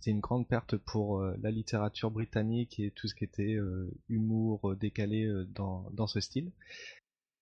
c'est 0.00 0.10
une 0.10 0.20
grande 0.20 0.48
perte 0.48 0.76
pour 0.76 1.18
euh, 1.18 1.36
la 1.40 1.50
littérature 1.50 2.10
britannique 2.10 2.78
et 2.80 2.90
tout 2.90 3.08
ce 3.08 3.14
qui 3.14 3.24
était 3.24 3.54
euh, 3.54 3.90
humour 4.08 4.70
euh, 4.70 4.76
décalé 4.76 5.24
euh, 5.24 5.44
dans 5.54 5.90
dans 5.92 6.06
ce 6.06 6.20
style. 6.20 6.50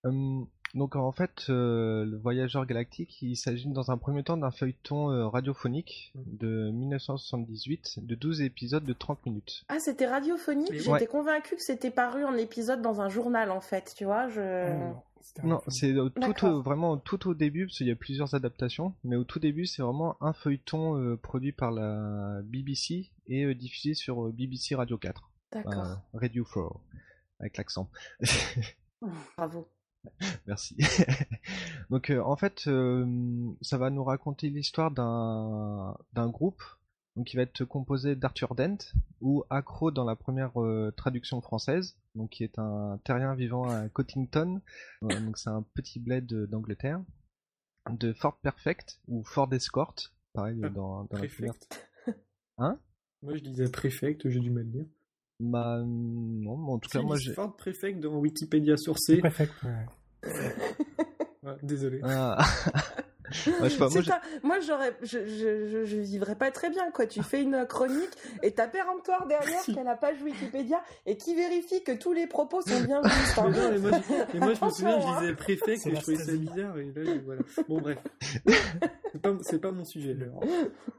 Hum, 0.05 0.47
donc 0.77 0.95
en 0.95 1.11
fait, 1.11 1.47
euh, 1.49 2.05
le 2.05 2.17
Voyageur 2.19 2.67
Galactique, 2.67 3.21
il 3.23 3.35
s'agit 3.37 3.69
dans 3.69 3.91
un 3.91 3.97
premier 3.99 4.23
temps 4.23 4.37
d'un 4.37 4.51
feuilleton 4.51 5.11
euh, 5.11 5.27
radiophonique 5.27 6.13
de 6.15 6.71
1978 6.71 8.01
de 8.03 8.15
12 8.15 8.43
épisodes 8.43 8.85
de 8.85 8.93
30 8.93 9.25
minutes. 9.27 9.65
Ah, 9.69 9.79
c'était 9.81 10.07
radiophonique. 10.07 10.73
J'étais 10.73 10.89
ouais. 10.91 11.07
convaincue 11.07 11.57
que 11.57 11.63
c'était 11.63 11.91
paru 11.91 12.25
en 12.25 12.35
épisode 12.37 12.83
dans 12.83 13.01
un 13.01 13.09
journal, 13.09 13.51
en 13.51 13.61
fait. 13.61 13.95
Tu 13.97 14.05
vois, 14.05 14.29
je. 14.29 14.41
Ah, 14.41 15.03
non, 15.43 15.61
c'est 15.69 15.95
tout 16.21 16.47
au- 16.47 16.63
vraiment 16.63 16.97
tout 16.99 17.29
au 17.29 17.35
début, 17.35 17.67
parce 17.67 17.79
qu'il 17.79 17.89
y 17.89 17.91
a 17.91 17.97
plusieurs 17.97 18.35
adaptations, 18.35 18.95
mais 19.03 19.17
au 19.17 19.25
tout 19.25 19.41
début, 19.41 19.67
c'est 19.67 19.83
vraiment 19.83 20.17
un 20.23 20.33
feuilleton 20.33 20.99
euh, 21.01 21.17
produit 21.17 21.53
par 21.53 21.73
la 21.73 22.41
BBC 22.45 23.11
et 23.27 23.45
euh, 23.45 23.55
diffusé 23.55 23.95
sur 23.95 24.27
euh, 24.27 24.33
BBC 24.33 24.75
Radio 24.77 24.99
4, 24.99 25.31
D'accord. 25.53 25.73
euh, 25.75 25.95
Radio 26.15 26.45
4, 26.45 26.81
avec 27.41 27.57
l'accent. 27.57 27.91
Bravo. 29.37 29.69
Merci. 30.47 30.77
Donc 31.91 32.11
euh, 32.11 32.21
en 32.23 32.37
fait, 32.37 32.67
euh, 32.67 33.07
ça 33.61 33.79
va 33.79 33.91
nous 33.91 34.05
raconter 34.05 34.51
l'histoire 34.51 34.91
d'un 34.91 35.97
d'un 36.13 36.29
groupe 36.29 36.63
donc 37.17 37.27
qui 37.27 37.37
va 37.37 37.43
être 37.43 37.65
composé 37.65 38.15
d'Arthur 38.15 38.55
Dent 38.55 38.77
ou 39.21 39.43
Accro 39.49 39.91
dans 39.91 40.05
la 40.05 40.17
première 40.17 40.61
euh, 40.61 40.93
traduction 40.97 41.41
française, 41.41 41.97
donc 42.15 42.31
qui 42.31 42.45
est 42.45 42.59
un 42.59 43.01
terrien 43.05 43.35
vivant 43.35 43.69
à 43.69 43.89
Cottington, 43.89 44.61
donc 45.01 45.39
c'est 45.39 45.49
un 45.49 45.63
petit 45.75 45.99
bled 45.99 46.27
d'Angleterre, 46.27 47.03
de 47.91 48.13
Fort 48.13 48.39
Perfect 48.41 49.01
ou 49.09 49.25
Fort 49.25 49.53
Escort, 49.53 49.95
pareil 50.35 50.63
euh, 50.63 50.69
dans, 50.69 51.05
dans 51.05 51.19
la 51.19 51.27
première. 51.27 51.55
Hein? 52.59 52.79
Moi 53.23 53.37
je 53.37 53.43
disais 53.43 53.71
préfect, 53.71 54.29
j'ai 54.29 54.41
du 54.41 54.51
mal 54.51 54.65
à 54.65 54.67
dire. 54.67 54.87
Bah 55.39 55.81
non, 55.85 56.57
mais 56.57 56.73
en 56.73 56.79
tout 56.79 56.89
cas 56.89 57.03
moi 57.03 57.17
j'ai. 57.17 57.33
Ford 57.35 57.55
préfect 57.57 58.01
dans 58.01 58.17
Wikipédia 58.17 58.77
sourcé. 58.77 59.19
Préfect, 59.19 59.53
ouais. 59.65 60.31
Ouais, 61.43 61.53
désolé. 61.63 62.01
Ah. 62.05 62.39
Ouais, 63.61 63.69
je 63.69 63.71
sais 63.71 63.79
pas, 63.79 63.89
moi, 64.45 64.61
C'est 64.61 64.67
j'aurais, 64.69 64.97
je, 65.03 65.27
je, 65.27 65.67
je, 65.69 65.85
je 65.85 65.97
vivrais 65.97 66.37
pas 66.37 66.53
très 66.53 66.71
bien, 66.71 66.93
quoi. 66.93 67.07
Tu 67.09 67.25
fais 67.25 67.43
une 67.43 67.67
chronique 67.67 68.13
et 68.45 68.53
t'as 68.53 68.69
péremptoire 68.69 69.27
derrière 69.27 69.61
qui 69.63 69.77
a 69.77 69.83
la 69.83 69.97
page 69.97 70.23
Wikipédia 70.23 70.81
et 71.07 71.17
qui 71.17 71.35
vérifie 71.35 71.83
que 71.83 71.91
tous 71.91 72.13
les 72.13 72.29
propos 72.29 72.61
sont 72.63 72.81
bien 72.85 73.03
justes. 73.05 73.37
hein. 73.39 73.51
Mais 73.51 73.59
non, 73.59 73.71
mais 73.73 73.79
moi, 73.81 73.91
je- 73.91 74.37
et 74.37 74.39
moi, 74.39 74.55
je 74.55 74.65
me 74.65 74.71
souviens, 74.71 75.01
je 75.01 75.07
Attention, 75.09 75.29
hein. 75.29 75.35
préfet, 75.35 75.77
C'est 75.77 75.91
que 75.91 75.97
je 75.97 76.01
trouvais 76.03 76.17
ça 76.19 76.33
bizarre, 76.37 76.79
et 76.79 76.85
là, 76.85 77.03
je- 77.05 77.21
voilà. 77.25 77.43
Bon, 77.69 77.81
bref. 77.81 77.99
C'est 79.13 79.21
pas, 79.23 79.37
c'est 79.41 79.59
pas 79.61 79.73
mon 79.73 79.85
sujet. 79.85 80.15
Le, 80.15 80.31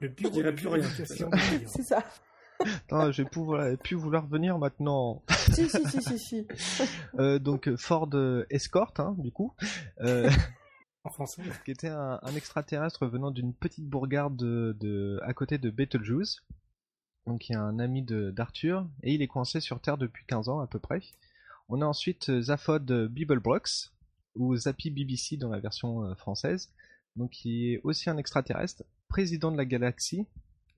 le 0.01 0.07
bureau 0.09 0.31
dirais 0.33 0.51
de 0.51 0.57
plus 0.57 0.67
rien. 0.67 0.83
C'est 1.65 1.83
ça. 1.83 2.03
Attends, 2.87 3.11
je 3.11 3.23
vais 3.23 3.77
plus 3.77 3.95
vouloir 3.95 4.25
venir 4.27 4.57
maintenant. 4.57 5.23
Si, 5.53 5.69
si, 5.69 5.85
si, 5.89 6.01
si, 6.01 6.19
si. 6.19 6.47
Euh, 7.19 7.39
donc 7.39 7.73
Ford 7.75 8.09
euh, 8.13 8.45
Escort, 8.49 8.93
hein, 8.99 9.15
du 9.17 9.31
coup, 9.31 9.53
euh, 10.01 10.29
En 11.03 11.09
français. 11.09 11.41
qui 11.65 11.71
était 11.71 11.87
un, 11.87 12.19
un 12.21 12.35
extraterrestre 12.35 13.07
venant 13.07 13.31
d'une 13.31 13.53
petite 13.53 13.85
bourgade 13.87 14.35
de, 14.35 14.75
de- 14.79 15.19
à 15.23 15.33
côté 15.33 15.57
de 15.57 15.69
Betelgeuse. 15.69 16.43
Donc 17.25 17.49
il 17.49 17.53
y 17.53 17.55
a 17.55 17.61
un 17.61 17.79
ami 17.79 18.03
de- 18.03 18.31
d'Arthur, 18.31 18.87
et 19.03 19.13
il 19.13 19.21
est 19.21 19.27
coincé 19.27 19.59
sur 19.59 19.79
Terre 19.81 19.97
depuis 19.97 20.25
15 20.27 20.49
ans 20.49 20.59
à 20.59 20.67
peu 20.67 20.79
près. 20.79 21.01
On 21.69 21.81
a 21.81 21.85
ensuite 21.85 22.39
Zaphod 22.41 22.85
Beeblebrox, 23.09 23.93
ou 24.35 24.55
Zappy 24.55 24.91
BBC 24.91 25.37
dans 25.37 25.49
la 25.49 25.59
version 25.59 26.13
française, 26.15 26.71
donc 27.15 27.31
qui 27.31 27.73
est 27.73 27.81
aussi 27.83 28.09
un 28.09 28.17
extraterrestre, 28.17 28.83
président 29.09 29.51
de 29.51 29.57
la 29.57 29.65
galaxie, 29.65 30.27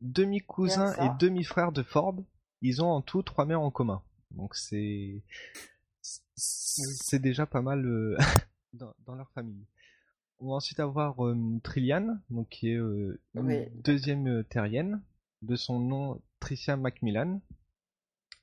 demi-cousin 0.01 0.93
et 0.93 1.09
demi-frère 1.19 1.71
de 1.71 1.83
Ford. 1.83 2.15
Ils 2.61 2.81
ont 2.83 2.89
en 2.89 3.01
tout 3.01 3.23
trois 3.23 3.45
mères 3.45 3.61
en 3.61 3.71
commun. 3.71 4.01
Donc 4.31 4.55
c'est 4.55 5.23
c'est 6.35 7.19
déjà 7.19 7.45
pas 7.45 7.61
mal 7.61 7.85
euh, 7.85 8.17
dans, 8.73 8.93
dans 9.05 9.15
leur 9.15 9.29
famille. 9.31 9.65
On 10.39 10.49
va 10.49 10.53
ensuite 10.55 10.79
avoir 10.79 11.25
euh, 11.25 11.35
Trillian, 11.63 12.17
donc 12.29 12.47
qui 12.49 12.69
est 12.69 12.77
euh, 12.77 13.19
une 13.35 13.47
Oui. 13.47 13.65
deuxième 13.83 14.43
terrienne, 14.45 15.01
de 15.41 15.55
son 15.55 15.79
nom 15.79 16.21
Tricia 16.39 16.77
Macmillan. 16.77 17.41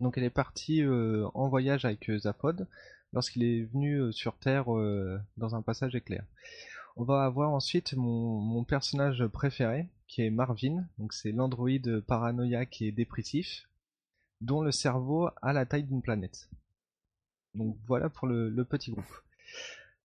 Donc 0.01 0.19
elle 0.19 0.25
est 0.25 0.31
partie 0.31 0.85
en 0.85 1.49
voyage 1.49 1.87
avec 1.87 2.11
Zaphod 2.19 2.69
lorsqu'il 3.14 3.45
est 3.45 3.62
venu 3.64 4.12
sur 4.12 4.37
Terre 4.37 4.66
dans 5.38 5.55
un 5.55 5.62
passage 5.62 5.95
éclair. 5.95 6.23
On 6.97 7.05
va 7.05 7.25
avoir 7.25 7.51
ensuite 7.53 7.95
mon, 7.95 8.38
mon 8.40 8.62
personnage 8.62 9.27
préféré, 9.29 9.88
qui 10.07 10.23
est 10.23 10.31
Marvin, 10.31 10.87
donc 10.99 11.12
c'est 11.12 11.33
l'androïde 11.33 12.01
paranoïaque 12.01 12.83
et 12.83 12.92
dépressif, 12.92 13.69
dont 14.40 14.61
le 14.61 14.73
cerveau 14.73 15.29
a 15.42 15.53
la 15.53 15.66
taille 15.66 15.85
d'une 15.85 16.03
planète. 16.03 16.49
Donc 17.55 17.77
voilà 17.87 18.09
pour 18.11 18.27
le, 18.27 18.64
petit 18.64 18.92
groupe. 18.92 19.23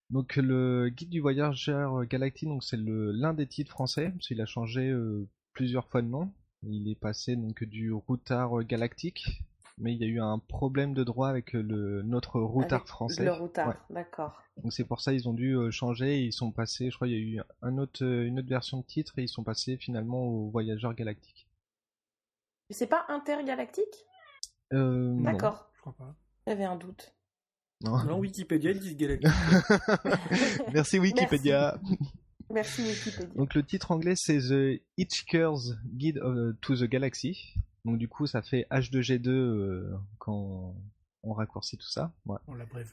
Donc 0.09 0.35
le 0.35 0.89
guide 0.89 1.09
du 1.09 1.19
voyageur 1.19 2.05
galactique, 2.05 2.49
donc 2.49 2.63
c'est 2.63 2.79
l'un 2.79 3.33
des 3.33 3.47
titres 3.47 3.71
français, 3.71 4.09
parce 4.09 4.27
qu'il 4.27 4.41
a 4.41 4.45
changé 4.45 4.89
euh, 4.89 5.27
plusieurs 5.53 5.87
fois 5.87 6.01
de 6.01 6.07
nom. 6.07 6.31
Il 6.63 6.89
est 6.89 6.99
passé 6.99 7.35
donc 7.35 7.63
du 7.63 7.91
routard 7.91 8.63
galactique, 8.63 9.43
mais 9.81 9.93
il 9.93 9.99
y 9.99 10.03
a 10.05 10.07
eu 10.07 10.21
un 10.21 10.39
problème 10.39 10.93
de 10.93 11.03
droit 11.03 11.27
avec 11.27 11.53
le 11.53 12.01
notre 12.03 12.39
routard 12.39 12.79
Avec 12.81 12.87
français. 12.87 13.25
Le 13.25 13.33
routard, 13.33 13.67
Ouais. 13.69 13.75
d'accord. 13.89 14.41
Donc 14.63 14.71
c'est 14.73 14.83
pour 14.85 15.01
ça 15.01 15.11
ils 15.13 15.27
ont 15.27 15.33
dû 15.33 15.55
euh, 15.57 15.71
changer. 15.71 16.19
et 16.19 16.23
Ils 16.25 16.33
sont 16.33 16.51
passés, 16.51 16.89
je 16.91 16.95
crois, 16.95 17.07
il 17.07 17.13
y 17.13 17.15
a 17.15 17.19
eu 17.19 17.41
un 17.61 17.77
autre, 17.77 18.03
euh, 18.05 18.25
une 18.25 18.39
autre 18.39 18.47
version 18.49 18.77
de 18.77 18.85
titre 18.85 19.13
et 19.17 19.23
ils 19.23 19.29
sont 19.29 19.43
passés 19.43 19.77
finalement 19.77 20.23
au 20.23 20.49
voyageur 20.49 20.93
galactique. 20.93 21.47
C'est 22.69 22.87
pas 22.87 23.05
intergalactique? 23.09 24.05
Euh, 24.73 25.13
non. 25.13 25.23
D'accord. 25.23 25.69
Je 25.75 25.81
crois 25.81 25.95
pas. 25.97 26.15
J'avais 26.47 26.63
un 26.63 26.75
doute. 26.77 27.13
Non. 27.83 28.03
Dans 28.05 28.19
Wikipédia, 28.19 28.71
ils 28.71 28.79
disent 28.79 28.95
Galactique. 28.95 29.27
Merci 30.73 30.99
Wikipédia. 30.99 31.79
Merci 32.51 32.83
Wikipédia. 32.83 33.33
Donc 33.35 33.55
le 33.55 33.63
titre 33.63 33.91
anglais 33.91 34.13
c'est 34.15 34.37
The 34.37 34.81
Hitchhiker's 34.97 35.75
Guide 35.85 36.19
to 36.61 36.75
the 36.75 36.83
Galaxy. 36.83 37.55
Donc 37.85 37.97
du 37.97 38.07
coup 38.07 38.27
ça 38.27 38.41
fait 38.41 38.67
H2G2 38.71 39.29
euh, 39.29 39.97
quand 40.19 40.75
on 41.23 41.33
raccourcit 41.33 41.77
tout 41.77 41.89
ça. 41.89 42.13
On 42.47 42.53
l'abrève. 42.55 42.91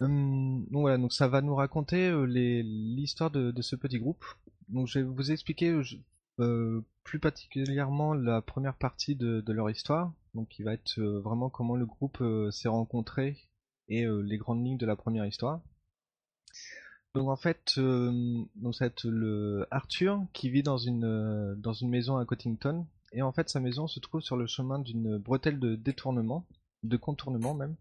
Hum, 0.00 0.64
donc 0.70 0.80
voilà, 0.82 0.98
donc 0.98 1.12
ça 1.12 1.28
va 1.28 1.40
nous 1.40 1.54
raconter 1.54 2.08
euh, 2.08 2.24
les- 2.24 2.62
l'histoire 2.62 3.30
de, 3.30 3.50
de 3.50 3.62
ce 3.62 3.76
petit 3.76 3.98
groupe. 3.98 4.24
Donc 4.68 4.86
je 4.88 4.98
vais 4.98 5.04
vous 5.04 5.30
expliquer 5.30 5.70
euh, 5.70 5.82
je- 5.82 5.96
euh, 6.40 6.82
plus 7.04 7.18
particulièrement 7.18 8.14
la 8.14 8.42
première 8.42 8.76
partie 8.76 9.16
de, 9.16 9.40
de 9.40 9.52
leur 9.52 9.70
histoire, 9.70 10.12
donc 10.34 10.48
qui 10.48 10.62
va 10.62 10.74
être 10.74 11.00
vraiment 11.00 11.48
comment 11.50 11.74
le 11.76 11.86
groupe 11.86 12.22
s'est 12.50 12.68
rencontré 12.68 13.36
et 13.88 14.06
les 14.06 14.36
grandes 14.36 14.62
lignes 14.64 14.76
de 14.76 14.84
la 14.86 14.94
première 14.96 15.24
histoire. 15.26 15.62
Donc 17.14 17.28
en 17.28 17.36
fait, 17.36 17.72
donc 17.78 18.74
ça 18.74 18.84
va 18.84 18.86
être 18.88 19.08
le 19.08 19.66
Arthur 19.70 20.26
qui 20.34 20.50
vit 20.50 20.62
dans 20.62 20.76
une 20.78 21.54
dans 21.58 21.72
une 21.72 21.88
maison 21.88 22.18
à 22.18 22.24
Cottington 22.26 22.86
et 23.12 23.22
en 23.22 23.32
fait 23.32 23.48
sa 23.48 23.60
maison 23.60 23.86
se 23.86 24.00
trouve 24.00 24.20
sur 24.20 24.36
le 24.36 24.46
chemin 24.46 24.78
d'une 24.78 25.18
bretelle 25.18 25.58
de 25.58 25.76
détournement, 25.76 26.46
de 26.82 26.96
contournement 26.96 27.54
même, 27.54 27.76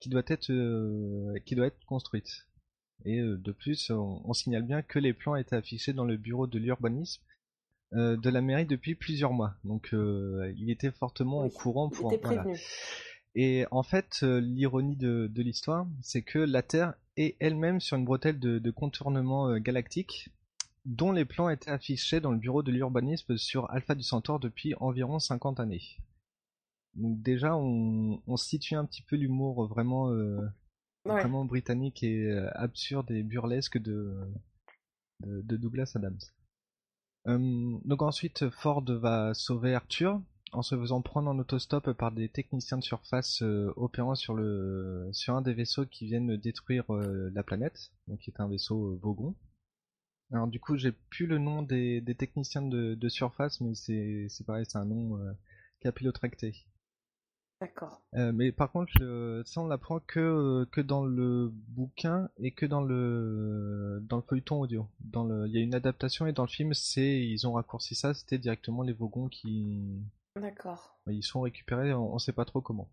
qui 0.00 0.08
doit 0.08 0.22
être 0.26 0.50
euh, 0.50 1.38
qui 1.44 1.54
doit 1.54 1.66
être 1.66 1.84
construite. 1.86 2.46
Et 3.04 3.20
euh, 3.20 3.36
de 3.36 3.52
plus, 3.52 3.90
on, 3.90 4.22
on 4.24 4.32
signale 4.32 4.62
bien 4.62 4.82
que 4.82 4.98
les 4.98 5.12
plans 5.12 5.36
étaient 5.36 5.56
affichés 5.56 5.92
dans 5.92 6.04
le 6.04 6.16
bureau 6.16 6.46
de 6.46 6.58
l'urbanisme 6.58 7.22
euh, 7.94 8.16
de 8.16 8.30
la 8.30 8.40
mairie 8.40 8.66
depuis 8.66 8.94
plusieurs 8.94 9.32
mois. 9.32 9.54
Donc 9.64 9.90
il 9.92 10.70
était 10.70 10.90
fortement 10.90 11.42
Oui, 11.42 11.48
au 11.48 11.50
courant 11.50 11.90
Il 11.92 11.96
pour 11.96 12.12
était 12.12 12.26
voilà. 12.26 12.46
Et 13.38 13.66
en 13.70 13.82
fait, 13.82 14.22
l'ironie 14.22 14.96
de, 14.96 15.30
de 15.30 15.42
l'histoire, 15.42 15.86
c'est 16.00 16.22
que 16.22 16.38
la 16.38 16.62
Terre 16.62 16.94
est 17.18 17.36
elle-même 17.38 17.80
sur 17.80 17.98
une 17.98 18.06
bretelle 18.06 18.38
de, 18.38 18.58
de 18.58 18.70
contournement 18.70 19.54
galactique, 19.58 20.30
dont 20.86 21.12
les 21.12 21.24
plans 21.24 21.48
étaient 21.50 21.70
affichés 21.70 22.20
dans 22.20 22.30
le 22.32 22.38
bureau 22.38 22.62
de 22.62 22.70
l'urbanisme 22.72 23.36
sur 23.36 23.68
Alpha 23.70 23.94
du 23.94 24.02
Centaure 24.04 24.40
depuis 24.40 24.74
environ 24.80 25.18
50 25.18 25.60
années. 25.60 25.82
Donc 26.94 27.20
déjà, 27.20 27.56
on, 27.56 28.22
on 28.26 28.36
situe 28.38 28.74
un 28.76 28.86
petit 28.86 29.02
peu 29.02 29.16
l'humour 29.16 29.66
vraiment, 29.66 30.10
euh, 30.12 30.40
Ouais. 31.04 31.20
vraiment 31.20 31.44
britannique 31.44 32.02
et 32.02 32.30
euh, 32.30 32.50
absurde 32.54 33.10
et 33.12 33.22
burlesque 33.22 33.78
de, 33.78 34.16
de, 35.20 35.40
de 35.42 35.56
Douglas 35.56 35.92
Adams. 35.94 36.18
Euh, 37.28 37.78
donc 37.84 38.02
ensuite, 38.02 38.48
Ford 38.50 38.84
va 38.88 39.34
sauver 39.34 39.74
Arthur 39.74 40.20
en 40.52 40.62
se 40.62 40.76
faisant 40.76 41.02
prendre 41.02 41.28
en 41.30 41.38
autostop 41.38 41.92
par 41.92 42.12
des 42.12 42.28
techniciens 42.28 42.78
de 42.78 42.82
surface 42.82 43.42
euh, 43.42 43.72
opérant 43.76 44.14
sur 44.14 44.34
le 44.34 45.08
sur 45.12 45.34
un 45.36 45.42
des 45.42 45.54
vaisseaux 45.54 45.86
qui 45.86 46.06
viennent 46.06 46.36
détruire 46.36 46.84
la 46.90 47.42
planète, 47.42 47.92
donc 48.08 48.20
qui 48.20 48.30
est 48.30 48.40
un 48.40 48.48
vaisseau 48.48 48.96
Vogon. 49.02 49.34
Alors 50.32 50.48
du 50.48 50.58
coup, 50.58 50.76
j'ai 50.76 50.92
plus 50.92 51.26
le 51.26 51.38
nom 51.38 51.62
des, 51.62 52.00
des 52.00 52.14
techniciens 52.14 52.62
de, 52.62 52.94
de 52.94 53.08
surface, 53.08 53.60
mais 53.60 53.74
c'est 53.74 54.26
c'est 54.28 54.44
pareil, 54.44 54.64
c'est 54.68 54.78
un 54.78 54.84
nom 54.84 55.18
euh, 55.18 55.32
capillotracté. 55.80 56.66
D'accord. 57.60 58.02
Euh, 58.14 58.32
mais 58.32 58.52
par 58.52 58.70
contre, 58.70 58.92
ça 59.46 59.60
on 59.62 59.66
l'apprend 59.66 60.00
que 60.00 60.20
euh, 60.20 60.66
que 60.70 60.82
dans 60.82 61.04
le 61.04 61.50
bouquin 61.68 62.28
et 62.38 62.52
que 62.52 62.66
dans 62.66 62.82
le 62.82 64.00
dans 64.02 64.16
le 64.16 64.22
feuilleton 64.22 64.60
audio. 64.60 64.88
Dans 65.00 65.24
le, 65.24 65.46
il 65.46 65.54
y 65.54 65.58
a 65.58 65.62
une 65.62 65.74
adaptation 65.74 66.26
et 66.26 66.32
dans 66.32 66.42
le 66.42 66.48
film, 66.48 66.74
c'est 66.74 67.24
ils 67.24 67.46
ont 67.46 67.52
raccourci 67.52 67.94
ça. 67.94 68.12
C'était 68.12 68.38
directement 68.38 68.82
les 68.82 68.92
Vogons 68.92 69.28
qui 69.28 70.02
D'accord. 70.34 70.98
ils 71.06 71.22
sont 71.22 71.40
récupérés. 71.40 71.94
On, 71.94 72.14
on 72.14 72.18
sait 72.18 72.32
pas 72.32 72.44
trop 72.44 72.60
comment. 72.60 72.90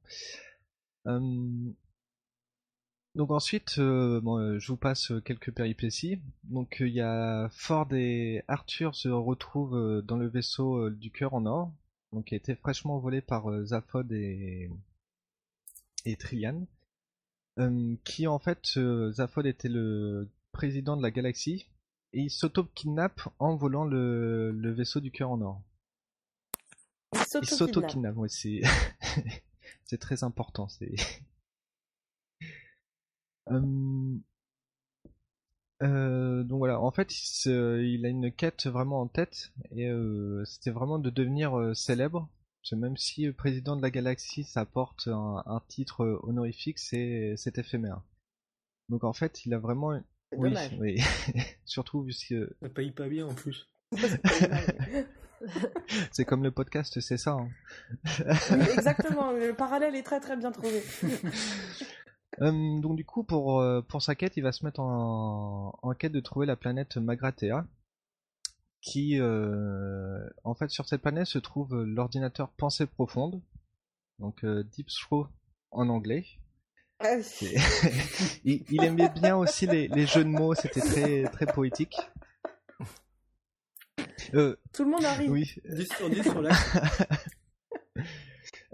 Donc 3.16 3.30
ensuite, 3.30 3.76
euh, 3.78 4.20
bon, 4.22 4.40
euh, 4.40 4.60
je 4.60 4.68
vous 4.70 4.78
passe 4.78 5.12
euh, 5.12 5.22
quelques 5.22 5.52
péripéties. 5.52 6.20
Donc 6.46 6.82
euh, 6.82 6.88
il 6.88 6.96
y 6.96 7.02
a 7.02 7.48
Ford 7.52 7.88
et 7.94 8.44
Arthur 8.48 8.96
se 8.96 9.08
retrouvent 9.08 9.76
euh, 9.78 10.02
dans 10.02 10.18
le 10.18 10.28
vaisseau 10.28 10.90
du 10.90 11.12
cœur 11.12 11.36
en 11.36 11.46
or, 11.46 11.72
donc 12.12 12.26
qui 12.26 12.34
a 12.34 12.38
été 12.38 12.56
fraîchement 12.56 12.98
volé 12.98 13.22
par 13.22 13.46
Zaphod 13.66 14.12
et 14.12 14.72
et 16.06 16.16
Trillian, 16.18 16.66
euh, 17.60 17.96
qui 18.04 18.28
en 18.28 18.40
fait 18.40 18.78
euh, 18.78 19.12
Zaphod 19.12 19.46
était 19.46 19.70
le 19.70 20.30
président 20.52 20.98
de 20.98 21.04
la 21.04 21.12
galaxie 21.12 21.68
et 22.14 22.22
il 22.22 22.30
s'auto-kidnappe 22.30 23.22
en 23.40 23.56
volant 23.56 23.86
le, 23.86 24.52
le 24.52 24.72
vaisseau 24.72 25.00
du 25.00 25.12
cœur 25.12 25.32
en 25.32 25.42
or. 25.42 25.62
Il 27.42 27.48
s'auto-kidnappe. 27.48 28.18
ouais, 28.18 28.30
c'est 28.30 28.62
c'est 29.86 30.00
très 30.00 30.24
important. 30.24 30.68
C'est 30.68 30.96
donc 36.44 36.58
voilà, 36.60 36.80
en 36.80 36.92
fait, 36.92 37.12
il, 37.14 37.26
se- 37.26 37.82
il 37.82 38.06
a 38.06 38.10
une 38.10 38.32
quête 38.32 38.68
vraiment 38.68 39.02
en 39.02 39.08
tête 39.08 39.52
et 39.72 39.88
euh, 39.90 40.44
c'était 40.46 40.72
vraiment 40.72 41.00
de 41.00 41.10
devenir 41.10 41.58
euh, 41.60 41.74
célèbre. 41.74 42.30
Parce 42.62 42.70
que 42.72 42.76
même 42.76 42.96
si 42.96 43.28
euh, 43.28 43.34
président 43.34 43.76
de 43.76 43.82
la 43.82 43.92
galaxie, 43.92 44.44
ça 44.46 44.66
porte 44.66 45.08
un, 45.08 45.44
un 45.46 45.62
titre 45.68 46.20
honorifique, 46.24 46.80
c'est 46.80 47.34
c'est 47.38 47.58
éphémère. 47.58 48.02
Donc 48.90 49.04
en 49.04 49.12
fait, 49.14 49.46
il 49.46 49.54
a 49.54 49.60
vraiment, 49.60 50.00
oui, 50.38 50.50
dommage. 50.50 50.78
oui, 50.80 51.02
surtout 51.66 52.04
vu 52.04 52.14
que 52.30 52.56
Ça 52.62 52.70
paye 52.70 52.92
pas 52.92 53.10
bien 53.10 53.28
en 53.28 53.34
plus. 53.34 53.68
C'est 56.14 56.24
comme 56.24 56.42
le 56.44 56.52
podcast, 56.52 57.02
c'est 57.02 57.18
ça. 57.18 57.32
hein. 57.32 57.50
Oui, 58.52 58.66
exactement. 58.74 59.34
Le 59.34 59.54
parallèle 59.54 59.94
est 59.94 60.04
très 60.04 60.22
très 60.22 60.38
bien 60.38 60.54
trouvé. 60.54 60.82
Euh, 62.42 62.80
donc 62.80 62.96
du 62.96 63.06
coup, 63.06 63.24
pour, 63.24 63.62
euh, 63.62 63.82
pour 63.82 64.02
sa 64.02 64.16
quête, 64.16 64.38
il 64.38 64.44
va 64.44 64.52
se 64.52 64.66
mettre 64.66 64.80
en, 64.80 65.78
en 65.82 65.94
quête 65.94 66.12
de 66.12 66.20
trouver 66.20 66.46
la 66.46 66.56
planète 66.56 66.98
Magratea, 66.98 67.66
qui, 68.82 69.20
euh, 69.20 70.28
en 70.44 70.56
fait, 70.56 70.70
sur 70.70 70.88
cette 70.88 71.02
planète 71.02 71.28
se 71.28 71.40
trouve 71.40 71.84
l'ordinateur 71.84 72.50
Pensée 72.50 72.86
Profonde, 72.86 73.42
donc 74.20 74.44
euh, 74.44 74.64
Deep 74.64 74.88
Throw 74.88 75.28
en 75.72 75.90
anglais. 75.90 76.26
Ah, 77.00 77.18
il, 78.46 78.64
il 78.70 78.84
aimait 78.84 79.10
bien 79.10 79.36
aussi 79.36 79.68
les, 79.68 79.88
les 79.90 80.06
jeux 80.06 80.24
de 80.24 80.30
mots, 80.30 80.56
c'était 80.56 80.82
très, 80.82 81.24
très 81.26 81.46
poétique. 81.46 81.96
Euh, 84.34 84.56
Tout 84.74 84.84
le 84.86 84.92
monde 84.92 85.06
arrive. 85.06 85.32
oui, 85.32 85.56
10 85.66 85.88
sur 85.94 86.10
10 86.10 86.24
sur 86.24 86.42
la. 86.42 86.52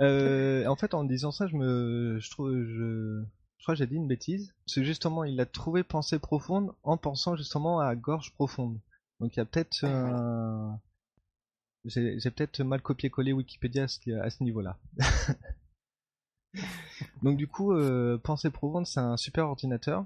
Euh, 0.01 0.65
en 0.67 0.77
fait, 0.77 0.93
en 0.93 1.03
disant 1.03 1.31
ça, 1.31 1.45
je 1.47 1.57
me, 1.57 2.19
je 2.21 2.31
trouve, 2.31 2.53
je, 2.53 3.21
je 3.59 3.65
crois 3.65 3.75
que 3.75 3.79
j'ai 3.79 3.87
dit 3.87 3.95
une 3.95 4.07
bêtise. 4.07 4.53
C'est 4.65 4.83
justement, 4.83 5.23
il 5.23 5.39
a 5.39 5.45
trouvé 5.45 5.83
pensée 5.83 6.17
profonde 6.17 6.73
en 6.83 6.97
pensant 6.97 7.35
justement 7.35 7.79
à 7.79 7.95
gorge 7.95 8.33
profonde. 8.33 8.79
Donc 9.19 9.35
il 9.35 9.37
y 9.37 9.41
a 9.41 9.45
peut-être, 9.45 9.83
euh, 9.83 10.71
j'ai 11.85 12.19
j'ai 12.19 12.31
peut-être 12.31 12.61
mal 12.61 12.81
copié-collé 12.81 13.33
Wikipédia 13.33 13.83
à 13.83 14.29
ce, 14.29 14.43
niveau-là. 14.43 14.79
Donc 17.21 17.37
du 17.37 17.47
coup, 17.47 17.73
euh, 17.73 18.17
pensée 18.17 18.49
profonde, 18.49 18.87
c'est 18.87 19.01
un 19.01 19.17
super 19.17 19.47
ordinateur. 19.47 20.05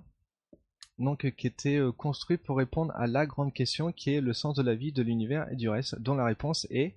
Donc, 0.99 1.25
euh, 1.25 1.31
qui 1.31 1.47
était 1.47 1.77
euh, 1.77 1.91
construit 1.91 2.37
pour 2.37 2.57
répondre 2.57 2.93
à 2.95 3.07
la 3.07 3.25
grande 3.25 3.53
question 3.53 3.91
qui 3.91 4.13
est 4.13 4.21
le 4.21 4.33
sens 4.33 4.55
de 4.55 4.63
la 4.63 4.75
vie, 4.75 4.91
de 4.91 5.01
l'univers 5.01 5.51
et 5.51 5.55
du 5.55 5.69
reste, 5.69 5.99
dont 5.99 6.15
la 6.15 6.25
réponse 6.25 6.67
est 6.69 6.95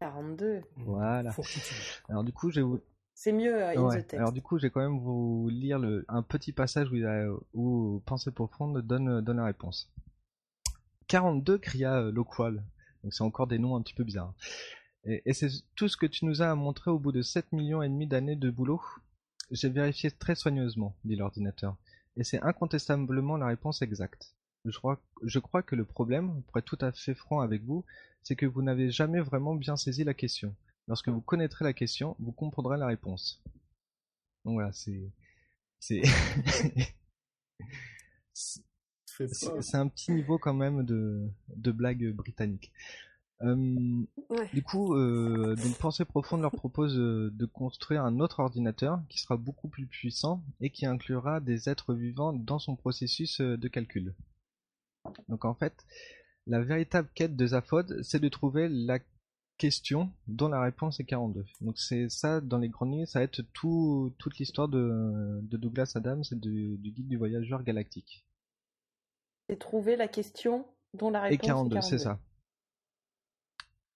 42. 0.00 0.62
voilà. 0.78 1.30
Alors 2.08 2.24
du 2.24 2.32
coup, 2.32 2.50
je 2.50 2.60
vais 2.60 2.66
vous 2.66 2.80
C'est 3.22 3.32
mieux 3.32 3.62
in 3.62 3.82
Ouais, 3.82 3.98
the 4.02 4.06
text. 4.06 4.14
Alors 4.14 4.32
du 4.32 4.40
coup, 4.40 4.56
je 4.56 4.62
vais 4.62 4.70
quand 4.70 4.80
même 4.80 4.98
vous 4.98 5.50
lire 5.50 5.78
le, 5.78 6.06
un 6.08 6.22
petit 6.22 6.52
passage 6.52 6.90
où, 6.90 6.94
il 6.96 7.04
a- 7.04 7.28
où 7.52 8.02
Pensée 8.06 8.30
profonde 8.30 8.80
donne, 8.80 9.20
donne 9.20 9.36
la 9.36 9.44
réponse. 9.44 9.92
42 11.06 11.58
cria 11.58 11.96
euh, 12.00 12.10
Loqual. 12.10 12.64
Donc 13.04 13.12
c'est 13.12 13.22
encore 13.22 13.46
des 13.46 13.58
noms 13.58 13.76
un 13.76 13.82
petit 13.82 13.92
peu 13.92 14.04
bizarres. 14.04 14.32
Et, 15.04 15.20
et 15.26 15.34
c'est 15.34 15.50
tout 15.76 15.86
ce 15.86 15.98
que 15.98 16.06
tu 16.06 16.24
nous 16.24 16.40
as 16.40 16.54
montré 16.54 16.90
au 16.90 16.98
bout 16.98 17.12
de 17.12 17.20
7 17.20 17.52
millions 17.52 17.82
et 17.82 17.90
demi 17.90 18.06
d'années 18.06 18.36
de 18.36 18.48
boulot? 18.48 18.80
J'ai 19.50 19.68
vérifié 19.68 20.10
très 20.10 20.34
soigneusement, 20.34 20.96
dit 21.04 21.16
l'ordinateur. 21.16 21.76
Et 22.16 22.24
c'est 22.24 22.40
incontestablement 22.40 23.36
la 23.36 23.48
réponse 23.48 23.82
exacte. 23.82 24.34
Je 24.64 24.78
crois, 24.78 24.98
je 25.22 25.40
crois 25.40 25.62
que 25.62 25.76
le 25.76 25.84
problème, 25.84 26.42
pour 26.44 26.56
être 26.56 26.64
tout 26.64 26.78
à 26.80 26.90
fait 26.90 27.14
franc 27.14 27.40
avec 27.40 27.64
vous, 27.64 27.84
c'est 28.22 28.34
que 28.34 28.46
vous 28.46 28.62
n'avez 28.62 28.90
jamais 28.90 29.20
vraiment 29.20 29.54
bien 29.54 29.76
saisi 29.76 30.04
la 30.04 30.14
question. 30.14 30.54
Lorsque 30.90 31.08
vous 31.08 31.20
connaîtrez 31.20 31.64
la 31.64 31.72
question, 31.72 32.16
vous 32.18 32.32
comprendrez 32.32 32.76
la 32.76 32.88
réponse. 32.88 33.40
Donc 34.44 34.54
voilà, 34.54 34.72
c'est. 34.72 35.12
C'est. 35.78 36.02
c'est 38.34 39.76
un 39.76 39.86
petit 39.86 40.10
niveau 40.10 40.36
quand 40.36 40.52
même 40.52 40.82
de, 40.84 41.28
de 41.54 41.70
blague 41.70 42.10
britannique. 42.12 42.72
Euh, 43.42 44.04
Ouais. 44.30 44.48
du 44.52 44.64
coup, 44.64 44.96
euh, 44.96 45.54
donc 45.54 45.78
Pensée 45.78 46.04
Profonde 46.04 46.42
leur 46.42 46.50
propose 46.50 46.98
euh, 46.98 47.30
de 47.32 47.46
construire 47.46 48.04
un 48.04 48.18
autre 48.18 48.40
ordinateur 48.40 49.00
qui 49.08 49.20
sera 49.20 49.36
beaucoup 49.36 49.68
plus 49.68 49.86
puissant 49.86 50.42
et 50.60 50.70
qui 50.70 50.86
inclura 50.86 51.38
des 51.38 51.68
êtres 51.68 51.94
vivants 51.94 52.32
dans 52.32 52.58
son 52.58 52.74
processus 52.74 53.40
euh, 53.40 53.56
de 53.56 53.68
calcul. 53.68 54.12
Donc 55.28 55.44
en 55.44 55.54
fait, 55.54 55.86
la 56.48 56.60
véritable 56.60 57.08
quête 57.14 57.36
de 57.36 57.46
Zaphod, 57.46 58.02
c'est 58.02 58.18
de 58.20 58.28
trouver 58.28 58.68
la 58.68 58.98
question 59.60 60.10
dont 60.26 60.48
la 60.48 60.60
réponse 60.60 61.00
est 61.00 61.04
42. 61.04 61.44
Donc 61.60 61.78
c'est 61.78 62.08
ça, 62.08 62.40
dans 62.40 62.58
les 62.58 62.70
grandes 62.70 62.92
lignes, 62.92 63.06
ça 63.06 63.18
va 63.18 63.24
être 63.24 63.42
tout, 63.52 64.14
toute 64.18 64.38
l'histoire 64.38 64.68
de, 64.68 65.38
de 65.42 65.56
Douglas 65.58 65.92
Adams 65.94 66.24
et 66.32 66.34
du 66.34 66.78
guide 66.82 67.08
du 67.08 67.18
voyageur 67.18 67.62
galactique. 67.62 68.26
C'est 69.48 69.58
trouver 69.58 69.96
la 69.96 70.08
question 70.08 70.66
dont 70.94 71.10
la 71.10 71.26
Et 71.28 71.32
réponse 71.32 71.46
42, 71.46 71.76
est 71.76 71.82
c'est 71.82 71.98
ça. 71.98 72.18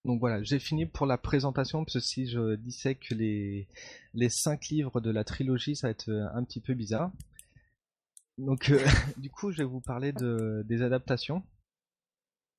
Donc 0.05 0.19
voilà, 0.19 0.43
j'ai 0.43 0.59
fini 0.59 0.85
pour 0.85 1.07
la 1.07 1.17
présentation, 1.17 1.83
parce 1.83 1.95
que 1.95 1.99
si 1.99 2.27
je 2.27 2.55
disais 2.55 2.93
que 2.93 3.15
les, 3.15 3.67
les 4.13 4.29
cinq 4.29 4.67
livres 4.67 5.01
de 5.01 5.09
la 5.09 5.23
trilogie, 5.23 5.75
ça 5.75 5.87
va 5.87 5.91
être 5.91 6.09
euh, 6.09 6.27
un 6.35 6.43
petit 6.43 6.61
peu 6.61 6.75
bizarre. 6.75 7.11
Donc 8.37 8.69
euh, 8.69 8.77
du 9.17 9.31
coup, 9.31 9.51
je 9.51 9.57
vais 9.57 9.63
vous 9.63 9.81
parler 9.81 10.13
de, 10.13 10.63
des 10.67 10.83
adaptations. 10.83 11.41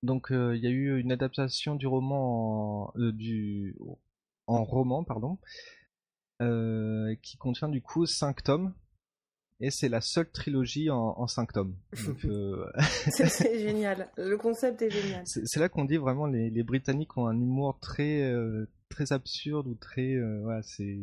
Donc 0.07 0.31
euh, 0.33 0.57
il 0.57 0.63
y 0.63 0.67
a 0.67 0.71
eu 0.71 0.99
une 0.99 1.13
adaptation 1.13 1.75
du 1.75 1.87
roman 1.87 2.87
en, 2.87 2.93
euh, 2.99 3.13
du, 3.13 3.77
en 4.47 4.65
roman, 4.65 5.05
pardon, 5.05 5.39
euh, 6.41 7.15
qui 7.23 7.37
contient 7.37 7.69
du 7.69 7.83
coup 7.83 8.07
cinq 8.07 8.43
tomes. 8.43 8.73
Et 9.59 9.71
c'est 9.71 9.89
la 9.89 10.03
seule 10.03 10.31
trilogie 10.31 10.91
en, 10.91 11.15
en 11.17 11.27
cinq 11.27 11.53
tomes. 11.53 11.77
Euh, 12.25 12.67
C'est 13.11 13.59
génial. 13.59 14.11
Le 14.17 14.37
concept 14.37 14.83
est 14.83 14.91
génial. 14.91 15.23
c'est 15.27 15.61
là 15.61 15.69
qu'on 15.69 15.85
dit 15.85 15.97
vraiment 15.97 16.27
les, 16.27 16.51
les 16.51 16.63
Britanniques 16.63 17.17
ont 17.17 17.27
un 17.27 17.39
humour 17.41 17.79
très 17.81 18.23
euh, 18.23 18.69
très 18.91 19.13
absurde 19.13 19.67
ou 19.67 19.75
très 19.75 20.15
euh, 20.15 20.41
voilà 20.43 20.63
c'est 20.63 20.99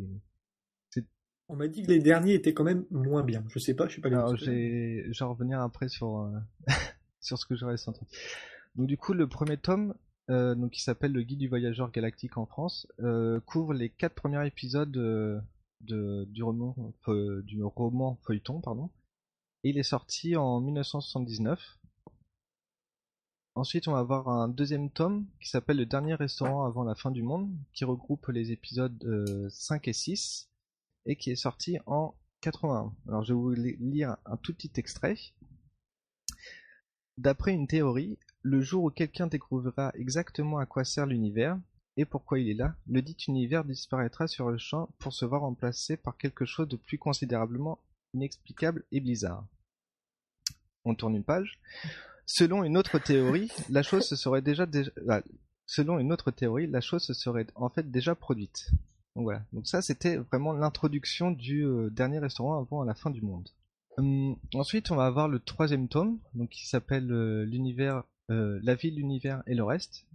On 1.50 1.56
m'a 1.56 1.68
dit 1.68 1.82
que 1.84 1.92
les 1.92 2.00
derniers 2.00 2.36
étaient 2.36 2.54
quand 2.54 2.64
même 2.64 2.86
moins 2.92 3.24
bien. 3.24 3.44
Je 3.50 3.60
sais 3.60 3.74
pas, 3.74 3.88
je 3.88 3.94
suis 3.94 4.02
pas 4.02 4.10
alors 4.10 4.34
dessus. 4.34 4.46
j'ai 4.46 5.06
je 5.12 5.24
vais 5.24 5.30
revenir 5.30 5.60
après 5.60 5.90
sur 5.90 6.20
euh, 6.20 6.32
sur 7.22 7.38
ce 7.40 7.46
que 7.46 7.56
j'aurais 7.56 7.78
senti 7.78 8.06
donc 8.76 8.88
du 8.88 8.98
coup 8.98 9.14
le 9.14 9.28
premier 9.28 9.58
tome 9.58 9.96
euh, 10.30 10.56
donc 10.56 10.72
qui 10.72 10.82
s'appelle 10.82 11.12
le 11.12 11.22
guide 11.22 11.40
du 11.40 11.48
voyageur 11.50 11.92
galactique 11.92 12.38
en 12.38 12.46
France 12.46 12.88
euh, 13.00 13.40
couvre 13.42 13.74
les 13.74 13.90
quatre 13.90 14.16
premiers 14.16 14.46
épisodes 14.48 14.96
euh, 14.98 15.40
du 15.82 16.42
roman 16.44 16.76
du 17.44 17.62
roman 17.64 18.18
feuilleton 18.26 18.62
pardon 18.62 18.90
et 19.64 19.70
il 19.70 19.78
est 19.78 19.84
sorti 19.84 20.36
en 20.36 20.60
1979 20.62 21.78
Ensuite, 23.56 23.88
on 23.88 23.92
va 23.92 24.00
avoir 24.00 24.30
un 24.30 24.48
deuxième 24.48 24.90
tome 24.90 25.28
qui 25.40 25.48
s'appelle 25.48 25.78
Le 25.78 25.86
dernier 25.86 26.16
restaurant 26.16 26.66
avant 26.66 26.84
la 26.84 26.96
fin 26.96 27.12
du 27.12 27.22
monde, 27.22 27.52
qui 27.72 27.86
regroupe 27.86 28.28
les 28.30 28.52
épisodes 28.52 28.98
euh, 29.06 29.48
5 29.52 29.88
et 29.88 29.94
6, 29.94 30.50
et 31.06 31.16
qui 31.18 31.30
est 31.30 31.36
sorti 31.36 31.78
en 31.86 32.16
81. 32.42 32.92
Alors, 33.08 33.24
je 33.24 33.32
vais 33.32 33.40
vous 33.40 33.52
li- 33.52 33.78
lire 33.80 34.18
un 34.26 34.38
tout 34.38 34.56
petit 34.56 34.72
extrait. 34.78 35.18
D'après 37.20 37.54
une 37.54 37.68
théorie, 37.68 38.18
le 38.44 38.62
jour 38.62 38.84
où 38.84 38.90
quelqu'un 38.92 39.28
découvrira 39.28 39.92
exactement 39.96 40.58
à 40.58 40.66
quoi 40.66 40.84
sert 40.84 41.06
l'univers 41.06 41.58
et 41.96 42.06
pourquoi 42.06 42.40
il 42.40 42.50
est 42.50 42.56
là, 42.56 42.76
le 42.88 43.02
dit 43.02 43.16
univers 43.28 43.64
disparaîtra 43.64 44.28
sur 44.28 44.50
le 44.50 44.58
champ 44.58 44.90
pour 45.00 45.14
se 45.14 45.26
voir 45.26 45.42
remplacé 45.42 45.96
par 45.96 46.18
quelque 46.18 46.46
chose 46.46 46.68
de 46.68 46.76
plus 46.76 46.98
considérablement 46.98 47.80
inexplicable 48.14 48.84
et 48.92 49.00
bizarre. 49.00 49.48
On 50.86 50.96
tourne 50.96 51.16
une 51.16 51.24
page. 51.24 51.60
Selon 52.26 52.64
une 52.64 52.78
autre 52.78 53.00
théorie, 53.00 53.52
la 53.70 53.84
chose 53.84 54.08
se 54.08 54.16
serait 54.16 54.42
déjà, 54.42 54.66
ah, 55.08 55.22
selon 55.66 56.00
une 56.00 56.12
autre 56.12 56.32
théorie, 56.32 56.68
la 56.68 56.82
chose 56.82 57.04
se 57.04 57.14
serait 57.14 57.48
en 57.56 57.70
fait 57.70 57.90
déjà 57.92 58.16
produite. 58.16 58.72
Donc 59.16 59.26
voilà. 59.26 59.46
Donc 59.54 59.68
ça, 59.68 59.82
c'était 59.82 60.18
vraiment 60.18 60.54
l'introduction 60.54 61.32
du 61.32 61.64
euh, 61.66 61.90
dernier 61.92 62.20
restaurant 62.20 62.60
avant 62.60 62.84
la 62.84 62.96
fin 62.96 63.12
du 63.12 63.22
monde. 63.22 63.50
Hum, 63.98 64.36
ensuite, 64.56 64.90
on 64.90 64.96
va 64.96 65.06
avoir 65.06 65.28
le 65.28 65.40
troisième 65.40 65.88
tome, 65.88 66.20
donc 66.34 66.50
qui 66.50 66.68
s'appelle 66.68 67.12
euh, 67.12 67.46
l'univers, 67.46 68.04
la 68.30 68.76
vie, 68.76 68.92
l'univers 68.92 69.44
et 69.48 69.56
le 69.56 69.64
reste, 69.64 70.06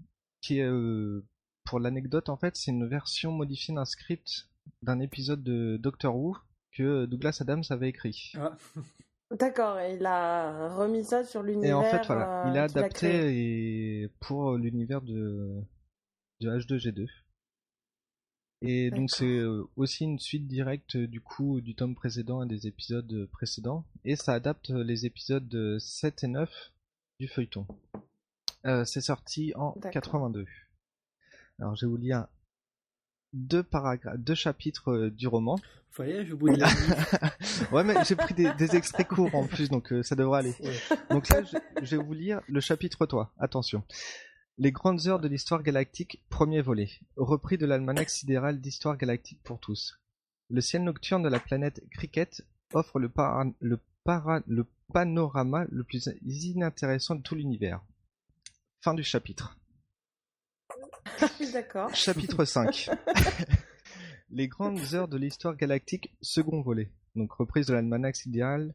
qui 0.41 0.59
est, 0.59 0.65
euh, 0.65 1.25
pour 1.65 1.81
l'anecdote 1.81 2.29
en 2.29 2.37
fait, 2.37 2.57
c'est 2.57 2.71
une 2.71 2.87
version 2.87 3.33
modifiée 3.33 3.75
d'un 3.75 3.85
script 3.85 4.49
d'un 4.83 5.01
épisode 5.01 5.43
de 5.43 5.79
Doctor 5.79 6.15
Who 6.17 6.37
que 6.73 7.07
Douglas 7.07 7.39
Adams 7.41 7.65
avait 7.71 7.89
écrit. 7.89 8.33
Ah, 8.37 8.57
D'accord, 9.39 9.79
et 9.79 9.97
il 9.97 10.07
a 10.07 10.75
remis 10.75 11.05
ça 11.05 11.23
sur 11.25 11.43
Et 11.45 11.49
l'univers. 11.49 11.79
en 11.79 11.83
fait, 11.85 12.07
voilà, 12.07 12.47
euh, 12.47 12.51
il 12.51 12.59
a 12.59 12.63
adapté 12.65 14.03
et 14.03 14.09
pour 14.21 14.57
l'univers 14.57 15.03
de, 15.03 15.61
de 16.41 16.49
H2G2. 16.51 17.07
Et 18.61 18.91
donc 18.91 19.11
c'est 19.11 19.25
euh, 19.39 19.65
aussi 19.77 20.05
une 20.05 20.19
suite 20.19 20.49
directe 20.49 20.97
euh, 20.97 21.07
du 21.07 21.21
coup 21.21 21.61
du 21.61 21.77
tome 21.77 21.95
précédent 21.95 22.43
et 22.43 22.47
des 22.47 22.67
épisodes 22.67 23.13
euh, 23.13 23.27
précédents. 23.31 23.85
Et 24.05 24.17
ça 24.17 24.33
adapte 24.33 24.71
euh, 24.71 24.83
les 24.83 25.07
épisodes 25.07 25.55
euh, 25.55 25.79
7 25.79 26.25
et 26.25 26.29
9 26.29 26.51
du 27.19 27.29
feuilleton. 27.29 27.67
Euh, 28.67 28.85
c'est 28.85 29.01
sorti 29.01 29.53
en 29.57 29.73
D'accord. 29.77 29.91
82. 29.93 30.47
Alors 31.59 31.75
je 31.75 31.87
vais 31.87 31.91
vous 31.91 31.97
lire 31.97 32.27
deux 33.33 33.63
paragraphes, 33.63 34.19
deux 34.19 34.35
chapitres 34.35 34.93
euh, 34.93 35.11
du 35.11 35.27
roman. 35.27 35.59
voyage 35.93 36.33
au 36.33 36.37
bout 36.37 36.49
de 36.51 36.57
la. 36.57 36.69
Ouais 37.73 37.85
mais 37.85 37.95
j'ai 38.05 38.17
pris 38.17 38.35
des, 38.35 38.53
des 38.55 38.77
extraits 38.77 39.07
courts 39.07 39.35
en 39.35 39.47
plus 39.47 39.69
donc 39.69 39.93
euh, 39.93 40.03
ça 40.03 40.15
devrait 40.15 40.41
aller. 40.41 40.55
Ouais. 40.61 40.97
Donc 41.11 41.29
là, 41.29 41.43
je, 41.43 41.57
je 41.83 41.97
vais 41.97 42.03
vous 42.03 42.15
lire 42.15 42.41
le 42.49 42.61
chapitre 42.61 43.05
3. 43.07 43.35
Attention. 43.39 43.83
Les 44.61 44.73
grandes 44.73 45.07
heures 45.07 45.21
de 45.21 45.29
l'histoire 45.29 45.63
galactique, 45.63 46.25
premier 46.31 46.63
volet. 46.63 46.91
Repris 47.17 47.59
de 47.59 47.67
l'almanach 47.67 48.11
sidéral 48.11 48.61
d'histoire 48.61 48.97
galactique 48.97 49.41
pour 49.45 49.61
tous. 49.61 50.01
Le 50.51 50.61
ciel 50.61 50.83
nocturne 50.83 51.23
de 51.23 51.29
la 51.29 51.39
planète 51.39 51.81
Cricket 51.93 52.45
offre 52.73 52.99
le, 52.99 53.11
le, 53.61 53.79
le 54.47 54.67
panorama 54.93 55.67
le 55.71 55.85
plus 55.85 56.09
inintéressant 56.23 57.15
de 57.15 57.23
tout 57.23 57.35
l'univers. 57.35 57.83
Fin 58.81 58.95
du 58.95 59.05
chapitre. 59.05 59.59
D'accord. 61.53 61.91
Chapitre 61.95 62.45
5. 62.45 62.91
Les 64.31 64.49
grandes 64.49 64.95
heures 64.95 65.09
de 65.09 65.17
l'histoire 65.19 65.57
galactique, 65.57 66.15
second 66.23 66.61
volet. 66.63 66.91
donc 67.17 67.33
reprise 67.33 67.67
de 67.67 67.75
l'almanach 67.75 68.25
idéal 68.27 68.75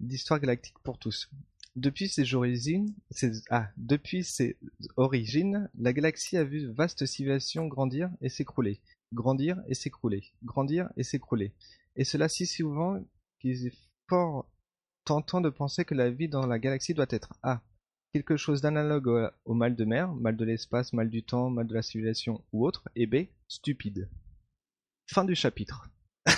d'histoire 0.00 0.40
galactique 0.40 0.78
pour 0.82 0.98
tous. 0.98 1.30
Depuis 1.76 2.08
ses 2.08 2.34
origines, 2.34 2.92
ses- 3.10 3.42
ah, 3.50 3.68
depuis 3.76 4.24
ses 4.24 4.56
origines, 4.96 5.68
la 5.78 5.92
galaxie 5.92 6.36
a 6.36 6.44
vu 6.44 6.72
vaste 6.72 7.06
civilisation 7.06 7.66
grandir 7.66 8.10
et 8.20 8.28
s'écrouler, 8.28 8.80
grandir 9.12 9.58
et 9.68 9.74
s'écrouler, 9.74 10.32
grandir 10.44 10.88
et 10.96 11.02
s'écrouler. 11.04 11.52
Et 11.96 12.04
cela 12.04 12.28
si 12.28 12.46
souvent 12.46 13.00
qu'il 13.40 13.66
est 13.66 13.74
fort 14.08 14.48
tentant 15.04 15.40
de 15.40 15.50
penser 15.50 15.84
que 15.84 15.94
la 15.94 16.10
vie 16.10 16.28
dans 16.28 16.46
la 16.46 16.58
galaxie 16.58 16.94
doit 16.94 17.06
être 17.10 17.34
A. 17.42 17.62
Quelque 18.12 18.36
chose 18.36 18.60
d'analogue 18.60 19.30
au, 19.44 19.54
mal 19.54 19.74
de 19.74 19.84
mer, 19.84 20.12
mal 20.12 20.36
de 20.36 20.44
l'espace, 20.44 20.92
mal 20.92 21.08
du 21.08 21.22
temps, 21.24 21.48
mal 21.48 21.66
de 21.66 21.74
la 21.74 21.82
civilisation 21.82 22.44
ou 22.52 22.66
autre, 22.66 22.88
et 22.94 23.06
B. 23.06 23.28
Stupide. 23.48 24.08
Fin 25.06 25.24
du 25.24 25.34
chapitre. 25.34 25.90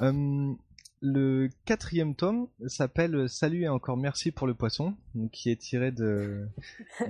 Euh, 0.00 0.54
le 1.00 1.48
quatrième 1.64 2.14
tome 2.14 2.48
s'appelle 2.66 3.28
Salut 3.28 3.62
et 3.62 3.68
encore 3.68 3.96
merci 3.96 4.30
pour 4.30 4.46
le 4.46 4.54
poisson, 4.54 4.94
qui 5.32 5.50
est 5.50 5.60
tiré 5.60 5.90
de, 5.90 6.46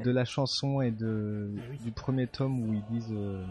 de 0.02 0.10
la 0.10 0.24
chanson 0.24 0.80
et 0.80 0.90
de, 0.90 1.54
Eh 1.74 1.84
du 1.84 1.92
premier 1.92 2.26
tome 2.26 2.60
où 2.60 2.72
ils 2.72 2.84
disent 2.90 3.12
euh, 3.12 3.44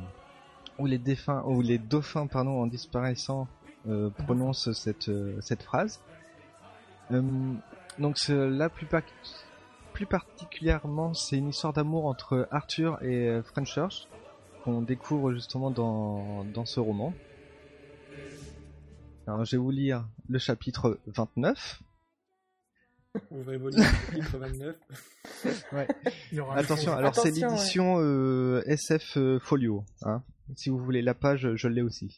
où 0.80 0.88
les 0.88 0.98
défunts, 0.98 1.44
où 1.46 1.62
les 1.62 1.78
dauphins 1.78 2.28
pardon 2.28 2.62
en 2.62 2.68
disparaissant 2.68 3.48
euh, 3.88 4.10
prononcent 4.10 4.72
cette 4.74 5.10
euh, 5.10 5.38
cette 5.42 5.64
phrase. 5.64 6.00
Euh, 7.12 7.22
donc 8.00 8.18
là 8.28 8.70
plus, 8.70 8.86
par- 8.86 9.02
plus 9.94 10.06
particulièrement 10.06 11.14
c'est 11.14 11.38
une 11.38 11.50
histoire 11.50 11.74
d'amour 11.74 12.06
entre 12.06 12.48
Arthur 12.52 13.02
et 13.02 13.28
euh, 13.30 13.42
Frenchurch 13.44 14.08
qu'on 14.64 14.82
découvre 14.82 15.32
justement 15.34 15.72
dans 15.72 16.44
dans 16.46 16.66
ce 16.66 16.80
roman. 16.80 17.14
Alors 19.26 19.44
je 19.46 19.56
vais 19.56 19.62
vous 19.62 19.72
lire 19.72 20.06
le 20.30 20.40
chapitre 20.40 21.00
29. 21.08 21.82
Ouvrez 23.32 23.58
vos 23.58 23.70
livres, 23.70 23.84
chapitre 24.12 24.38
29. 24.38 24.76
Il 26.32 26.38
y 26.38 26.40
aura 26.40 26.56
Attention, 26.58 26.92
un- 26.94 26.98
alors 26.98 27.16
c'est 27.16 27.32
ouais. 27.34 27.42
l'édition 27.50 27.96
euh, 28.00 28.62
SF 28.68 29.18
euh, 29.18 29.40
Folio. 29.40 29.84
Hein. 30.04 30.22
Si 30.56 30.70
vous 30.70 30.78
voulez 30.78 31.02
la 31.02 31.14
page, 31.14 31.56
je 31.56 31.68
l'ai 31.68 31.82
aussi. 31.82 32.18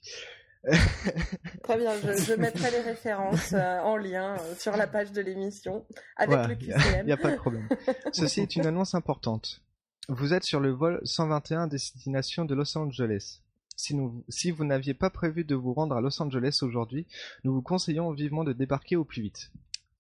Très 1.64 1.78
bien, 1.78 1.93
je, 2.01 2.24
je 2.24 2.34
mettrai 2.39 2.72
les 2.72 2.82
références 2.82 3.53
euh, 3.53 3.80
en 3.80 3.95
lien 3.97 4.36
euh, 4.38 4.55
sur 4.55 4.76
la 4.76 4.88
page 4.88 5.12
de 5.12 5.22
l'émission 5.22 5.86
avec 6.18 6.38
Voilà, 6.38 6.47
le 6.53 6.62
Il 6.62 6.74
QCM. 6.74 7.05
n'y 7.05 7.12
a 7.12 7.18
pas 7.18 7.32
de 7.32 7.38
problème. 7.38 7.68
Ceci 8.14 8.41
est 8.41 8.55
une 8.55 8.66
annonce 8.66 8.93
importante. 8.93 9.62
Vous 10.10 10.34
êtes 10.34 10.43
sur 10.43 10.60
le 10.60 10.72
vol 10.72 10.99
121 11.03 11.68
destination 11.68 12.43
de 12.45 12.55
Los 12.55 12.78
Angeles. 12.78 13.41
Si, 13.76 13.95
nous, 13.95 14.26
si 14.28 14.51
vous 14.51 14.66
n'aviez 14.66 14.93
pas 14.93 15.10
prévu 15.10 15.45
de 15.45 15.55
vous 15.55 15.74
rendre 15.74 15.95
à 15.95 16.01
Los 16.01 16.22
Angeles 16.22 16.60
aujourd'hui, 16.64 17.07
nous 17.45 17.53
vous 17.53 17.62
conseillons 17.62 18.12
vivement 18.12 18.43
de 18.43 18.51
débarquer 18.51 18.97
au 18.97 19.05
plus 19.05 19.22
vite. 19.22 19.51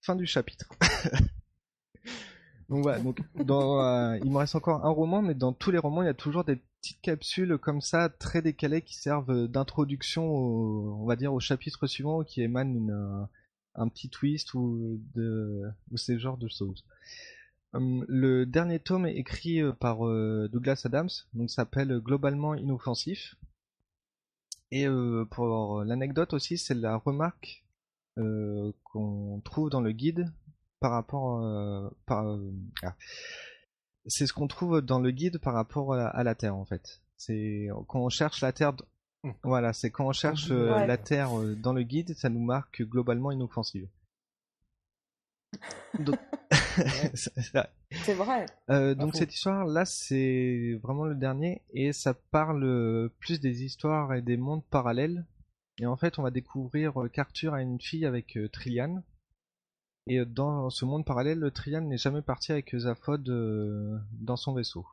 Fin 0.01 0.15
du 0.15 0.25
chapitre. 0.25 0.67
donc 2.69 2.83
voilà, 2.83 2.99
donc 2.99 3.19
dans, 3.35 3.81
euh, 3.81 4.17
il 4.23 4.31
me 4.31 4.37
reste 4.37 4.55
encore 4.55 4.85
un 4.85 4.89
roman, 4.89 5.21
mais 5.21 5.35
dans 5.35 5.53
tous 5.53 5.71
les 5.71 5.77
romans, 5.77 6.01
il 6.01 6.07
y 6.07 6.09
a 6.09 6.13
toujours 6.13 6.43
des 6.43 6.59
petites 6.81 7.01
capsules 7.01 7.57
comme 7.57 7.81
ça, 7.81 8.09
très 8.09 8.41
décalées, 8.41 8.81
qui 8.81 8.95
servent 8.95 9.47
d'introduction, 9.47 10.25
au- 10.25 10.97
on 11.01 11.05
va 11.05 11.15
dire, 11.15 11.33
au 11.33 11.39
chapitre 11.39 11.87
suivant, 11.87 12.23
qui 12.23 12.41
émanent 12.41 12.73
une, 12.75 13.27
un 13.75 13.87
petit 13.87 14.09
twist 14.09 14.53
ou 14.53 14.99
de 15.15 15.63
ou 15.91 15.97
ces 15.97 16.15
de 16.15 16.47
choses. 16.47 16.83
Hum, 17.73 18.03
le 18.07 18.45
dernier 18.45 18.79
tome 18.79 19.05
est 19.05 19.15
écrit 19.15 19.61
euh, 19.61 19.71
par 19.71 20.07
euh, 20.07 20.49
Douglas 20.51 20.81
Adams, 20.85 21.09
donc 21.33 21.51
s'appelle 21.51 21.99
Globalement 21.99 22.55
inoffensif. 22.55 23.35
Et 24.71 24.87
euh, 24.87 25.25
pour 25.25 25.83
l'anecdote 25.83 26.33
aussi, 26.33 26.57
c'est 26.57 26.73
la 26.75 26.97
remarque 26.97 27.63
qu'on 28.83 29.41
trouve 29.45 29.69
dans 29.69 29.79
le 29.79 29.93
guide 29.93 30.29
par 30.81 30.91
rapport 30.91 31.39
par 32.05 32.37
ah. 32.83 32.95
C'est 34.09 34.27
ce 34.27 34.33
qu'on 34.33 34.47
trouve 34.47 34.81
dans 34.81 34.99
le 34.99 35.11
guide 35.11 35.37
par 35.39 35.53
rapport 35.53 35.93
à, 35.93 36.07
à 36.07 36.23
la 36.23 36.35
Terre 36.35 36.55
en 36.55 36.65
fait. 36.65 37.01
C'est 37.17 37.69
quand 37.87 38.01
on 38.01 38.09
cherche 38.09 38.41
la 38.41 38.51
Terre, 38.51 38.73
Hmm. 39.23 39.31
voilà, 39.43 39.73
c'est 39.73 39.91
quand 39.91 40.07
on 40.07 40.13
cherche 40.13 40.49
euh, 40.49 40.73
ouais. 40.73 40.87
la 40.87 40.97
Terre 40.97 41.37
euh, 41.37 41.53
dans 41.53 41.73
le 41.73 41.83
guide, 41.83 42.15
ça 42.15 42.29
nous 42.29 42.39
marque 42.39 42.83
globalement 42.83 43.31
inoffensive. 43.31 43.89
Donc, 45.99 46.17
c'est 47.13 48.13
vrai. 48.13 48.45
Euh, 48.69 48.93
donc 48.95 49.15
cette 49.15 49.33
histoire 49.33 49.65
là 49.65 49.83
c'est 49.83 50.79
vraiment 50.83 51.05
le 51.05 51.15
dernier 51.15 51.63
et 51.73 51.91
ça 51.91 52.13
parle 52.13 53.09
plus 53.19 53.39
des 53.39 53.63
histoires 53.63 54.13
et 54.13 54.21
des 54.21 54.37
mondes 54.37 54.63
parallèles 54.69 55.25
et 55.81 55.87
en 55.87 55.97
fait 55.97 56.19
on 56.19 56.23
va 56.23 56.29
découvrir 56.29 56.93
qu'Arthur 57.11 57.55
a 57.55 57.61
une 57.61 57.81
fille 57.81 58.05
avec 58.05 58.37
euh, 58.37 58.47
Trillian 58.47 59.03
et 60.09 60.25
dans 60.25 60.69
ce 60.69 60.85
monde 60.85 61.05
parallèle 61.05 61.51
Trillian 61.53 61.81
n'est 61.81 61.97
jamais 61.97 62.21
parti 62.21 62.51
avec 62.51 62.75
Zaphod 62.75 63.27
euh, 63.29 63.97
dans 64.11 64.35
son 64.35 64.53
vaisseau 64.53 64.85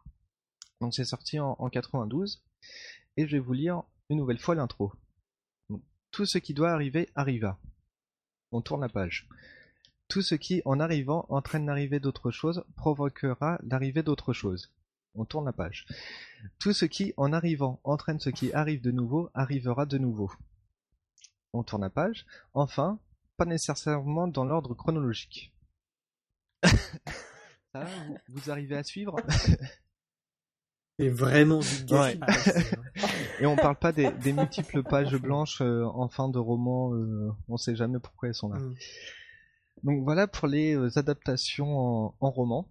donc 0.81 0.95
c'est 0.95 1.05
sorti 1.05 1.41
en, 1.41 1.57
en 1.59 1.69
92 1.69 2.45
et 3.17 3.27
je 3.27 3.37
vais 3.37 3.43
vous 3.43 3.53
lire 3.53 3.83
une 4.11 4.19
nouvelle 4.19 4.39
fois 4.39 4.55
l'intro 4.55 4.93
tout 6.13 6.27
ce 6.27 6.39
qui 6.39 6.55
doit 6.55 6.71
arriver 6.71 7.09
arriva 7.15 7.59
on 8.53 8.61
tourne 8.61 8.83
la 8.83 8.89
page 8.89 9.29
tout 10.09 10.23
ce 10.23 10.35
qui, 10.37 10.63
en 10.65 10.79
arrivant, 10.79 11.27
entraîne 11.29 11.67
l'arrivée 11.67 11.99
d'autre 11.99 12.31
chose, 12.31 12.65
provoquera 12.77 13.59
l'arrivée 13.65 14.03
d'autre 14.03 14.33
chose. 14.33 14.73
On 15.15 15.25
tourne 15.25 15.47
la 15.47 15.53
page. 15.53 15.87
Tout 16.61 16.73
ce 16.73 16.85
qui, 16.85 17.13
en 17.17 17.33
arrivant, 17.33 17.81
entraîne 17.83 18.21
ce 18.21 18.31
qui 18.31 18.53
arrive 18.53 18.83
de 18.83 18.93
nouveau, 18.93 19.31
arrivera 19.35 19.85
de 19.85 19.99
nouveau. 19.99 20.31
On 21.53 21.65
tourne 21.65 21.83
la 21.83 21.91
page. 21.91 22.25
Enfin, 22.55 23.01
pas 23.37 23.45
nécessairement 23.45 24.29
dans 24.29 24.45
l'ordre 24.45 24.75
chronologique. 24.75 25.55
Ça, 27.73 27.85
vous, 27.85 28.17
vous 28.29 28.51
arrivez 28.51 28.77
à 28.77 28.83
suivre? 28.83 29.17
C'est 30.99 31.11
vraiment 31.11 31.59
du 31.59 31.85
gâchis. 31.85 32.19
Ouais. 32.19 33.03
Et 33.41 33.47
on 33.47 33.55
parle 33.55 33.77
pas 33.77 33.93
des, 33.93 34.11
des 34.13 34.33
multiples 34.33 34.83
pages 34.83 35.15
blanches 35.17 35.61
euh, 35.61 35.85
en 35.85 36.09
fin 36.09 36.31
de 36.31 36.39
roman, 36.39 36.95
euh, 36.95 37.31
on 37.49 37.59
sait 37.59 37.77
jamais 37.77 37.99
pourquoi 37.99 38.29
elles 38.29 38.35
sont 38.35 38.49
là. 38.49 38.59
Mm. 38.59 38.75
Donc 39.83 40.05
voilà 40.05 40.27
pour 40.27 40.49
les 40.49 40.75
euh, 40.75 40.99
adaptations 40.99 41.79
en, 41.79 42.15
en 42.21 42.31
roman. 42.31 42.67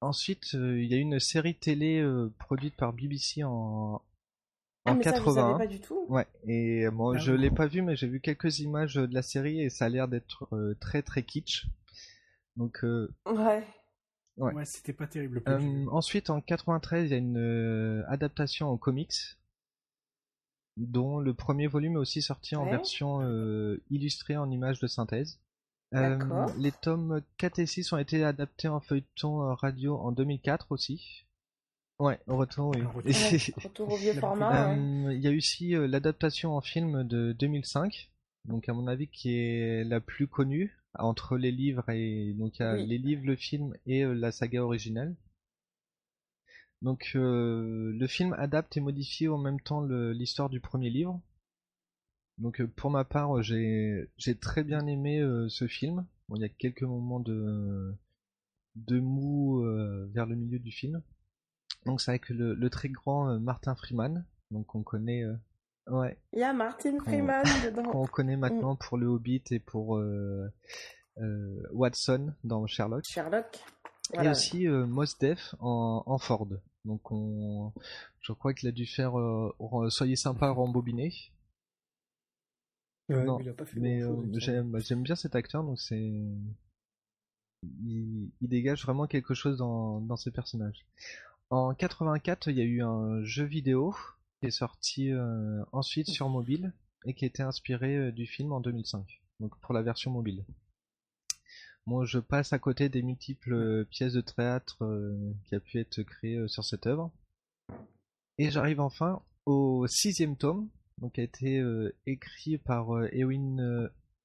Ensuite, 0.00 0.54
euh, 0.54 0.82
il 0.82 0.90
y 0.90 0.94
a 0.94 0.96
une 0.96 1.20
série 1.20 1.54
télé 1.54 2.00
euh, 2.00 2.32
produite 2.38 2.74
par 2.74 2.92
BBC 2.92 3.44
en, 3.44 4.02
Ah, 4.90 4.92
en 4.92 4.96
mais 4.96 5.02
ça, 5.04 5.10
je 5.10 5.16
81. 5.16 5.34
savais 5.52 5.58
pas 5.58 5.66
du 5.66 5.80
tout. 5.80 6.04
Ouais, 6.08 6.26
et 6.46 6.86
euh, 6.86 6.90
moi 6.90 7.14
Ah 7.16 7.18
je 7.18 7.32
l'ai 7.32 7.50
pas 7.50 7.66
vu, 7.66 7.82
mais 7.82 7.96
j'ai 7.96 8.06
vu 8.08 8.20
quelques 8.20 8.60
images 8.60 8.94
de 8.94 9.12
la 9.14 9.22
série 9.22 9.60
et 9.60 9.70
ça 9.70 9.86
a 9.86 9.88
l'air 9.88 10.08
d'être 10.08 10.48
euh, 10.52 10.74
très 10.80 11.02
très 11.02 11.22
kitsch. 11.22 11.66
Donc 12.56 12.84
euh, 12.84 13.12
Ouais. 13.26 13.64
Ouais. 14.36 14.54
Ouais, 14.54 14.64
c'était 14.64 14.92
pas 14.94 15.06
terrible. 15.06 15.42
euh, 15.48 15.86
ensuite, 15.90 16.30
en 16.30 16.40
93, 16.40 17.08
il 17.08 17.10
y 17.10 17.14
a 17.14 17.18
une 17.18 17.36
euh, 17.36 18.02
adaptation 18.08 18.68
en 18.70 18.78
comics, 18.78 19.12
dont 20.76 21.18
le 21.20 21.34
premier 21.34 21.66
volume 21.66 21.94
est 21.94 21.98
aussi 21.98 22.22
sorti 22.22 22.56
en 22.56 22.64
version 22.64 23.20
euh, 23.22 23.82
illustrée 23.90 24.36
en 24.36 24.50
images 24.50 24.80
de 24.80 24.86
synthèse. 24.86 25.38
Euh, 25.94 26.16
D'accord. 26.16 26.52
les 26.56 26.70
tomes 26.72 27.20
4 27.36 27.58
et 27.58 27.66
6 27.66 27.92
ont 27.92 27.98
été 27.98 28.22
adaptés 28.24 28.68
en 28.68 28.80
feuilleton 28.80 29.42
euh, 29.42 29.54
radio 29.54 29.96
en 29.98 30.12
2004 30.12 30.70
aussi. 30.70 31.26
Ouais, 32.00 32.18
au 32.26 32.36
retour, 32.38 32.70
oui. 32.74 32.82
Retour. 32.82 33.04
Ouais, 33.04 33.38
Retour 33.64 33.92
au 33.92 33.96
vieux 33.96 34.14
format. 34.14 34.72
ouais. 34.72 34.78
Euh, 34.78 35.12
Il 35.14 35.20
y 35.20 35.28
a 35.28 35.30
aussi 35.36 35.74
euh, 35.76 35.86
l'adaptation 35.86 36.56
en 36.56 36.60
film 36.60 37.04
de 37.04 37.32
2005, 37.38 38.10
donc 38.46 38.68
à 38.68 38.72
mon 38.72 38.86
avis 38.86 39.06
qui 39.08 39.34
est 39.36 39.84
la 39.84 40.00
plus 40.00 40.26
connue 40.26 40.76
entre 40.98 41.36
les 41.36 41.52
livres 41.52 41.88
et 41.90 42.32
donc 42.38 42.58
il 42.58 42.62
y 42.62 42.64
a 42.64 42.74
Oui. 42.74 42.86
les 42.86 42.98
livres, 42.98 43.24
le 43.26 43.36
film 43.36 43.76
et 43.86 44.02
euh, 44.04 44.14
la 44.14 44.32
saga 44.32 44.64
originelle. 44.64 45.14
Donc 46.82 47.12
euh, 47.14 47.92
le 47.94 48.06
film 48.06 48.32
adapte 48.38 48.76
et 48.76 48.80
modifie 48.80 49.28
en 49.28 49.36
même 49.38 49.60
temps 49.60 49.82
l'histoire 49.82 50.48
du 50.48 50.60
premier 50.60 50.88
livre. 50.88 51.20
Donc 52.38 52.62
euh, 52.62 52.66
pour 52.66 52.90
ma 52.90 53.04
part, 53.04 53.42
j'ai 53.42 54.08
j'ai 54.16 54.34
très 54.34 54.64
bien 54.64 54.86
aimé 54.86 55.20
euh, 55.20 55.48
ce 55.50 55.66
film. 55.66 56.06
Bon, 56.28 56.36
il 56.36 56.40
y 56.40 56.44
a 56.46 56.48
quelques 56.48 56.82
moments 56.82 57.20
de 57.20 57.94
de 58.76 58.98
mou 59.00 59.62
euh, 59.62 60.08
vers 60.14 60.24
le 60.24 60.36
milieu 60.36 60.58
du 60.58 60.72
film. 60.72 61.02
Donc 61.86 62.00
c'est 62.00 62.10
avec 62.10 62.28
le, 62.28 62.54
le 62.54 62.70
très 62.70 62.88
grand 62.88 63.28
euh, 63.30 63.38
Martin 63.38 63.74
Freeman, 63.74 64.24
donc 64.50 64.74
on 64.74 64.82
connaît, 64.82 65.22
euh, 65.24 65.34
ouais, 65.88 66.18
Il 66.32 66.40
y 66.40 66.42
a 66.42 66.52
Martin 66.52 66.98
Freeman 67.00 67.42
dedans. 67.64 67.82
qu'on 67.84 68.06
connaît 68.06 68.36
maintenant 68.36 68.76
pour 68.76 68.98
le 68.98 69.06
Hobbit 69.06 69.42
et 69.50 69.58
pour 69.60 69.96
euh, 69.96 70.52
euh, 71.18 71.62
Watson 71.72 72.34
dans 72.44 72.66
Sherlock. 72.66 73.04
Sherlock. 73.06 73.56
Et 74.12 74.16
Voilà. 74.16 74.32
aussi 74.32 74.66
euh, 74.66 74.86
Mos 74.86 75.16
Def 75.20 75.54
en, 75.60 76.02
en 76.04 76.18
Ford. 76.18 76.48
Donc 76.84 77.10
on, 77.12 77.72
je 78.20 78.32
crois 78.32 78.52
qu'il 78.54 78.68
a 78.68 78.72
dû 78.72 78.84
faire 78.86 79.18
euh, 79.18 79.54
re- 79.58 79.88
Soyez 79.90 80.16
sympa, 80.16 80.50
rembobiné. 80.50 81.12
Ouais, 83.08 83.24
Non, 83.24 83.38
mais 83.38 83.44
il 83.44 83.48
a 83.50 83.54
pas 83.54 83.64
fait 83.64 83.78
Mais 83.80 84.02
euh, 84.02 84.16
j'aime, 84.34 84.78
j'aime 84.80 85.02
bien 85.02 85.16
cet 85.16 85.34
acteur, 85.34 85.64
donc 85.64 85.80
c'est, 85.80 85.98
il, 87.62 88.30
il 88.40 88.48
dégage 88.48 88.82
vraiment 88.84 89.06
quelque 89.06 89.34
chose 89.34 89.58
dans, 89.58 90.00
dans 90.00 90.16
ses 90.16 90.30
personnages. 90.30 90.86
En 91.50 91.74
84, 91.74 92.48
il 92.48 92.56
y 92.56 92.60
a 92.60 92.64
eu 92.64 92.82
un 92.82 93.22
jeu 93.24 93.44
vidéo 93.44 93.94
qui 94.40 94.46
est 94.46 94.50
sorti 94.50 95.10
euh, 95.10 95.62
ensuite 95.72 96.08
sur 96.08 96.28
mobile, 96.28 96.72
et 97.04 97.14
qui 97.14 97.24
été 97.24 97.42
inspiré 97.42 97.96
euh, 97.96 98.12
du 98.12 98.26
film 98.26 98.52
en 98.52 98.60
2005, 98.60 99.20
donc 99.40 99.58
pour 99.60 99.74
la 99.74 99.82
version 99.82 100.10
mobile. 100.10 100.44
Bon, 101.86 102.04
je 102.04 102.18
passe 102.18 102.52
à 102.52 102.58
côté 102.58 102.88
des 102.88 103.02
multiples 103.02 103.52
euh, 103.52 103.84
pièces 103.84 104.12
de 104.12 104.20
théâtre 104.20 104.78
qui 105.44 105.54
a 105.54 105.60
pu 105.60 105.78
être 105.78 106.02
créées 106.02 106.46
sur 106.46 106.64
cette 106.64 106.86
œuvre. 106.86 107.10
Et 108.38 108.50
j'arrive 108.50 108.80
enfin 108.80 109.22
au 109.44 109.86
sixième 109.86 110.36
tome, 110.36 110.68
donc 110.98 111.14
qui 111.14 111.20
a 111.20 111.24
été 111.24 111.62
écrit 112.06 112.58
par 112.58 112.94
euh, 112.94 113.08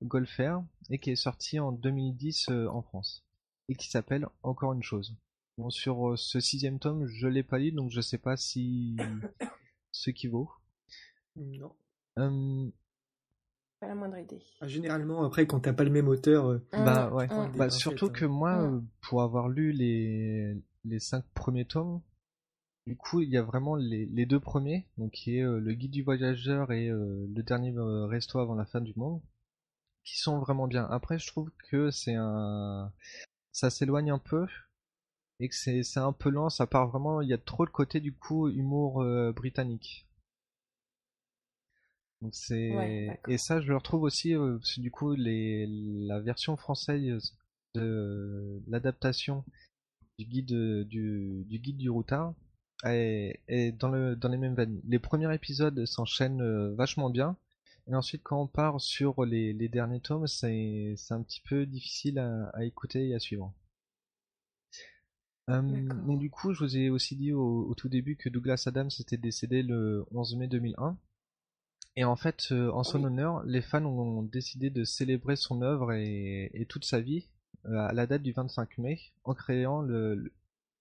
Golfer 0.04 0.58
et 0.90 1.00
qui 1.00 1.12
est 1.12 1.16
sorti 1.16 1.60
en 1.60 1.72
2010 1.72 2.50
euh, 2.50 2.68
en 2.68 2.82
France 2.82 3.26
et 3.70 3.76
qui 3.76 3.90
s'appelle 3.90 4.28
Encore 4.44 4.74
une 4.74 4.84
chose. 4.84 5.16
Bon, 5.58 5.70
sur 5.70 6.10
euh, 6.12 6.16
ce 6.18 6.40
sixième 6.40 6.80
tome, 6.80 7.06
je 7.08 7.28
l'ai 7.28 7.44
pas 7.44 7.60
lu, 7.60 7.72
donc 7.72 7.90
je 7.92 8.02
sais 8.02 8.18
pas 8.18 8.36
si 8.38 8.98
ce 9.92 10.10
qui 10.10 10.28
vaut. 10.28 10.52
Non. 11.38 11.74
Euh, 12.20 12.70
Pas 13.80 13.88
la 13.88 13.96
moindre 13.96 14.18
idée. 14.18 14.42
Ah, 14.60 14.68
Généralement, 14.68 15.24
après, 15.24 15.48
quand 15.48 15.62
t'as 15.62 15.74
pas 15.74 15.84
le 15.84 15.90
même 15.92 16.08
auteur, 16.08 16.48
euh, 16.48 16.66
Bah 16.72 17.08
Hum, 17.08 17.14
ouais. 17.16 17.32
hum. 17.32 17.52
Bah, 17.56 17.70
surtout 17.70 18.10
que 18.10 18.26
moi, 18.26 18.62
euh, 18.64 18.82
pour 19.02 19.22
avoir 19.22 19.48
lu 19.50 19.72
les, 19.72 20.56
les 20.84 21.00
cinq 21.00 21.24
premiers 21.34 21.66
tomes, 21.66 22.02
du 22.86 22.96
coup, 22.98 23.22
il 23.22 23.30
y 23.30 23.38
a 23.38 23.42
vraiment 23.42 23.76
les, 23.76 24.06
les 24.06 24.26
deux 24.26 24.40
premiers, 24.40 24.86
donc 24.98 25.12
qui 25.12 25.38
est 25.38 25.42
euh, 25.44 25.60
le 25.60 25.74
guide 25.74 25.92
du 25.92 26.04
voyageur 26.04 26.72
et 26.72 26.88
euh, 26.90 27.28
le 27.34 27.44
dernier 27.44 27.74
euh, 27.78 28.06
resto 28.06 28.40
avant 28.40 28.56
la 28.56 28.66
fin 28.66 28.82
du 28.82 28.94
monde, 28.96 29.22
qui 30.04 30.18
sont 30.20 30.38
vraiment 30.40 30.68
bien. 30.68 30.86
Après, 30.92 31.18
je 31.18 31.28
trouve 31.28 31.50
que 31.70 31.90
c'est 31.92 32.14
un, 32.16 32.92
ça 33.52 33.70
s'éloigne 33.70 34.12
un 34.12 34.20
peu 34.20 34.46
et 35.40 35.50
que 35.50 35.56
c'est 35.56 35.98
un 35.98 36.14
peu 36.14 36.30
lent. 36.30 36.50
Ça 36.50 36.68
part 36.68 36.88
vraiment, 36.90 37.22
il 37.22 37.30
y 37.30 37.34
a 37.34 37.38
trop 37.38 37.66
le 37.66 37.72
côté 37.72 38.00
du 38.00 38.14
coup 38.14 38.48
humour 38.50 39.02
euh, 39.02 39.32
britannique. 39.32 40.08
Donc 42.22 42.34
c'est 42.34 42.72
Ouais, 42.76 43.20
et 43.28 43.38
ça 43.38 43.62
je 43.62 43.68
le 43.68 43.78
retrouve 43.78 44.04
aussi 44.04 44.34
euh, 44.36 44.58
parce 44.58 44.76
que 44.76 44.82
du 44.82 44.92
coup 44.92 45.14
les 45.16 45.68
la 46.08 46.20
version 46.22 46.56
française 46.58 47.36
de 47.76 48.62
l'adaptation 48.68 49.44
du 50.18 50.26
guide 50.26 50.88
du, 50.88 51.44
du 51.46 51.60
guide 51.60 51.78
du 51.78 51.90
routard 51.90 52.34
est, 52.86 53.42
est 53.48 53.72
dans 53.74 53.90
le 53.90 54.16
dans 54.16 54.30
les 54.30 54.38
mêmes 54.38 54.56
veines. 54.56 54.82
Les 54.88 55.00
premiers 55.00 55.34
épisodes 55.34 55.86
s'enchaînent 55.86 56.42
euh, 56.42 56.74
vachement 56.76 57.10
bien 57.10 57.38
et 57.88 57.96
ensuite 57.96 58.24
quand 58.24 58.42
on 58.42 58.48
part 58.48 58.80
sur 58.82 59.26
les, 59.26 59.54
les 59.54 59.70
derniers 59.70 60.00
tomes 60.02 60.28
c'est 60.28 60.96
c'est 60.98 61.14
un 61.14 61.22
petit 61.22 61.42
peu 61.42 61.66
difficile 61.66 62.18
à, 62.20 62.50
à 62.54 62.64
écouter 62.64 63.10
et 63.10 63.16
à 63.16 63.20
suivre. 63.20 63.54
Euh, 65.50 65.62
donc 65.62 66.20
du 66.20 66.30
coup, 66.30 66.54
je 66.54 66.64
vous 66.64 66.78
ai 66.78 66.90
aussi 66.90 67.16
dit 67.16 67.32
au, 67.34 67.68
au 67.70 67.76
tout 67.76 67.90
début 67.90 68.16
que 68.16 68.30
Douglas 68.30 68.64
Adams 68.68 68.90
était 69.00 69.18
décédé 69.18 69.62
le 69.64 70.06
11 70.12 70.36
mai 70.38 70.48
2001. 70.48 70.98
Et 71.98 72.04
en 72.04 72.16
fait, 72.16 72.48
euh, 72.52 72.72
en 72.72 72.84
son 72.84 73.00
Oui. 73.00 73.06
honneur, 73.06 73.44
les 73.46 73.62
fans 73.62 73.86
ont 73.86 74.24
décidé 74.24 74.70
de 74.70 74.84
célébrer 74.84 75.36
son 75.36 75.62
œuvre 75.62 75.94
et, 75.94 76.52
et 76.54 76.66
toute 76.66 76.84
sa 76.86 77.00
vie 77.00 77.30
euh, 77.66 77.78
à 77.78 77.94
la 77.94 78.06
date 78.06 78.22
du 78.24 78.34
25 78.34 78.78
mai 78.80 79.00
en 79.24 79.34
créant 79.34 79.82
le, 79.82 80.34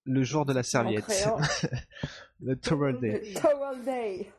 le, 0.05 0.23
jour 0.23 0.45
de 0.47 0.53
la 0.53 0.63
serviette, 0.63 1.05
le 2.41 2.57
Towel 2.57 2.99
Day. 3.01 3.23
Le 3.35 3.41
Towel 3.41 3.85
Day. 3.85 4.33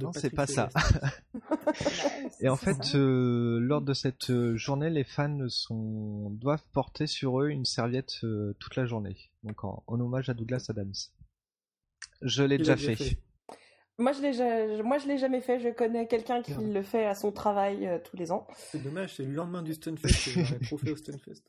Non, 0.00 0.12
c'est 0.12 0.34
pas 0.34 0.46
ça. 0.46 0.68
Et 2.40 2.48
en 2.48 2.56
fait, 2.56 2.94
euh, 2.94 3.58
lors 3.60 3.82
de 3.82 3.94
cette 3.94 4.30
euh, 4.30 4.56
journée, 4.56 4.90
les 4.90 5.04
fans 5.04 5.48
sont... 5.48 6.30
doivent 6.30 6.64
porter 6.72 7.06
sur 7.06 7.40
eux 7.40 7.48
une 7.48 7.64
serviette 7.64 8.18
euh, 8.24 8.54
toute 8.58 8.76
la 8.76 8.86
journée. 8.86 9.16
Donc 9.42 9.64
en, 9.64 9.82
en 9.86 10.00
hommage 10.00 10.28
à 10.28 10.34
Douglas 10.34 10.66
Adams. 10.68 10.92
Je 12.22 12.42
l'ai 12.42 12.58
déjà 12.58 12.76
fait. 12.76 13.18
Moi, 13.98 14.12
je 14.12 14.20
l'ai, 14.20 14.32
ja- 14.34 14.82
moi, 14.82 14.98
je 14.98 15.08
l'ai 15.08 15.16
jamais 15.16 15.40
fait. 15.40 15.58
Je 15.58 15.70
connais 15.70 16.06
quelqu'un 16.06 16.42
qui 16.42 16.52
le 16.52 16.82
fait 16.82 17.06
à 17.06 17.14
son 17.14 17.32
travail 17.32 17.86
euh, 17.86 17.98
tous 17.98 18.16
les 18.16 18.30
ans. 18.30 18.46
C'est 18.54 18.82
dommage, 18.82 19.14
c'est 19.16 19.24
le 19.24 19.32
lendemain 19.32 19.62
du 19.62 19.72
Stunfest 19.72 20.08
que 20.34 20.44
j'aurais 20.44 20.58
trop 20.60 20.76
fait 20.76 20.90
au 20.90 20.96
Stunfest. 20.96 21.42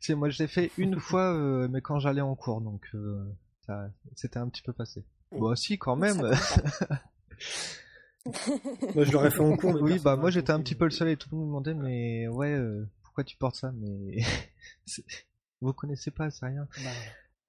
Si, 0.00 0.14
moi 0.14 0.28
je 0.30 0.42
l'ai 0.42 0.48
fait 0.48 0.70
une 0.78 0.98
fois, 1.00 1.34
euh, 1.34 1.68
mais 1.68 1.80
quand 1.80 1.98
j'allais 1.98 2.20
en 2.20 2.34
cours, 2.34 2.60
donc 2.60 2.86
euh, 2.94 3.24
ça- 3.66 3.90
c'était 4.16 4.38
un 4.38 4.48
petit 4.48 4.62
peu 4.62 4.72
passé. 4.72 5.04
Bon, 5.32 5.54
si, 5.56 5.78
quand 5.78 5.96
même. 5.96 6.20
Moi, 8.94 9.04
je 9.04 9.12
l'aurais 9.12 9.30
fait 9.30 9.40
en 9.40 9.54
cours, 9.56 9.74
mais 9.74 9.80
oui, 9.80 9.90
personne 9.90 10.04
bah 10.04 10.16
m'a 10.16 10.22
moi 10.22 10.30
j'étais 10.30 10.50
un 10.50 10.56
compris. 10.56 10.64
petit 10.72 10.74
peu 10.78 10.84
le 10.86 10.90
seul 10.90 11.08
et 11.08 11.16
tout 11.16 11.28
le 11.32 11.36
monde 11.36 11.46
me 11.46 11.50
demandait, 11.50 11.74
mais 11.74 12.28
ouais, 12.28 12.54
euh, 12.54 12.88
pourquoi 13.02 13.22
tu 13.24 13.36
portes 13.36 13.56
ça 13.56 13.72
Mais 13.72 14.18
c'est- 14.86 15.04
vous 15.60 15.72
connaissez 15.74 16.10
pas, 16.10 16.30
c'est 16.30 16.46
rien. 16.46 16.66
Bah, 16.82 16.90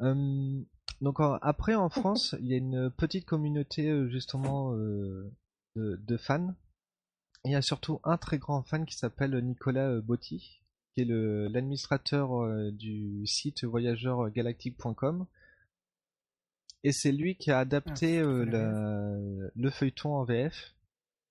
Euh, 0.01 0.61
donc 1.01 1.21
en- 1.21 1.35
après 1.41 1.75
en 1.75 1.87
France, 1.89 2.35
il 2.41 2.47
y 2.47 2.53
a 2.53 2.57
une 2.57 2.89
petite 2.89 3.25
communauté 3.25 3.89
euh, 3.89 4.09
justement 4.09 4.73
euh, 4.75 5.31
de, 5.77 5.95
de 6.05 6.17
fans. 6.17 6.53
Il 7.45 7.51
y 7.51 7.55
a 7.55 7.61
surtout 7.61 8.01
un 8.03 8.17
très 8.17 8.37
grand 8.37 8.61
fan 8.63 8.85
qui 8.85 8.95
s'appelle 8.97 9.37
Nicolas 9.39 9.87
euh, 9.89 10.01
Botti, 10.01 10.61
qui 10.95 11.01
est 11.01 11.05
le- 11.05 11.47
l'administrateur 11.49 12.33
euh, 12.41 12.71
du 12.71 13.27
site 13.27 13.63
voyageurgalactique.com. 13.65 15.25
Et 16.83 16.91
c'est 16.91 17.11
lui 17.11 17.35
qui 17.35 17.51
a 17.51 17.59
adapté 17.59 18.19
Ah, 18.19 18.23
je 18.23 18.27
euh, 18.29 18.45
la- 18.45 19.49
le 19.55 19.69
feuilleton 19.71 20.13
en 20.15 20.23
VF. 20.23 20.73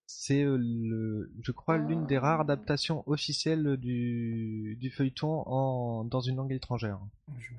C'est 0.07 0.43
euh, 0.43 0.59
le, 0.59 1.33
je 1.41 1.51
crois, 1.53 1.79
l'une 1.79 2.05
des 2.07 2.19
rares 2.19 2.41
adaptations 2.43 3.03
officielles 3.09 3.77
du, 3.79 4.77
du 4.79 4.91
feuilleton 4.91 5.43
en, 5.47 6.05
dans 6.05 6.21
une 6.21 6.37
langue 6.37 6.53
étrangère. 6.53 7.01
je 7.39 7.55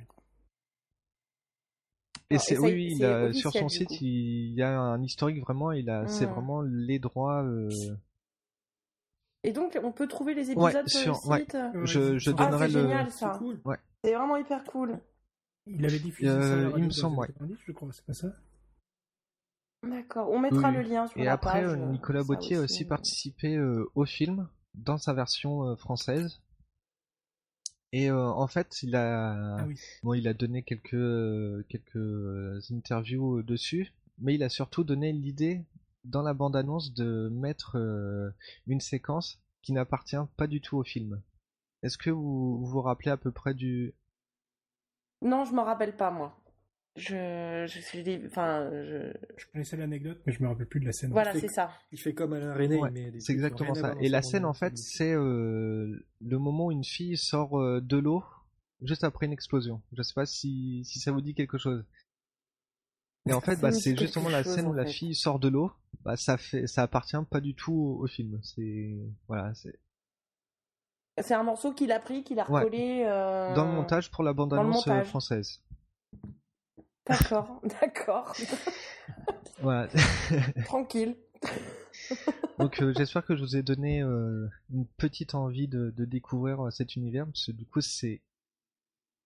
Et 2.30 2.36
Ah, 2.36 2.39
c'est 2.39 2.58
oui, 2.60 2.70
c'est- 2.70 2.74
oui, 2.76 2.88
il 2.91 2.97
c'est 2.97 3.06
a, 3.06 3.34
sur 3.34 3.51
son 3.51 3.70
site, 3.70 4.01
il 4.01 4.53
y 4.53 4.62
a 4.62 4.80
un 4.80 5.01
historique 5.01 5.39
vraiment, 5.41 5.72
il 5.72 5.89
a, 5.89 6.08
c'est 6.08 6.26
Hmm. 6.28 6.34
vraiment 6.34 6.62
les 6.62 6.99
droits. 6.99 7.43
euh, 7.43 7.70
Et 9.47 9.51
donc, 9.51 9.77
on 9.83 9.91
peut 9.91 10.07
trouver 10.07 10.33
les 10.33 10.51
épisodes 10.51 10.63
Ouais, 10.85 10.87
sur, 10.89 11.15
sur- 11.17 11.31
le 11.33 11.39
site. 11.39 11.53
Ouais, 11.53 11.85
je, 11.85 12.17
je 12.17 12.29
c'est- 12.31 12.35
Ah, 12.39 12.45
donnerai 12.45 12.67
c'est 12.67 12.73
le. 12.73 12.81
génial 12.81 13.11
C'est 13.11 13.19
ça. 13.19 13.35
cool. 13.37 13.59
C'est 14.03 14.13
vraiment 14.13 14.37
hyper 14.37 14.63
cool. 14.65 14.99
Il 15.67 15.85
avait 15.85 15.99
diffusé 15.99 16.29
Euh, 16.29 16.69
ça 16.71 16.77
il 16.77 16.83
me 16.83 16.89
semble, 16.91 17.15
années 17.23 17.27
90, 17.33 17.57
je 17.65 17.71
crois, 17.71 17.89
c'est 17.91 18.05
pas 18.05 18.13
ça 18.13 18.27
D'accord. 19.83 20.29
On 20.31 20.39
mettra 20.39 20.69
Oui, 20.69 20.77
le 20.77 20.81
lien 20.81 21.07
sur 21.07 21.19
Et 21.19 21.25
la 21.25 21.33
après, 21.33 21.61
page. 21.63 21.71
euh, 21.71 21.75
euh, 21.75 21.91
Nicolas 21.91 22.21
ça 22.21 22.27
Bottier 22.27 22.55
a 22.57 22.61
aussi 22.61 22.85
participé 22.85 23.55
euh, 23.55 23.89
au 23.95 24.05
film 24.05 24.47
dans 24.73 24.97
sa 24.97 25.13
version 25.13 25.63
euh, 25.63 25.75
française. 25.75 26.41
Et 27.91 28.09
euh, 28.09 28.27
en 28.27 28.47
fait, 28.47 28.81
il 28.83 28.95
a, 28.95 29.57
Ah 29.59 29.65
oui. 29.67 29.79
bon, 30.03 30.13
il 30.15 30.27
a 30.27 30.33
donné 30.33 30.63
quelques 30.63 30.93
euh, 30.95 31.63
quelques 31.69 31.95
euh, 31.97 32.59
interviews 32.71 33.37
euh, 33.39 33.43
dessus, 33.43 33.93
mais 34.19 34.33
il 34.35 34.43
a 34.43 34.49
surtout 34.49 34.83
donné 34.83 35.13
l'idée 35.13 35.63
dans 36.06 36.22
la 36.22 36.34
bande-annonce 36.34 36.93
de 36.93 37.30
mettre 37.32 37.78
euh, 37.78 38.32
une 38.68 38.80
séquence 38.80 39.41
qui 39.62 39.74
n'appartient 39.74 40.16
pas 40.38 40.47
du 40.47 40.62
tout 40.62 40.78
au 40.78 40.84
film. 40.84 41.22
Est-ce 41.84 41.97
que 41.97 42.10
vous 42.10 42.60
vous 42.60 42.66
vous 42.66 42.82
rappelez 42.82 43.12
à 43.12 43.18
peu 43.18 43.32
près 43.32 43.53
du 43.53 43.93
Non, 45.22 45.45
je 45.45 45.53
m'en 45.53 45.64
rappelle 45.64 45.95
pas 45.95 46.12
moi. 46.12 46.39
Je, 46.95 47.66
je 47.68 47.80
suis, 47.82 48.26
enfin, 48.26 48.70
je... 48.72 49.12
Je 49.36 49.45
connaissais 49.51 49.76
l'anecdote, 49.76 50.22
mais 50.26 50.32
je 50.32 50.41
me 50.41 50.47
rappelle 50.47 50.68
plus 50.68 50.80
de 50.80 50.86
la 50.86 50.93
scène. 50.93 51.12
voilà, 51.12 51.34
c'est 51.34 51.49
ça. 51.49 51.72
Il 51.91 51.99
fait 51.99 52.14
comme 52.14 52.32
Alain 52.32 52.53
René, 52.53 52.78
Ouais, 52.78 53.14
C'est 53.20 53.34
exactement 53.34 53.76
ça. 53.76 53.95
Et 53.99 54.08
la 54.08 54.22
scène, 54.22 54.45
en 54.45 54.53
fait, 54.53 54.78
c'est 54.78 55.14
euh, 55.14 56.06
le 56.22 56.39
moment 56.39 56.68
où 56.68 56.72
une 56.72 56.86
fille 56.86 57.18
sort 57.18 57.60
euh, 57.60 57.82
de 57.82 57.97
l'eau 57.97 58.24
juste 58.82 59.03
après 59.03 59.26
une 59.26 59.34
explosion. 59.34 59.82
Je 59.91 60.01
sais 60.03 60.14
pas 60.14 60.26
si, 60.26 60.84
si 60.86 60.99
ça 60.99 61.12
vous 61.12 61.22
dit 61.22 61.34
quelque 61.34 61.58
chose. 61.58 61.84
Et 63.28 63.34
en 63.34 63.41
fait, 63.41 63.59
bah, 63.59 63.71
c'est 63.71 63.97
justement 63.97 64.30
la 64.30 64.43
chose, 64.43 64.53
scène 64.55 64.67
où 64.67 64.73
la 64.73 64.86
fait. 64.86 64.91
fille 64.91 65.15
sort 65.15 65.39
de 65.39 65.47
l'eau. 65.47 65.71
Bah, 66.03 66.15
ça 66.15 66.38
fait, 66.38 66.67
ça 66.67 66.84
appartient 66.84 67.17
pas 67.30 67.41
du 67.41 67.55
tout 67.55 67.73
au, 67.73 68.03
au 68.03 68.07
film. 68.07 68.39
C'est, 68.43 68.95
voilà, 69.28 69.53
c'est 69.55 69.80
C'est 71.21 71.34
un 71.34 71.43
morceau 71.43 71.73
qu'il 71.73 71.91
a 71.91 71.99
pris, 71.99 72.23
qu'il 72.23 72.39
a 72.39 72.49
Ouais. 72.51 72.61
recollé. 72.61 73.03
euh, 73.07 73.55
dans 73.55 73.65
le 73.65 73.71
montage 73.71 74.11
pour 74.11 74.23
la 74.23 74.34
bande-annonce 74.34 74.88
euh, 74.88 75.03
française. 75.03 75.61
D'accord, 77.07 77.61
d'accord. 77.82 78.36
Voilà. 79.59 79.88
Tranquille. 80.65 81.15
Donc, 82.59 82.82
euh, 82.82 82.93
j'espère 82.93 83.26
que 83.26 83.36
je 83.36 83.41
vous 83.41 83.55
ai 83.57 83.63
donné 83.63 84.01
euh, 84.01 84.47
une 84.73 84.86
petite 84.86 85.36
envie 85.36 85.67
de, 85.67 85.91
de 85.91 86.05
découvrir 86.05 86.65
euh, 86.67 86.71
cet 86.71 86.95
univers, 86.95 87.26
parce 87.26 87.45
que 87.47 87.51
du 87.51 87.65
coup, 87.65 87.82
c'est 87.82 88.21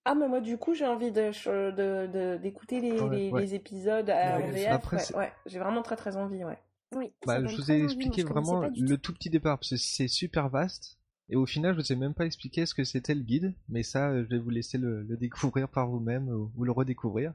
Ah, 0.05 0.15
mais 0.15 0.27
moi, 0.27 0.39
du 0.41 0.57
coup, 0.57 0.73
j'ai 0.73 0.87
envie 0.87 1.11
de, 1.11 1.29
de, 1.71 2.07
de- 2.07 2.37
d'écouter 2.41 2.79
les, 2.81 2.99
Ouais, 2.99 3.15
les, 3.17 3.29
ouais. 3.31 3.41
les 3.41 3.55
épisodes 3.55 4.07
Ouais, 4.09 4.51
VF. 4.51 4.71
après, 4.71 4.97
ouais, 5.11 5.17
ouais. 5.17 5.33
j'ai 5.45 5.59
vraiment 5.59 5.81
très 5.81 5.95
très 5.95 6.15
envie, 6.17 6.43
ouais. 6.43 6.57
Oui, 6.95 7.11
Bah, 7.27 7.45
je 7.45 7.55
vous 7.55 7.71
ai 7.71 7.83
expliqué 7.83 8.23
vraiment 8.23 8.61
le 8.61 8.97
tout. 8.97 9.13
petit 9.13 9.29
départ, 9.29 9.59
parce 9.59 9.69
que 9.69 9.77
c'est 9.77 10.07
super 10.07 10.49
vaste. 10.49 10.97
Et 11.31 11.35
au 11.35 11.45
final, 11.45 11.75
je 11.75 11.81
vous 11.81 11.91
ai 11.93 11.95
même 11.95 12.15
pas 12.15 12.25
expliqué 12.25 12.65
ce 12.65 12.73
que 12.73 12.83
c'était 12.83 13.13
le 13.13 13.21
guide, 13.21 13.53
mais 13.67 13.83
ça, 13.83 14.09
euh, 14.09 14.23
je 14.23 14.29
vais 14.29 14.39
vous 14.39 14.49
laisser 14.49 14.79
le, 14.79 15.03
le 15.03 15.15
découvrir 15.15 15.69
par 15.69 15.87
vous-même 15.87 16.27
ou, 16.29 16.51
ou 16.57 16.63
le 16.63 16.71
redécouvrir. 16.71 17.33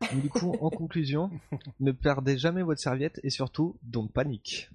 Donc, 0.00 0.22
du 0.22 0.28
coup, 0.28 0.56
en 0.60 0.70
conclusion, 0.70 1.30
ne 1.80 1.92
perdez 1.92 2.36
jamais 2.36 2.64
votre 2.64 2.80
serviette 2.80 3.20
et 3.22 3.30
surtout, 3.30 3.78
don't 3.84 4.08
panique. 4.08 4.70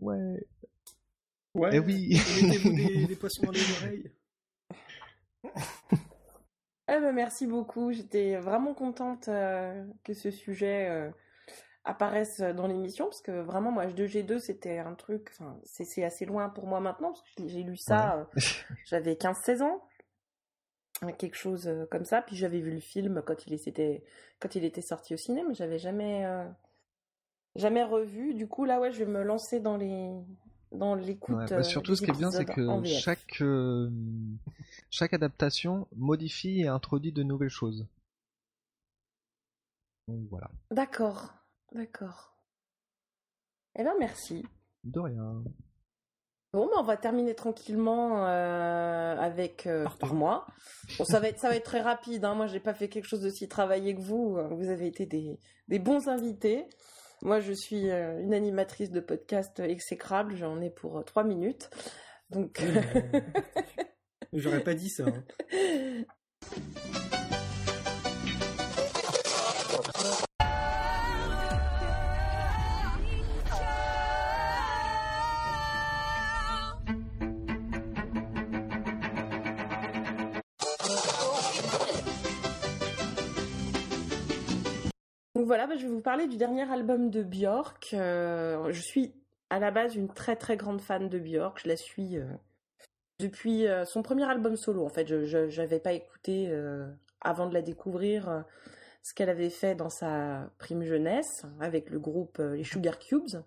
Ouais. 0.00 0.44
Ouais. 1.54 1.70
Eh 1.74 1.78
oui. 1.78 2.18
Mettez-vous 2.42 2.72
des, 2.72 3.06
des 3.08 3.16
poissons 3.16 3.44
dans 3.44 3.52
les 3.52 3.70
oreilles. 3.72 4.10
Eh 6.92 6.98
ben, 6.98 7.12
merci 7.12 7.46
beaucoup. 7.46 7.92
J'étais 7.92 8.36
vraiment 8.36 8.74
contente 8.74 9.28
euh, 9.28 9.84
que 10.02 10.12
ce 10.12 10.32
sujet 10.32 10.88
euh, 10.90 11.10
apparaissent 11.84 12.40
dans 12.40 12.66
l'émission 12.66 13.04
parce 13.04 13.22
que 13.22 13.30
vraiment 13.30 13.70
moi 13.70 13.86
H2G2 13.86 14.40
c'était 14.40 14.78
un 14.78 14.94
truc 14.94 15.30
c'est 15.62 16.04
assez 16.04 16.26
loin 16.26 16.48
pour 16.48 16.66
moi 16.66 16.80
maintenant 16.80 17.12
parce 17.12 17.22
que 17.22 17.46
j'ai 17.46 17.62
lu 17.62 17.76
ça 17.76 18.16
euh, 18.16 18.40
j'avais 18.86 19.16
15 19.16 19.38
16 19.38 19.62
ans 19.62 19.82
quelque 21.16 21.36
chose 21.36 21.70
comme 21.92 22.04
ça. 22.04 22.22
Puis 22.22 22.34
j'avais 22.34 22.60
vu 22.60 22.72
le 22.72 22.80
film 22.80 23.22
quand 23.24 23.46
il 23.46 23.54
était 23.54 24.02
quand 24.40 24.56
il 24.56 24.64
était 24.64 24.82
sorti 24.82 25.14
au 25.14 25.16
cinéma 25.16 25.48
mais 25.48 25.54
j'avais 25.54 25.78
jamais 25.78 26.26
jamais 27.54 27.84
revu. 27.84 28.34
Du 28.34 28.48
coup 28.48 28.64
là 28.64 28.80
ouais 28.80 28.90
je 28.90 28.98
vais 28.98 29.10
me 29.10 29.22
lancer 29.22 29.60
dans 29.60 29.76
les 29.76 30.10
dans 30.72 30.94
l'écoute 30.94 31.36
Ouais, 31.36 31.46
bah, 31.48 31.56
euh, 31.58 31.62
surtout, 31.62 31.94
ce 31.94 32.02
qui 32.02 32.10
est 32.10 32.18
bien, 32.18 32.30
c'est 32.30 32.44
que 32.44 32.84
chaque, 32.84 33.40
euh, 33.42 33.90
chaque 34.90 35.14
adaptation 35.14 35.88
modifie 35.96 36.60
et 36.60 36.68
introduit 36.68 37.12
de 37.12 37.22
nouvelles 37.22 37.48
choses. 37.48 37.86
Donc 40.08 40.26
voilà. 40.28 40.50
d'accord 40.72 41.34
d'accord 41.72 42.30
eh 43.76 43.84
ben 43.84 43.94
merci 44.00 44.44
De 44.82 44.98
rien. 44.98 45.44
Bon, 46.52 46.66
bah, 46.66 46.78
on 46.78 46.82
va 46.82 46.96
terminer 46.96 47.36
tranquillement 47.36 48.26
euh, 48.26 49.16
avec 49.16 49.68
euh, 49.68 49.86
pour 50.00 50.14
moi. 50.14 50.46
Bon, 50.98 51.04
ça 51.04 51.20
va 51.20 51.28
être 51.28 51.38
ça 51.38 51.48
va 51.48 51.54
être 51.54 51.64
très 51.64 51.80
rapide. 51.80 52.24
Hein. 52.24 52.34
Moi, 52.34 52.48
j'ai 52.48 52.58
pas 52.58 52.74
fait 52.74 52.88
quelque 52.88 53.06
chose 53.06 53.20
de 53.20 53.30
si 53.30 53.48
travaillé 53.48 53.94
que 53.94 54.00
vous. 54.00 54.36
Vous 54.50 54.68
avez 54.68 54.88
été 54.88 55.06
des, 55.06 55.38
des 55.68 55.78
bons 55.78 56.08
invités. 56.08 56.66
Moi, 57.22 57.40
je 57.40 57.52
suis 57.52 57.90
euh, 57.90 58.20
une 58.20 58.32
animatrice 58.34 58.90
de 58.90 59.00
podcast 59.00 59.60
exécrable. 59.60 60.34
J'en 60.36 60.60
ai 60.60 60.70
pour 60.70 60.98
euh, 60.98 61.02
trois 61.02 61.24
minutes. 61.24 61.70
Donc, 62.30 62.62
J'aurais 64.32 64.62
pas 64.62 64.74
dit 64.74 64.88
ça. 64.88 65.04
hein. 65.06 65.24
voilà, 85.50 85.66
bah, 85.66 85.74
je 85.76 85.82
vais 85.82 85.88
vous 85.92 86.00
parler 86.00 86.28
du 86.28 86.36
dernier 86.36 86.62
album 86.70 87.10
de 87.10 87.24
Björk. 87.24 87.92
Euh, 87.94 88.70
je 88.72 88.80
suis 88.80 89.12
à 89.50 89.58
la 89.58 89.72
base 89.72 89.96
une 89.96 90.06
très 90.08 90.36
très 90.36 90.56
grande 90.56 90.80
fan 90.80 91.08
de 91.08 91.18
Björk. 91.18 91.60
Je 91.64 91.68
la 91.68 91.76
suis 91.76 92.18
euh, 92.18 92.24
depuis 93.18 93.66
euh, 93.66 93.84
son 93.84 94.04
premier 94.04 94.30
album 94.30 94.54
solo. 94.54 94.86
En 94.86 94.90
fait, 94.90 95.08
je 95.08 95.60
n'avais 95.60 95.80
pas 95.80 95.92
écouté 95.92 96.46
euh, 96.50 96.88
avant 97.20 97.48
de 97.48 97.54
la 97.54 97.62
découvrir 97.62 98.28
euh, 98.28 98.42
ce 99.02 99.12
qu'elle 99.12 99.28
avait 99.28 99.50
fait 99.50 99.74
dans 99.74 99.90
sa 99.90 100.52
prime 100.58 100.84
jeunesse 100.84 101.42
avec 101.58 101.90
le 101.90 101.98
groupe 101.98 102.38
euh, 102.38 102.54
les 102.54 102.62
Sugar 102.62 103.00
Cubes. 103.00 103.42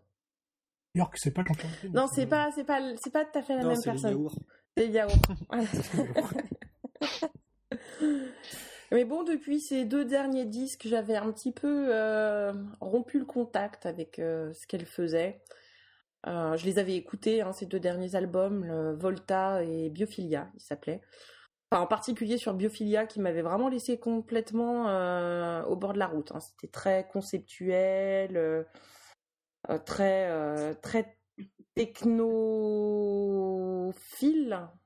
York, 0.95 1.15
c'est 1.17 1.31
pas 1.31 1.45
quand 1.45 1.55
on... 1.63 1.69
Non, 1.93 2.07
c'est 2.07 2.27
pas 2.27 2.51
c'est 2.53 2.65
pas 2.65 2.81
c'est 2.97 3.13
pas 3.13 3.23
tout 3.23 3.39
à 3.39 3.43
fait 3.43 3.55
la 3.55 3.61
Non, 3.63 3.69
même 3.69 3.77
c'est 3.77 3.93
les 3.93 3.93
personne. 3.93 4.11
yaourts. 4.11 4.35
Des 4.75 4.87
yaourts. 4.87 5.13
Mais 8.91 9.05
bon, 9.05 9.23
depuis 9.23 9.59
ces 9.59 9.85
deux 9.85 10.05
derniers 10.05 10.45
disques, 10.45 10.87
j'avais 10.87 11.15
un 11.15 11.31
petit 11.31 11.51
peu 11.51 11.87
euh, 11.89 12.53
rompu 12.79 13.17
le 13.19 13.25
contact 13.25 13.85
avec 13.85 14.19
euh, 14.19 14.53
ce 14.53 14.67
qu'elle 14.67 14.85
faisait. 14.85 15.41
Euh, 16.27 16.55
je 16.57 16.65
les 16.65 16.79
avais 16.79 16.95
écoutés, 16.95 17.41
hein, 17.41 17.51
ces 17.53 17.65
deux 17.65 17.79
derniers 17.79 18.15
albums, 18.15 18.93
Volta 18.93 19.63
et 19.63 19.89
Biophilia, 19.89 20.49
ils 20.55 20.61
s'appelaient. 20.61 21.01
Enfin, 21.71 21.81
en 21.81 21.87
particulier 21.87 22.37
sur 22.37 22.53
Biophilia, 22.53 23.07
qui 23.07 23.19
m'avait 23.19 23.41
vraiment 23.41 23.67
laissé 23.67 23.97
complètement 23.99 24.83
au 25.65 25.75
bord 25.75 25.93
de 25.93 25.99
la 25.99 26.07
route. 26.07 26.31
hein. 26.33 26.39
C'était 26.39 26.67
très 26.71 27.07
conceptuel, 27.11 28.65
très, 29.85 30.75
très 30.75 31.17
technophile, 31.73 32.29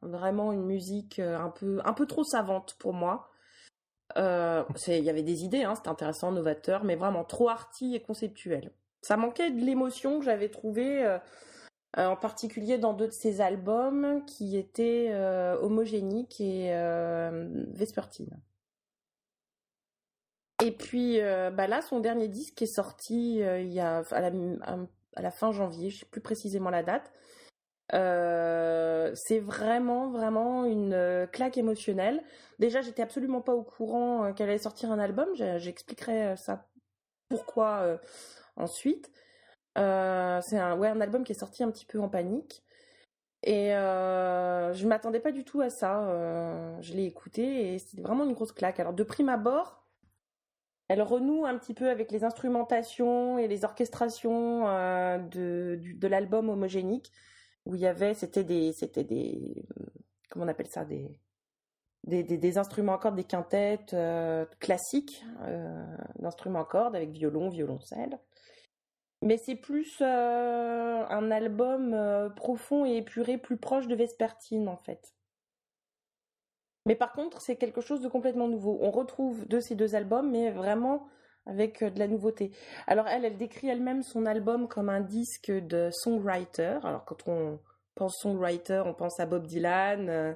vraiment 0.01 0.53
une 0.53 0.63
musique 0.63 1.19
un 1.19 1.49
peu, 1.49 1.81
un 1.83 1.93
peu 1.93 2.07
trop 2.07 2.23
savante 2.23 2.77
pour 2.79 2.93
moi. 2.93 3.29
Euh, 4.17 4.63
Il 4.87 5.03
y 5.03 5.09
avait 5.09 5.23
des 5.23 5.43
idées, 5.43 5.63
hein, 5.63 5.75
c'était 5.75 5.89
intéressant, 5.89 6.31
novateur, 6.31 6.83
mais 6.83 6.95
vraiment 6.95 7.23
trop 7.23 7.49
arty 7.49 7.95
et 7.95 8.01
conceptuel. 8.01 8.71
Ça 9.01 9.17
manquait 9.17 9.51
de 9.51 9.59
l'émotion 9.63 10.19
que 10.19 10.25
j'avais 10.25 10.49
trouvée, 10.49 11.05
euh, 11.05 11.19
euh, 11.97 12.07
en 12.07 12.15
particulier 12.15 12.77
dans 12.77 12.93
deux 12.93 13.07
de 13.07 13.11
ses 13.11 13.41
albums 13.41 14.23
qui 14.25 14.57
étaient 14.57 15.09
euh, 15.11 15.57
Homogénique 15.61 16.41
et 16.41 16.73
euh, 16.73 17.47
Vespertine. 17.73 18.39
Et 20.63 20.71
puis 20.71 21.19
bah 21.19 21.67
là, 21.67 21.81
son 21.81 21.99
dernier 21.99 22.27
disque 22.27 22.61
est 22.63 22.65
sorti 22.65 23.35
il 23.37 23.71
y 23.71 23.79
a 23.79 23.99
à 24.11 24.21
la, 24.21 24.31
à- 24.63 25.21
la 25.21 25.31
fin 25.31 25.51
janvier, 25.51 25.89
je 25.89 25.99
sais 25.99 26.05
plus 26.05 26.21
précisément 26.21 26.69
la 26.71 26.83
date. 26.83 27.11
Euh, 27.93 29.11
c'est 29.15 29.39
vraiment 29.39 30.09
vraiment 30.09 30.65
une 30.65 30.93
euh, 30.93 31.25
claque 31.25 31.57
émotionnelle. 31.57 32.21
Déjà, 32.59 32.81
j'étais 32.81 33.01
absolument 33.01 33.41
pas 33.41 33.53
au 33.53 33.63
courant 33.63 34.25
euh, 34.25 34.33
qu'elle 34.33 34.49
allait 34.49 34.57
sortir 34.57 34.91
un 34.91 34.99
album. 34.99 35.29
J'expliquerai 35.35 36.35
ça 36.37 36.67
pourquoi 37.29 37.99
ensuite. 38.55 39.11
C'est 39.75 39.81
un 39.81 41.01
album 41.01 41.23
qui 41.23 41.33
est 41.33 41.39
sorti 41.39 41.63
un 41.63 41.71
petit 41.71 41.85
peu 41.85 41.99
en 41.99 42.09
panique. 42.09 42.63
Et 43.43 43.69
je 43.69 44.87
m'attendais 44.87 45.19
pas 45.19 45.31
du 45.31 45.43
tout 45.43 45.61
à 45.61 45.69
ça. 45.69 46.79
Je 46.81 46.93
l'ai 46.93 47.05
écouté 47.05 47.73
et 47.73 47.79
c'était 47.79 48.01
vraiment 48.01 48.23
une 48.23 48.33
grosse 48.33 48.53
claque. 48.53 48.79
Alors 48.79 48.93
de 48.93 49.03
prime 49.03 49.29
abord, 49.29 49.85
elle 50.87 51.01
renoue 51.01 51.45
un 51.45 51.57
petit 51.57 51.73
peu 51.73 51.89
avec 51.89 52.11
les 52.11 52.23
instrumentations 52.23 53.37
et 53.37 53.47
les 53.47 53.65
orchestrations 53.65 54.63
de, 55.19 55.79
de 55.81 56.07
l'album 56.07 56.49
homogénique 56.49 57.11
où 57.67 57.75
il 57.75 57.81
y 57.81 57.87
avait, 57.87 58.13
c'était 58.13 58.45
des, 58.45 58.71
c'était 58.71 59.03
des, 59.03 59.65
comment 60.29 60.45
on 60.45 60.47
appelle 60.47 60.67
ça, 60.67 60.85
des, 60.85 61.19
des, 62.05 62.23
des, 62.23 62.57
instruments 62.57 62.93
à 62.93 62.97
cordes, 62.97 63.17
des 63.17 63.25
quintettes 63.25 63.93
euh, 63.93 64.45
classiques 64.59 65.25
euh, 65.41 65.85
d'instruments 66.19 66.61
à 66.61 66.65
cordes 66.65 66.95
avec 66.95 67.09
violon, 67.09 67.49
violoncelle. 67.49 68.19
Mais 69.21 69.37
c'est 69.37 69.55
plus 69.55 69.97
euh, 70.01 71.05
un 71.09 71.31
album 71.31 71.93
euh, 71.93 72.29
profond 72.29 72.85
et 72.85 72.97
épuré, 72.97 73.37
plus 73.37 73.57
proche 73.57 73.87
de 73.87 73.95
Vespertine 73.95 74.69
en 74.69 74.77
fait. 74.77 75.13
Mais 76.85 76.95
par 76.95 77.11
contre, 77.11 77.41
c'est 77.41 77.57
quelque 77.57 77.81
chose 77.81 77.99
de 77.99 78.07
complètement 78.07 78.47
nouveau. 78.47 78.77
On 78.81 78.91
retrouve 78.91 79.45
de 79.45 79.59
ces 79.59 79.75
deux 79.75 79.93
albums, 79.95 80.31
mais 80.31 80.51
vraiment 80.51 81.09
avec 81.47 81.81
euh, 81.81 81.89
de 81.89 81.97
la 81.99 82.07
nouveauté. 82.07 82.51
Alors 82.85 83.07
elle, 83.07 83.25
elle 83.25 83.37
décrit 83.37 83.67
elle-même 83.69 84.03
son 84.03 84.25
album 84.25 84.67
comme 84.67 84.89
un 84.89 85.01
disque 85.01 85.51
de 85.51 85.89
songwriter. 85.91 86.77
Alors 86.83 87.05
quand 87.05 87.27
on 87.27 87.59
pense 87.95 88.17
songwriter, 88.21 88.83
on 88.85 88.93
pense 88.93 89.19
à 89.19 89.25
Bob 89.25 89.47
Dylan, 89.47 90.09
euh, 90.09 90.33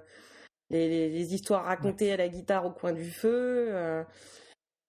les, 0.69 0.87
les- 0.89 1.09
les 1.09 1.33
histoires 1.33 1.65
racontées 1.65 2.11
à 2.13 2.17
la 2.17 2.27
guitare 2.29 2.65
au 2.65 2.71
coin 2.71 2.93
du 2.93 3.11
feu. 3.11 3.67
euh. 3.69 4.03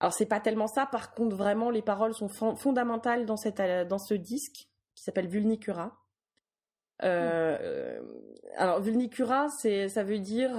Alors 0.01 0.13
c'est 0.15 0.27
pas 0.27 0.41
tellement 0.41 0.67
ça. 0.69 0.87
Par 0.87 1.15
contre, 1.15 1.37
vraiment, 1.37 1.71
les 1.71 1.83
paroles 1.83 2.15
sont 2.15 2.29
fon- 2.29 2.57
fondamentales 2.57 3.27
dans, 3.27 3.37
cette, 3.37 3.61
euh, 3.61 3.85
dans 3.85 3.99
ce 3.99 4.15
disque 4.15 4.67
qui 4.95 5.03
s'appelle 5.05 5.29
Vulnicura. 5.29 5.99
Euh, 7.03 7.59
euh, 7.61 8.01
alors 8.57 8.81
Vulnicura, 8.81 9.49
c'est 9.61 9.89
ça 9.89 10.05
veut 10.05 10.21
dire 10.21 10.51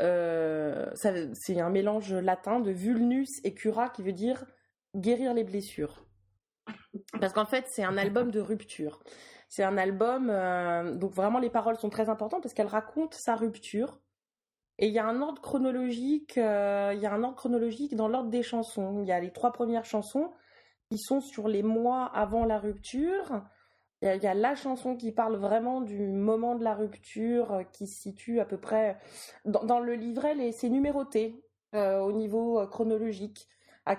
euh, 0.00 0.90
c'est 0.94 1.60
un 1.60 1.70
mélange 1.70 2.12
latin 2.12 2.60
de 2.60 2.70
vulnus 2.70 3.40
et 3.44 3.54
cura 3.54 3.88
qui 3.88 4.02
veut 4.02 4.12
dire 4.12 4.44
guérir 4.94 5.34
les 5.34 5.44
blessures. 5.44 6.06
Parce 7.20 7.32
qu'en 7.32 7.46
fait, 7.46 7.66
c'est 7.68 7.84
un 7.84 7.96
album 7.96 8.30
de 8.30 8.40
rupture. 8.40 9.02
C'est 9.48 9.64
un 9.64 9.76
album, 9.76 10.30
euh, 10.30 10.94
donc 10.94 11.12
vraiment 11.12 11.38
les 11.38 11.50
paroles 11.50 11.76
sont 11.76 11.90
très 11.90 12.08
importantes 12.08 12.42
parce 12.42 12.54
qu'elle 12.54 12.66
raconte 12.66 13.14
sa 13.14 13.36
rupture. 13.36 14.00
Et 14.78 14.86
il 14.86 14.94
y 14.94 14.98
a 14.98 15.06
un 15.06 15.20
ordre 15.20 15.42
chronologique, 15.42 16.38
euh, 16.38 16.92
il 16.94 17.00
y 17.00 17.06
a 17.06 17.12
un 17.12 17.22
ordre 17.22 17.36
chronologique 17.36 17.94
dans 17.94 18.08
l'ordre 18.08 18.30
des 18.30 18.42
chansons. 18.42 19.00
Il 19.02 19.06
y 19.06 19.12
a 19.12 19.20
les 19.20 19.30
trois 19.30 19.52
premières 19.52 19.84
chansons 19.84 20.32
qui 20.90 20.98
sont 20.98 21.20
sur 21.20 21.48
les 21.48 21.62
mois 21.62 22.06
avant 22.06 22.44
la 22.44 22.58
rupture. 22.58 23.42
Il 24.02 24.22
y 24.22 24.26
a, 24.26 24.34
la 24.34 24.56
chanson 24.56 24.96
qui 24.96 25.12
parle 25.12 25.36
vraiment 25.36 25.80
du 25.80 26.08
moment 26.08 26.56
de 26.56 26.64
la 26.64 26.74
rupture, 26.74 27.52
euh, 27.52 27.62
qui 27.62 27.86
se 27.86 28.02
situe 28.02 28.40
à 28.40 28.44
peu 28.44 28.58
près 28.58 28.98
dans, 29.44 29.78
le 29.78 29.94
livret. 29.94 30.50
C'est 30.50 30.70
numéroté 30.70 31.40
euh, 31.76 32.00
au 32.00 32.10
niveau 32.10 32.58
euh, 32.58 32.66
chronologique. 32.66 33.48
À, 33.86 33.94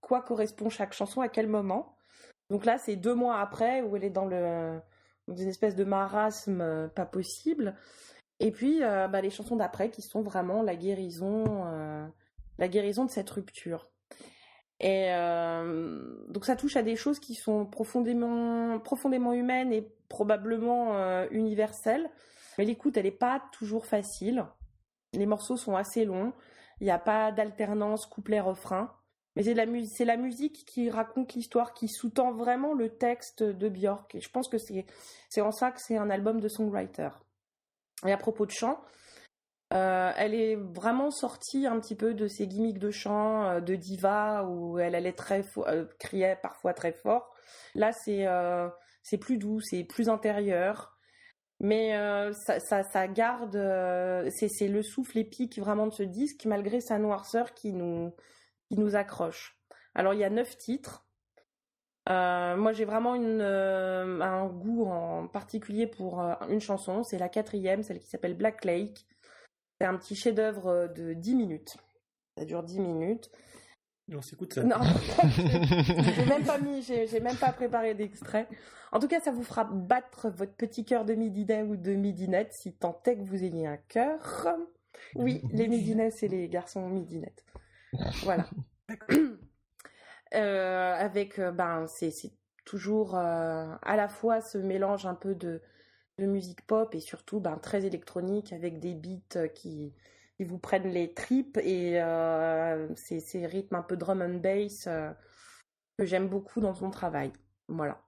quoi 0.00 0.22
correspond 0.22 0.70
chaque 0.70 0.94
chanson, 0.94 1.20
à 1.20 1.28
quel 1.28 1.48
moment. 1.48 1.96
Donc 2.48 2.64
là, 2.64 2.78
c'est 2.78 2.96
deux 2.96 3.14
mois 3.14 3.40
après 3.40 3.82
où 3.82 3.94
elle 3.94 4.04
est 4.04 4.10
dans 4.10 4.24
le 4.24 4.80
dans 5.28 5.36
une 5.36 5.48
espèce 5.48 5.76
de 5.76 5.84
marasme 5.84 6.88
pas 6.96 7.06
possible. 7.06 7.76
Et 8.40 8.50
puis 8.50 8.80
bah, 8.80 9.20
les 9.20 9.30
chansons 9.30 9.56
d'après 9.56 9.90
qui 9.90 10.02
sont 10.02 10.22
vraiment 10.22 10.62
la 10.62 10.74
guérison, 10.74 12.10
la 12.58 12.68
guérison 12.68 13.04
de 13.04 13.10
cette 13.10 13.30
rupture. 13.30 13.91
Et 14.82 15.12
euh, 15.12 16.02
donc 16.28 16.44
ça 16.44 16.56
touche 16.56 16.76
à 16.76 16.82
des 16.82 16.96
choses 16.96 17.20
qui 17.20 17.34
sont 17.34 17.66
profondément, 17.66 18.80
profondément 18.80 19.32
humaines 19.32 19.72
et 19.72 19.88
probablement 20.08 20.96
euh, 20.96 21.26
universelles. 21.30 22.10
Mais 22.58 22.64
l'écoute, 22.64 22.96
elle 22.96 23.04
n'est 23.04 23.12
pas 23.12 23.42
toujours 23.52 23.86
facile. 23.86 24.44
Les 25.12 25.26
morceaux 25.26 25.56
sont 25.56 25.76
assez 25.76 26.04
longs. 26.04 26.32
Il 26.80 26.84
n'y 26.84 26.90
a 26.90 26.98
pas 26.98 27.30
d'alternance 27.30 28.06
couplet-refrain. 28.06 28.92
Mais 29.36 29.44
c'est 29.44 29.54
la, 29.54 29.64
la 29.64 30.16
musique 30.16 30.64
qui 30.66 30.90
raconte 30.90 31.34
l'histoire, 31.34 31.72
qui 31.74 31.88
sous-tend 31.88 32.32
vraiment 32.32 32.74
le 32.74 32.90
texte 32.90 33.42
de 33.42 33.68
Björk. 33.68 34.14
Et 34.16 34.20
je 34.20 34.28
pense 34.28 34.48
que 34.48 34.58
c'est 34.58 35.40
en 35.40 35.52
ça 35.52 35.70
que 35.70 35.80
c'est 35.80 35.96
un 35.96 36.10
album 36.10 36.40
de 36.40 36.48
songwriter. 36.48 37.08
Et 38.04 38.12
à 38.12 38.18
propos 38.18 38.46
de 38.46 38.50
chant, 38.50 38.78
euh, 39.72 40.12
elle 40.16 40.34
est 40.34 40.56
vraiment 40.56 41.10
sortie 41.10 41.66
un 41.66 41.80
petit 41.80 41.94
peu 41.94 42.12
de 42.14 42.26
ses 42.26 42.46
gimmicks 42.46 42.78
de 42.78 42.90
chant, 42.90 43.48
euh, 43.48 43.60
de 43.60 43.74
diva, 43.74 44.44
où 44.44 44.78
elle 44.78 44.94
allait 44.94 45.12
très 45.12 45.44
euh, 45.58 45.86
criait 45.98 46.38
parfois 46.42 46.74
très 46.74 46.92
fort. 46.92 47.34
Là, 47.74 47.92
c'est 47.92 48.26
c'est 49.02 49.18
plus 49.18 49.38
doux, 49.38 49.60
c'est 49.60 49.84
plus 49.84 50.08
intérieur. 50.08 50.96
Mais 51.60 51.92
ça, 52.32 52.82
ça, 52.82 53.08
garde, 53.08 53.56
c'est 54.30 54.68
le 54.68 54.82
souffle 54.82 55.18
épique 55.18 55.58
vraiment 55.58 55.86
de 55.86 55.92
ce 55.92 56.02
disque, 56.02 56.44
malgré 56.44 56.80
sa 56.80 56.98
noirceur 56.98 57.54
qui 57.54 57.72
nous, 57.72 58.12
qui 58.68 58.78
nous 58.78 58.96
accroche. 58.96 59.56
Alors, 59.94 60.12
il 60.14 60.20
y 60.20 60.24
a 60.24 60.30
neuf 60.30 60.56
titres. 60.56 61.06
Moi, 62.08 62.72
j'ai 62.72 62.84
vraiment 62.84 63.14
une, 63.14 63.40
un 63.42 64.46
goût 64.46 64.86
en 64.86 65.28
particulier 65.28 65.86
pour 65.86 66.20
une 66.48 66.60
chanson. 66.60 67.04
C'est 67.04 67.18
la 67.18 67.28
quatrième, 67.28 67.82
celle 67.82 68.00
qui 68.00 68.08
s'appelle 68.08 68.34
Black 68.36 68.64
Lake. 68.64 69.06
C'est 69.82 69.88
un 69.88 69.96
petit 69.96 70.14
chef-d'œuvre 70.14 70.92
de 70.94 71.12
10 71.12 71.34
minutes. 71.34 71.76
Ça 72.38 72.44
dure 72.44 72.62
10 72.62 72.78
minutes. 72.78 73.32
Et 74.08 74.14
on 74.14 74.22
s'écoute 74.22 74.54
ça. 74.54 74.62
Non, 74.62 74.76
j'ai 76.14 76.24
même 76.24 76.44
pas 76.44 76.58
mis, 76.58 76.82
j'ai 76.82 77.18
même 77.18 77.36
pas 77.36 77.52
préparé 77.52 77.92
d'extrait. 77.94 78.46
En 78.92 79.00
tout 79.00 79.08
cas, 79.08 79.18
ça 79.18 79.32
vous 79.32 79.42
fera 79.42 79.64
battre 79.64 80.30
votre 80.30 80.54
petit 80.54 80.84
cœur 80.84 81.04
de 81.04 81.14
midinet 81.14 81.64
ou 81.64 81.74
de 81.74 81.94
midinette 81.94 82.52
si 82.52 82.74
tant 82.74 83.02
est 83.06 83.16
que 83.16 83.24
vous 83.24 83.42
ayez 83.42 83.66
un 83.66 83.76
cœur. 83.76 84.56
Oui, 85.16 85.42
les 85.52 85.66
midinets, 85.66 86.12
c'est 86.12 86.28
les 86.28 86.48
garçons 86.48 86.88
midinettes. 86.88 87.44
Voilà. 88.22 88.46
Euh, 90.34 90.94
avec, 90.94 91.40
euh, 91.40 91.50
ben, 91.50 91.88
c'est 91.88 92.12
c'est 92.12 92.30
toujours 92.64 93.16
euh, 93.16 93.74
à 93.82 93.96
la 93.96 94.08
fois 94.08 94.40
ce 94.40 94.58
mélange 94.58 95.06
un 95.06 95.16
peu 95.16 95.34
de, 95.34 95.60
de 96.22 96.26
musique 96.30 96.66
pop 96.66 96.94
et 96.94 97.00
surtout 97.00 97.40
ben, 97.40 97.58
très 97.58 97.84
électronique 97.84 98.52
avec 98.52 98.78
des 98.80 98.94
beats 98.94 99.36
euh, 99.36 99.48
qui, 99.48 99.92
qui 100.36 100.44
vous 100.44 100.58
prennent 100.58 100.88
les 100.90 101.12
tripes 101.12 101.58
et 101.58 102.00
euh, 102.02 102.88
ces, 102.96 103.20
ces 103.20 103.46
rythmes 103.46 103.76
un 103.76 103.82
peu 103.82 103.96
drum 103.96 104.22
and 104.22 104.38
bass 104.40 104.86
euh, 104.86 105.10
que 105.98 106.04
j'aime 106.06 106.28
beaucoup 106.28 106.60
dans 106.60 106.74
son 106.74 106.90
travail. 106.90 107.32
Voilà. 107.68 108.00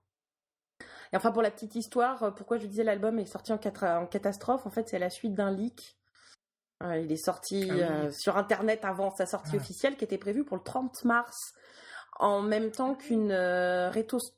Et 1.12 1.16
enfin, 1.16 1.30
pour 1.30 1.42
la 1.42 1.50
petite 1.50 1.74
histoire, 1.76 2.22
euh, 2.24 2.30
pourquoi 2.30 2.58
je 2.58 2.66
disais 2.66 2.82
l'album 2.84 3.18
est 3.18 3.26
sorti 3.26 3.52
en, 3.52 3.56
en 3.58 4.06
catastrophe, 4.06 4.66
en 4.66 4.70
fait, 4.70 4.88
c'est 4.88 4.98
la 4.98 5.10
suite 5.10 5.34
d'un 5.34 5.50
leak. 5.50 5.96
Euh, 6.82 6.98
il 6.98 7.12
est 7.12 7.16
sorti 7.24 7.70
Ah 7.70 8.06
oui. 8.06 8.12
sur 8.12 8.36
Internet 8.36 8.84
avant 8.84 9.10
sa 9.10 9.26
sortie 9.26 9.52
Ah. 9.54 9.56
officielle 9.56 9.96
qui 9.96 10.04
était 10.04 10.18
prévue 10.18 10.44
pour 10.44 10.56
le 10.56 10.62
30 10.64 11.04
mars, 11.04 11.54
en 12.18 12.42
même 12.42 12.70
temps 12.70 12.94
qu'une 12.94 13.30
euh, 13.32 13.90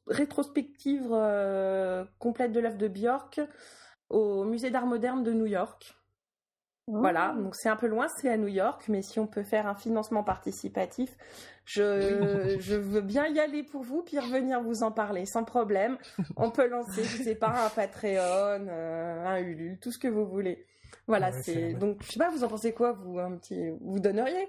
rétrospective 0.07 1.09
euh, 1.11 2.05
complète 2.19 2.53
de 2.53 2.61
l'œuvre 2.61 2.79
de 2.79 2.89
Björk 2.89 3.41
au 4.09 4.45
Musée 4.45 4.71
d'art 4.71 4.87
moderne 4.87 5.23
de 5.23 5.33
New 5.33 5.47
York. 5.47 5.97
Voilà, 6.89 7.35
donc 7.37 7.57
c'est 7.57 7.69
un 7.69 7.75
peu 7.75 7.89
loin, 7.89 8.07
c'est 8.07 8.29
à 8.29 8.37
New 8.37 8.47
York, 8.47 8.85
mais 8.89 9.03
si 9.03 9.19
on 9.19 9.27
peut 9.27 9.43
faire 9.43 9.67
un 9.67 9.75
financement 9.75 10.23
participatif, 10.23 11.17
je, 11.65 12.57
je 12.61 12.77
veux 12.77 13.01
bien 13.01 13.27
y 13.27 13.41
aller 13.41 13.65
pour 13.65 13.83
vous, 13.83 14.03
puis 14.03 14.21
revenir 14.21 14.63
vous 14.63 14.85
en 14.85 14.93
parler 14.93 15.27
sans 15.27 15.43
problème. 15.43 15.99
On 16.37 16.53
peut 16.53 16.69
lancer, 16.69 17.03
je 17.03 17.17
sais 17.17 17.35
pas, 17.35 17.67
un 17.67 17.71
Patreon, 17.71 18.69
euh, 18.69 19.27
un 19.27 19.39
Ulule, 19.41 19.81
tout 19.81 19.91
ce 19.91 19.99
que 19.99 20.07
vous 20.07 20.27
voulez. 20.27 20.65
Voilà, 21.09 21.33
Ouais, 21.33 21.43
c'est 21.43 21.75
donc 21.75 22.05
je 22.05 22.13
sais 22.13 22.19
pas, 22.21 22.31
vous 22.31 22.45
en 22.45 22.49
pensez 22.49 22.73
quoi, 22.73 22.93
vous 22.93 23.19
un 23.19 23.37
petit, 23.37 23.71
vous 23.81 23.99
donneriez? 23.99 24.49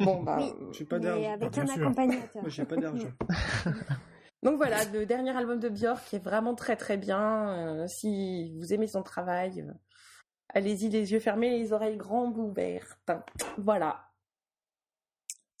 Bon 0.00 0.22
bah, 0.24 0.38
Oui. 0.40 0.52
J'ai 0.72 0.84
pas 0.84 0.98
Mais 0.98 1.04
d'argent. 1.06 1.32
avec 1.32 1.50
bien 1.52 1.62
un 1.62 1.66
sûr. 1.66 1.82
accompagnateur. 1.82 2.42
Moi, 2.42 2.48
j'ai 2.50 2.64
pas 2.64 2.76
d'argent. 2.76 3.08
donc 4.42 4.56
voilà, 4.56 4.84
le 4.92 5.06
dernier 5.06 5.36
album 5.36 5.58
de 5.58 5.68
Björk 5.68 6.04
qui 6.08 6.16
est 6.16 6.24
vraiment 6.24 6.54
très 6.54 6.76
très 6.76 6.96
bien. 6.96 7.50
euh, 7.50 7.86
si 7.88 8.54
vous 8.58 8.72
aimez 8.72 8.86
son 8.86 9.02
travail, 9.02 9.62
euh, 9.62 9.72
allez-y 10.50 10.88
les 10.88 11.12
yeux 11.12 11.20
fermés, 11.20 11.58
les 11.58 11.72
oreilles 11.72 11.96
grandes 11.96 12.36
ouvertes. 12.38 13.10
Voilà. 13.58 14.04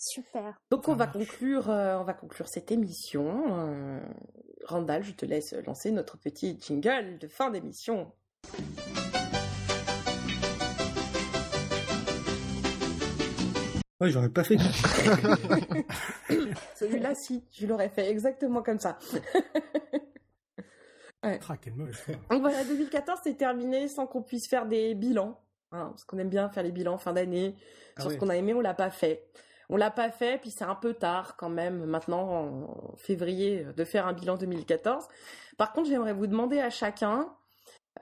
Super. 0.00 0.60
Donc 0.70 0.86
on 0.88 0.94
va 0.94 1.08
conclure, 1.08 1.70
euh, 1.70 1.98
on 1.98 2.04
va 2.04 2.14
conclure 2.14 2.46
cette 2.48 2.70
émission. 2.70 3.58
Euh, 3.58 4.00
Randall, 4.64 5.02
je 5.02 5.12
te 5.12 5.26
laisse 5.26 5.54
lancer 5.66 5.90
notre 5.90 6.18
petit 6.18 6.56
jingle 6.60 7.18
de 7.18 7.26
fin 7.26 7.50
d'émission. 7.50 8.12
Ouais, 14.00 14.10
j'aurais 14.10 14.28
pas 14.28 14.44
fait. 14.44 14.56
Celui-là, 16.76 17.14
si, 17.14 17.44
je 17.52 17.66
l'aurais 17.66 17.88
fait 17.88 18.08
exactement 18.10 18.62
comme 18.62 18.78
ça. 18.78 18.98
Ah, 21.20 21.36
quelle 21.60 21.74
mauvaise 21.74 21.96
foi. 21.96 22.14
Donc 22.30 22.42
voilà, 22.42 22.62
2014 22.64 23.18
c'est 23.24 23.34
terminé 23.36 23.88
sans 23.88 24.06
qu'on 24.06 24.22
puisse 24.22 24.46
faire 24.46 24.66
des 24.66 24.94
bilans. 24.94 25.36
hein, 25.72 25.88
parce 25.90 26.04
qu'on 26.04 26.16
aime 26.18 26.28
bien 26.28 26.48
faire 26.48 26.62
les 26.62 26.70
bilans 26.70 26.96
fin 26.96 27.12
d'année. 27.12 27.56
Ah 27.96 28.02
sur 28.02 28.08
ouais. 28.10 28.14
ce 28.14 28.20
qu'on 28.20 28.28
a 28.28 28.36
aimé, 28.36 28.54
on 28.54 28.60
l'a 28.60 28.72
pas 28.72 28.90
fait. 28.90 29.26
On 29.68 29.76
l'a 29.76 29.90
pas 29.90 30.10
fait, 30.12 30.38
puis 30.40 30.52
c'est 30.52 30.62
un 30.64 30.76
peu 30.76 30.94
tard 30.94 31.36
quand 31.36 31.48
même, 31.48 31.84
maintenant 31.86 32.22
en 32.22 32.96
février, 32.96 33.66
de 33.76 33.84
faire 33.84 34.06
un 34.06 34.12
bilan 34.12 34.36
2014. 34.36 35.08
Par 35.58 35.72
contre, 35.72 35.88
j'aimerais 35.88 36.12
vous 36.12 36.28
demander 36.28 36.60
à 36.60 36.70
chacun, 36.70 37.34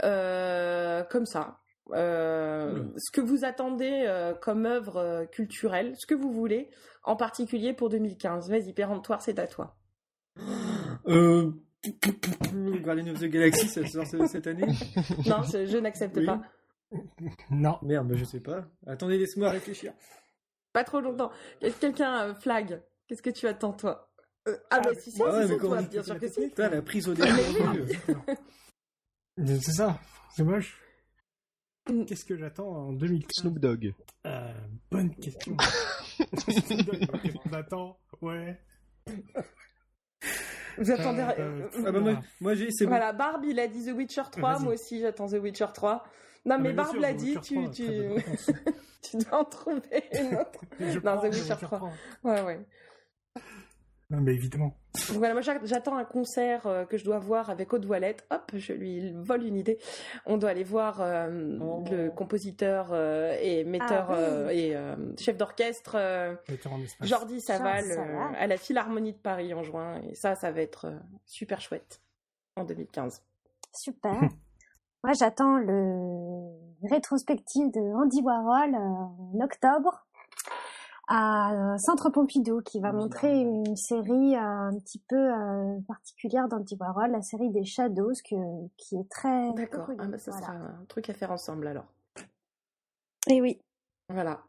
euh, 0.03 1.03
comme 1.05 1.25
ça, 1.25 1.59
euh, 1.93 2.85
ce 2.97 3.11
que 3.13 3.21
vous 3.21 3.45
attendez 3.45 4.05
euh, 4.07 4.35
comme 4.35 4.67
œuvre 4.67 4.97
euh, 4.97 5.25
culturelle, 5.27 5.95
ce 5.97 6.07
que 6.07 6.15
vous 6.15 6.33
voulez, 6.33 6.71
en 7.05 7.17
particulier 7.17 7.73
pour 7.73 7.89
2015. 7.89 8.51
Vas-y, 8.51 8.73
péremptoire, 8.73 9.23
c'est 9.23 9.39
à 9.39 9.47
toi. 9.47 9.77
Euh... 11.09 11.53
Guardian 12.83 13.13
of 13.13 13.21
the 13.21 13.27
Galaxy, 13.27 13.69
ça 13.69 13.87
sort 13.87 14.07
ce- 14.09 14.27
cette 14.27 14.47
année? 14.49 14.67
Non, 15.25 15.43
je, 15.45 15.67
je 15.67 15.79
n'accepte 15.79 16.17
Oui. 16.17 16.27
pas. 16.27 16.43
Non. 17.51 17.79
Merde, 17.83 18.13
je 18.17 18.25
sais 18.25 18.41
pas. 18.41 18.67
Attendez, 18.89 19.19
laisse-moi 19.19 19.51
réfléchir. 19.51 19.93
Pas 20.73 20.83
trop 20.83 21.01
longtemps. 21.01 21.31
Quelqu'un, 21.81 22.35
flag, 22.35 22.83
qu'est-ce 23.07 23.23
que 23.23 23.31
tu 23.31 23.47
attends, 23.47 23.73
toi? 23.73 24.11
Euh, 24.49 24.57
Ah, 24.71 24.81
bah 24.81 24.91
si, 24.99 25.13
si, 25.13 25.23
Ah 25.23 25.31
ouais, 25.39 25.47
si, 25.47 25.59
toi, 25.59 25.83
bien 25.83 26.01
que 26.01 26.07
sûr 26.07 26.19
que 26.19 26.27
la 26.27 26.33
si. 26.33 26.41
Putain, 26.49 26.69
la 26.71 26.83
prise 26.83 27.09
au 27.09 27.15
dépourvu. 27.15 27.99
C'est 29.47 29.73
ça. 29.73 29.99
C'est 30.35 30.43
moche. 30.45 30.81
Mm. 31.89 32.05
Qu'est-ce 32.05 32.25
que 32.25 32.37
j'attends 32.37 32.69
en 32.69 32.93
2015 32.93 33.31
Snoop 33.43 33.59
Dogg. 33.59 33.93
Euh, 34.27 34.53
Bonne 34.91 35.15
question. 35.15 35.57
Qu'est-ce 36.19 37.37
qu'on 37.39 37.53
attend? 37.53 37.99
Ouais. 38.21 38.61
Vous 40.79 40.91
attendez. 40.91 41.23
Euh, 41.39 41.69
euh, 41.75 41.83
Ah 41.87 41.93
bah 41.93 42.01
moi, 42.01 42.23
moi 42.41 42.55
j'ai, 42.55 42.71
c'est 42.71 42.85
bon. 42.85 42.91
Voilà, 42.91 43.13
Barb, 43.13 43.45
il 43.45 43.59
a 43.61 43.69
dit 43.69 43.85
The 43.87 43.95
Witcher 43.97 44.23
3, 44.33 44.53
Vas-y. 44.55 44.63
moi 44.65 44.75
aussi 44.75 45.01
j'attends 45.01 45.29
The 45.29 45.35
Witcher 45.35 45.67
3. 45.73 46.05
Non, 46.45 46.57
Ah, 46.57 46.59
mais 46.59 46.73
Barb 46.73 46.91
sûr, 46.93 47.01
l'a 47.01 47.13
dit, 47.13 47.37
tu, 47.43 47.55
3, 47.55 47.71
tu, 47.73 49.17
dois 49.19 49.39
en 49.41 49.45
trouver 49.45 50.05
une 50.13 50.37
autre. 50.37 50.61
Je 50.81 50.95
Non, 50.99 51.01
prends 51.01 51.19
The 51.29 51.35
Witcher 51.35 51.55
3. 51.61 51.93
Ouais, 52.25 52.43
ouais. 52.43 52.67
Non, 54.11 54.21
mais 54.21 54.35
évidemment. 54.35 54.77
Donc 55.09 55.19
voilà, 55.19 55.35
moi 55.35 55.41
j'a- 55.43 55.65
j'attends 55.65 55.97
un 55.97 56.05
concert 56.05 56.67
euh, 56.67 56.85
que 56.85 56.97
je 56.97 57.05
dois 57.05 57.19
voir 57.19 57.51
avec 57.51 57.73
Haute 57.73 57.85
Voilette. 57.85 58.27
Hop, 58.31 58.51
je 58.55 58.73
lui 58.73 59.13
vole 59.13 59.45
une 59.45 59.57
idée. 59.57 59.79
On 60.25 60.37
doit 60.37 60.51
aller 60.51 60.65
voir 60.65 61.01
euh, 61.01 61.59
Oh. 61.61 61.85
le 61.91 62.11
compositeur 62.11 62.89
euh, 62.93 63.37
et 63.41 63.65
metteur 63.65 64.07
Ah 64.11 64.15
oui. 64.15 64.19
euh, 64.19 64.49
et 64.51 64.77
euh, 64.77 64.97
chef 65.19 65.37
d'orchestre 65.37 65.93
euh. 65.97 66.35
Jordi 67.03 67.41
Saval 67.41 67.85
euh, 67.91 68.33
à 68.39 68.47
la 68.47 68.57
Philharmonie 68.57 69.13
de 69.13 69.19
Paris 69.19 69.55
en 69.55 69.63
juin. 69.63 70.01
Et 70.11 70.15
ça, 70.15 70.35
ça 70.35 70.51
va 70.51 70.61
être 70.61 70.87
super 71.25 71.61
chouette 71.61 72.01
en 72.57 72.65
2015. 72.65 73.23
Super. 73.73 74.13
Moi, 75.05 75.13
j'attends 75.13 75.59
le 75.59 76.89
rétrospective 76.89 77.71
de 77.71 77.81
Andy 78.03 78.23
Warhol 78.23 78.75
euh, 78.75 78.79
en 78.79 79.41
octobre 79.45 80.07
à 81.09 81.75
euh, 81.75 81.79
Centre 81.79 82.11
Pompidou 82.11 82.61
qui 82.63 82.81
va 82.81 82.93
montrer 82.93 83.41
une 83.41 83.77
série 83.77 84.35
euh, 84.35 84.39
un 84.41 84.79
petit 84.79 85.01
peu 85.09 85.17
euh, 85.17 85.79
particulière 85.87 86.49
d'Andy 86.49 86.77
Warhol, 86.79 87.11
la 87.11 87.23
série 87.23 87.51
des 87.51 87.65
Shadows, 87.65 88.13
que, 88.29 88.35
qui 88.77 88.97
est 88.97 89.09
très 89.09 89.53
D'accord, 89.55 89.89
ah, 89.99 90.07
bah, 90.07 90.19
ça 90.19 90.33
Voilà. 90.33 90.47
sera 90.47 90.57
un 90.57 90.85
truc 90.89 91.09
à 91.11 91.15
faire 91.15 91.31
ensemble 91.31 91.67
alors. 91.69 91.87
Et 93.29 93.41
oui. 93.41 93.61
Voilà. 94.09 94.43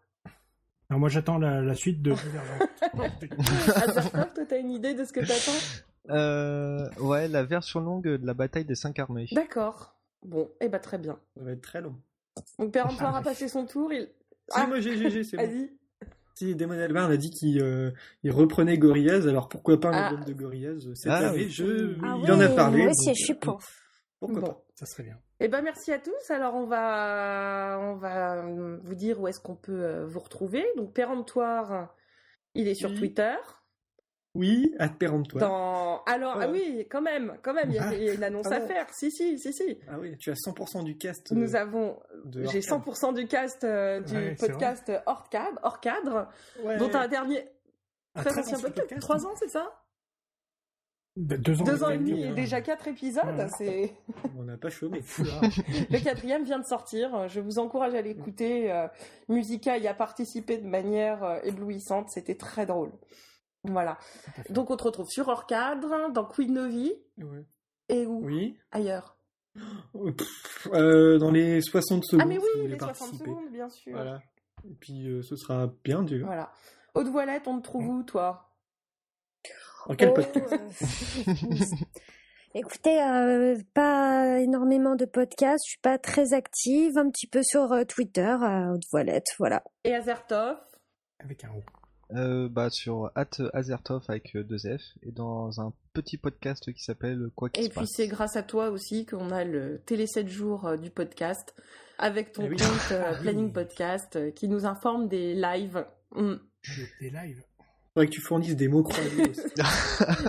Alors, 0.89 0.99
moi, 0.99 1.09
j'attends 1.09 1.37
la, 1.37 1.61
la 1.61 1.75
suite 1.75 2.01
de. 2.01 2.11
Azertov, 3.75 4.33
toi, 4.33 4.45
t'as 4.47 4.59
une 4.59 4.71
idée 4.71 4.93
de 4.93 5.03
ce 5.03 5.11
que 5.11 5.19
t'attends? 5.19 5.85
Euh, 6.09 6.89
ouais, 7.01 7.27
la 7.27 7.43
version 7.43 7.79
longue 7.81 8.03
de 8.07 8.25
la 8.25 8.33
bataille 8.33 8.65
des 8.65 8.75
cinq 8.75 8.97
armées. 8.99 9.27
D'accord. 9.33 9.95
Bon, 10.23 10.49
et 10.61 10.69
bah 10.69 10.79
très 10.79 10.97
bien. 10.97 11.19
Ça 11.35 11.43
va 11.43 11.51
être 11.51 11.61
très 11.61 11.81
long. 11.81 11.95
Donc 12.59 12.71
Péremptoire 12.71 13.15
a 13.17 13.21
passé 13.21 13.47
son 13.47 13.65
tour, 13.65 13.91
il... 13.91 14.09
Ah. 14.53 14.65
moi 14.67 14.79
j'ai, 14.79 14.97
j'ai, 14.97 15.09
j'ai, 15.09 15.23
c'est 15.23 15.37
bon. 15.37 15.43
Vas-y. 15.43 15.69
Si, 16.37 16.55
Damon 16.55 16.77
Albarn 16.79 17.11
a 17.11 17.17
dit 17.17 17.31
qu'il 17.31 17.61
euh, 17.63 17.91
il 18.23 18.31
reprenait 18.31 18.77
Gorillaz, 18.77 19.27
alors 19.27 19.49
pourquoi 19.49 19.79
pas 19.79 19.89
un 19.89 19.93
Ah. 19.93 20.07
album 20.09 20.23
de 20.23 20.33
Gorillaz 20.33 20.93
cette 20.93 21.11
Ah, 21.11 21.29
année 21.29 21.45
oui. 21.45 21.49
je... 21.49 21.95
Ah 22.03 22.15
Il 22.17 22.23
oui, 22.25 22.31
en 22.31 22.39
a 22.39 22.47
parlé. 22.49 22.83
Moi 22.83 22.91
aussi, 22.91 23.07
donc, 23.07 23.15
je 23.17 23.23
suis 23.23 23.33
euh, 23.33 23.37
pour. 23.39 23.59
Pourquoi 24.19 24.41
Bon. 24.41 24.47
pas 24.47 24.63
Ça 24.75 24.85
serait 24.85 25.03
bien. 25.03 25.17
Eh 25.39 25.47
ben 25.47 25.61
merci 25.61 25.91
à 25.91 25.99
tous. 25.99 26.29
Alors 26.31 26.53
on 26.55 26.65
va 26.65 27.79
on 27.81 27.95
va 27.95 28.35
euh, 28.45 28.77
vous 28.83 28.95
dire 28.95 29.19
où 29.19 29.27
est-ce 29.27 29.39
qu'on 29.39 29.55
peut 29.55 29.83
euh, 29.83 30.05
vous 30.05 30.19
retrouver. 30.19 30.63
Donc 30.75 30.93
péremptoire, 30.93 31.95
Il 32.55 32.67
est 32.67 32.73
sur 32.75 32.89
Oui. 32.91 32.97
Twitter. 32.97 33.33
Oui, 34.37 34.73
à 34.77 34.87
péremptoire. 34.87 35.49
Dans... 35.49 36.03
Alors, 36.05 36.37
ah 36.39 36.47
oui, 36.47 36.85
quand 36.89 37.01
même, 37.01 37.37
quand 37.41 37.53
même, 37.53 37.69
il 37.69 37.75
y 37.75 37.79
a, 37.79 37.93
il 37.93 38.03
y 38.03 38.09
a 38.09 38.13
une 38.13 38.23
annonce 38.23 38.45
Ah 38.51 38.55
à 38.55 38.59
bon 38.59 38.67
faire. 38.67 38.87
Si, 38.93 39.11
si, 39.11 39.39
si, 39.39 39.51
si. 39.51 39.77
Ah 39.89 39.97
oui, 39.99 40.15
tu 40.17 40.29
as 40.29 40.35
100% 40.35 40.83
du 40.83 40.95
cast. 40.97 41.31
Nous 41.31 41.55
euh, 41.55 41.59
avons, 41.59 41.97
j'ai 42.31 42.61
Orcade. 42.71 42.93
100% 43.03 43.13
du 43.15 43.27
cast 43.27 43.63
euh, 43.63 43.99
du 44.01 44.13
Ouais, 44.15 44.35
podcast 44.35 44.91
hors 45.07 45.27
cadre, 45.29 45.59
hors 45.63 45.79
cadre, 45.79 46.27
Ouais. 46.63 46.77
dont 46.77 46.93
un 46.93 47.07
dernier 47.07 47.47
très 48.15 48.29
très 48.29 48.39
ancien 48.41 48.59
podcast. 48.59 49.01
Trois 49.01 49.25
ans, 49.25 49.33
c'est 49.39 49.49
ça? 49.49 49.71
De- 51.15 51.35
Deux 51.35 51.59
ans, 51.61 51.65
Deux 51.65 51.83
ans 51.83 51.89
et 51.89 51.97
demi 51.97 52.23
hein. 52.23 52.29
et 52.31 52.35
déjà 52.35 52.61
quatre 52.61 52.87
épisodes. 52.87 53.23
Ouais. 53.25 53.47
C'est 53.57 53.93
On 54.37 54.43
n'a 54.43 54.57
pas 54.57 54.69
chômé. 54.69 55.01
Le 55.17 56.03
quatrième 56.03 56.43
vient 56.43 56.59
de 56.59 56.65
sortir. 56.65 57.27
Je 57.27 57.39
vous 57.39 57.57
encourage 57.57 57.95
à 57.95 58.01
l'écouter. 58.03 58.71
Euh, 58.71 58.87
Musica 59.27 59.77
y 59.79 59.87
a 59.87 59.95
participé 59.95 60.57
de 60.57 60.67
manière 60.67 61.39
éblouissante. 61.43 62.09
C'était 62.11 62.35
très 62.35 62.67
drôle. 62.67 62.91
Voilà. 63.63 63.97
Donc 64.49 64.69
on 64.69 64.77
te 64.77 64.83
retrouve 64.83 65.07
sur 65.09 65.27
hors 65.27 65.45
cadre, 65.45 66.11
dans 66.11 66.25
Queen 66.25 66.53
Novi 66.53 66.93
Ouais. 67.17 67.45
et 67.89 68.05
où? 68.05 68.23
Oui. 68.25 68.57
ailleurs. 68.71 69.17
Euh, 69.95 70.11
pff, 70.11 70.67
euh, 70.73 71.17
dans 71.17 71.31
les 71.31 71.61
60 71.61 72.03
secondes. 72.05 72.21
ah 72.23 72.25
mais 72.27 72.35
si 72.35 72.39
vous 72.55 72.61
oui, 72.63 72.67
les 72.69 72.77
60 72.77 72.87
participer. 72.97 73.17
secondes, 73.25 73.49
bien 73.51 73.69
sûr. 73.69 73.91
Voilà. 73.93 74.21
Et 74.69 74.73
puis 74.75 75.07
euh, 75.09 75.21
ce 75.23 75.35
sera 75.35 75.67
bien 75.83 76.03
dur. 76.03 76.25
Voilà. 76.27 76.51
Haute 76.93 77.07
voilette, 77.07 77.47
on 77.47 77.57
te 77.59 77.63
trouve 77.63 77.87
où, 77.89 78.03
toi? 78.03 78.53
En 79.87 79.95
quel 79.95 80.09
Oh, 80.09 80.13
podcast 80.13 80.53
euh, 80.53 81.63
Écoutez, 82.53 83.01
euh, 83.03 83.57
pas 83.73 84.39
énormément 84.39 84.95
de 84.95 85.05
podcasts, 85.05 85.63
je 85.65 85.71
suis 85.71 85.79
pas 85.81 85.97
très 85.97 86.33
active, 86.33 86.97
un 86.97 87.09
petit 87.09 87.27
peu 87.27 87.41
sur 87.43 87.71
euh, 87.71 87.83
Twitter, 87.83 88.35
haute 88.73 88.83
voilette, 88.91 89.27
voilà. 89.37 89.63
Et 89.83 89.93
Azertov? 89.93 90.57
Avec 91.19 91.43
un 91.43 91.49
O. 91.51 91.61
Euh, 92.15 92.47
bah 92.47 92.69
sur 92.69 93.11
at 93.15 93.29
Azertov 93.53 94.03
avec 94.07 94.33
euh, 94.37 94.43
deux 94.43 94.59
F 94.59 94.81
et 95.03 95.11
dans 95.11 95.59
un 95.59 95.73
petit 95.93 96.15
podcast 96.17 96.71
qui 96.71 96.81
s'appelle 96.81 97.29
Quoi 97.35 97.49
qu'il 97.49 97.61
Et 97.63 97.65
se 97.65 97.69
puis 97.71 97.81
passe. 97.81 97.91
c'est 97.93 98.07
grâce 98.07 98.37
à 98.37 98.43
toi 98.43 98.69
aussi 98.69 99.05
qu'on 99.05 99.29
a 99.31 99.43
le 99.43 99.81
télé 99.85 100.07
7 100.07 100.29
jours 100.29 100.65
euh, 100.67 100.77
du 100.77 100.89
podcast 100.89 101.53
avec 101.97 102.31
ton 102.31 102.43
Eh 102.45 102.49
oui. 102.49 102.55
compte 102.55 102.91
euh, 102.93 103.03
Ah 103.05 103.11
oui. 103.17 103.21
Planning 103.23 103.51
Podcast 103.51 104.15
euh, 104.15 104.31
qui 104.31 104.47
nous 104.47 104.65
informe 104.65 105.09
des 105.09 105.33
lives. 105.35 105.85
Mm. 106.15 106.35
Des 107.01 107.09
lives. 107.09 107.43
Faudrait 107.93 108.07
que 108.07 108.11
tu 108.13 108.21
fournisses 108.21 108.55
des 108.55 108.69
mots 108.69 108.83
croisés 108.83 109.23
aussi. 109.29 109.41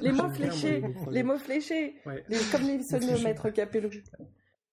Les 0.02 0.10
mots 0.10 0.24
J'aime 0.24 0.32
bien, 0.32 0.46
moi, 0.48 0.50
fléchés, 0.50 0.70
les 0.72 0.80
mots 0.80 0.92
croisés. 0.94 1.12
les 1.16 1.22
mots 1.22 1.38
fléchés, 1.38 1.94
Ouais. 2.06 2.24
Les- 2.28 2.38
comme 2.50 2.62
les 2.62 2.78
fléchés. 2.82 3.06
sonomètres 3.06 3.50
Capello. 3.52 3.88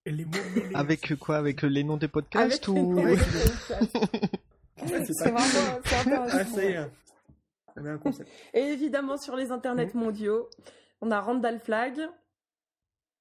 Et 0.08 0.12
les 0.12 0.26
mots 0.26 0.32
mêlés. 0.56 0.70
Avec 0.74 1.12
euh, 1.12 1.16
quoi? 1.18 1.38
Avec 1.38 1.64
euh, 1.64 1.68
les 1.68 1.84
noms 1.84 1.98
des 1.98 2.08
podcasts 2.08 2.68
Avec 2.68 2.68
les 2.68 2.74
noms 2.82 2.94
Ouais. 2.96 3.16
des 3.16 3.22
podcasts. 3.22 4.32
C'est 4.88 5.32
vraiment. 5.32 5.40
Ah. 6.78 6.88
On 7.78 7.86
a 7.86 7.92
un 7.92 7.98
concept. 7.98 8.30
Et 8.54 8.62
évidemment 8.62 9.18
sur 9.18 9.36
les 9.36 9.52
internets 9.52 9.92
Mm. 9.94 9.98
mondiaux, 10.00 10.50
on 11.02 11.12
a 11.12 11.20
Randall 11.20 11.60
Flag. 11.60 12.00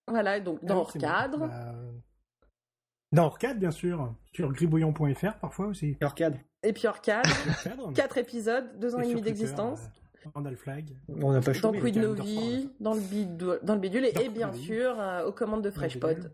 Voilà, 0.07 0.39
donc 0.41 0.65
dans 0.65 0.75
Ah 0.75 1.29
hors 1.29 1.39
bon. 1.39 1.47
Bah, 1.47 1.75
Dans 3.13 3.25
Orcade, 3.27 3.59
bien 3.59 3.71
sûr. 3.71 4.15
Sur 4.33 4.53
gribouillon.fr, 4.53 5.39
parfois 5.41 5.67
aussi. 5.67 5.97
Et 6.01 6.05
Orcade. 6.05 6.37
Et 6.63 6.73
puis 6.73 6.87
Cadre. 7.63 7.93
quatre 7.95 8.19
épisodes, 8.19 8.79
deux 8.79 8.95
ans 8.95 9.01
et 9.01 9.09
demi 9.09 9.23
d'existence. 9.23 9.81
euh, 10.27 10.31
Randall 10.35 10.57
Flag. 10.57 10.97
On 11.09 11.33
n'a 11.33 11.41
pas 11.41 11.53
Dans. 11.53 11.73
Quid 11.73 11.95
Queen 11.95 12.01
Novi, 12.03 12.71
dans 12.81 12.95
le, 12.95 13.01
bidou- 13.01 13.59
dans 13.63 13.75
le 13.75 13.81
bidule, 13.81 14.05
et, 14.07 14.13
Dans 14.13 14.21
et 14.21 14.29
bien 14.29 14.47
Novi. 14.49 14.65
sûr 14.65 14.99
euh, 14.99 15.27
aux 15.27 15.33
commandes 15.33 15.63
de 15.63 15.71
FreshPod. 15.71 16.33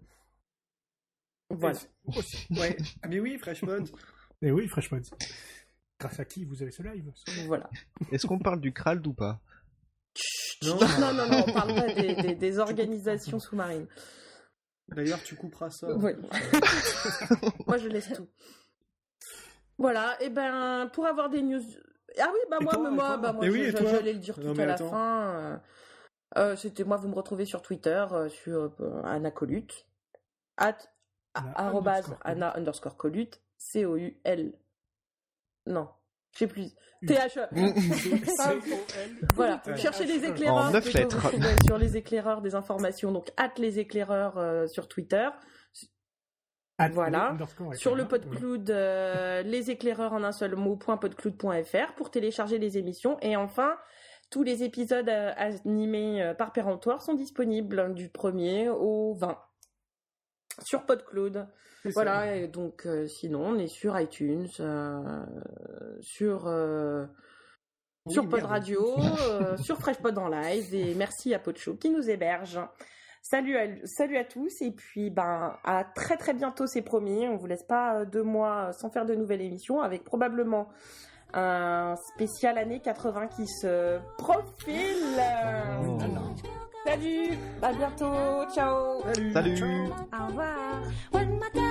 Voilà. 1.51 1.78
Aussi. 2.16 2.47
Ouais. 2.57 2.76
Ah 3.03 3.09
mais 3.09 3.18
oui, 3.20 3.37
FreshPod. 3.39 3.89
Et 4.43 4.51
oui, 4.51 4.68
FreshPod. 4.68 5.05
Grâce 5.99 6.18
à 6.20 6.24
qui 6.24 6.45
vous 6.45 6.62
avez 6.62 6.70
ce 6.70 6.82
live? 6.82 7.12
Voilà. 7.47 7.68
Est-ce 8.11 8.26
qu'on 8.26 8.38
parle 8.38 8.61
du 8.61 8.72
Krald 8.72 9.07
ou 9.07 9.12
pas? 9.12 9.41
Non. 10.62 10.78
Non, 10.99 11.12
non, 11.14 11.26
non, 11.28 11.45
on 11.47 11.53
parle 11.53 11.74
pas 11.74 11.93
des, 11.93 12.14
des- 12.14 12.34
des 12.34 12.59
organisations 12.59 13.38
sous-marines. 13.38 13.86
D'ailleurs, 14.88 15.22
tu 15.22 15.36
couperas 15.36 15.70
ça. 15.70 15.93
Oui. 15.95 16.12
moi, 17.66 17.78
je 17.78 17.88
laisse 17.88 18.12
tout. 18.14 18.28
Voilà, 19.78 20.20
et 20.22 20.28
ben, 20.30 20.91
pour 20.93 21.07
avoir 21.07 21.30
des 21.30 21.43
news. 21.43 21.62
Ah 22.18 22.28
oui, 22.32 22.38
bah 22.51 22.59
Et 22.61 22.64
moi, 22.64 22.72
toi, 22.74 22.82
mais 22.82 22.88
et 22.88 22.95
moi, 22.97 23.16
bah, 23.18 23.32
moi 23.32 23.45
oui, 23.47 23.64
je- 23.70 23.76
toi 23.76 23.86
j'allais 23.91 24.12
le 24.14 24.18
dire 24.18 24.38
Non, 24.41 24.53
tout 24.55 24.61
à 24.61 24.66
la 24.66 24.76
fin. 24.76 25.30
euh, 25.30 25.59
euh, 26.38 26.57
C'était 26.57 26.84
moi, 26.84 26.97
vous 26.97 27.09
me 27.09 27.14
retrouvez 27.14 27.45
sur 27.47 27.62
Twitter, 27.62 28.05
euh, 28.12 28.28
sur 28.28 28.74
euh, 28.80 29.03
Anna 29.05 29.30
Colute, 29.30 29.86
at, 30.57 30.76
Anna 31.34 31.53
arrobase 31.57 32.05
underscore 32.07 32.18
Anna 32.24 32.57
underscore 32.57 32.97
Colute, 32.97 33.41
C-O-U-L. 33.61 34.52
Non, 35.66 35.88
je 36.32 36.38
sais 36.38 36.46
plus. 36.46 36.68
U. 37.02 37.06
T-H-E. 37.06 37.46
C-O-L. 37.54 39.28
Voilà, 39.34 39.62
Ouais. 39.66 39.76
cherchez 39.76 40.04
les 40.06 40.26
En 40.26 40.32
éclaireurs. 40.32 40.70
neuf 40.72 40.92
lettres. 40.94 41.30
sur 41.64 41.76
les 41.78 41.96
éclaireurs 41.96 42.40
des 42.40 42.54
informations, 42.54 43.12
donc 43.12 43.30
at 43.36 43.52
les 43.58 43.78
éclaireurs 43.78 44.38
euh, 44.38 44.66
sur 44.66 44.88
Twitter. 44.88 45.28
At 46.78 46.88
Voilà. 46.88 47.36
Sur 47.74 47.94
le 47.94 48.08
PodCloud, 48.08 48.70
euh, 48.70 49.42
les 49.42 49.70
éclaireurs 49.70 50.14
en 50.14 50.24
un 50.24 50.32
seul 50.32 50.56
mot, 50.56 50.76
.podcloud.fr 50.76 51.94
pour 51.94 52.11
télécharger 52.11 52.58
les 52.58 52.78
émissions. 52.78 53.18
Et 53.20 53.36
enfin, 53.36 53.76
tous 54.30 54.42
les 54.42 54.62
épisodes 54.62 55.08
euh, 55.11 55.32
animés 55.36 56.22
euh, 56.22 56.32
par 56.32 56.52
Péremptoire 56.54 57.02
sont 57.02 57.12
disponibles 57.14 57.92
du 57.94 58.08
1er 58.08 58.70
au 58.70 59.12
20 59.14 59.38
sur 60.64 60.86
PodCloud. 60.86 61.46
Voilà, 61.85 62.37
et 62.37 62.49
donc 62.49 62.87
euh, 62.87 63.07
sinon, 63.07 63.49
on 63.49 63.59
est 63.59 63.68
sur 63.68 63.99
iTunes, 63.99 64.49
euh, 64.61 65.24
sur, 66.01 66.47
euh, 66.47 67.07
Oui, 68.07 68.14
sur. 68.14 68.28
Pod 68.28 68.43
Radio, 68.43 68.97
euh, 68.99 69.57
sur 69.57 69.78
FreshPod 69.78 70.16
en 70.18 70.28
live. 70.28 70.74
Et 70.74 70.95
merci 70.95 71.35
à 71.35 71.39
Podshow 71.39 71.76
qui 71.76 71.91
nous 71.91 72.09
héberge. 72.09 72.61
Salut 73.22 73.57
à, 73.57 73.66
salut 73.85 74.16
à 74.16 74.24
tous 74.24 74.62
et 74.62 74.70
puis 74.70 75.11
ben 75.11 75.55
à 75.62 75.85
très 75.85 76.16
très 76.16 76.33
bientôt 76.33 76.66
c'est 76.66 76.81
promis. 76.81 77.28
On 77.28 77.37
vous 77.37 77.47
laisse 77.47 77.64
pas 77.64 78.07
deux 78.07 78.22
mois 78.22 78.72
sans 78.72 78.91
faire 78.91 79.05
de 79.05 79.14
nouvelles 79.14 79.43
émissions 79.43 79.83
avec 79.83 80.05
probablement 80.05 80.68
un 81.35 81.97
spécial 82.14 82.57
année 82.57 82.81
80 82.81 83.28
qui 83.28 83.47
se 83.47 83.99
profile. 84.16 85.20
Oh. 85.85 85.99
Salut, 86.87 87.39
à 87.61 87.72
bientôt, 87.74 88.51
ciao. 88.55 89.03
Salut. 89.03 89.33
Salut 89.33 89.91
Au 90.18 90.26
revoir. 90.28 91.69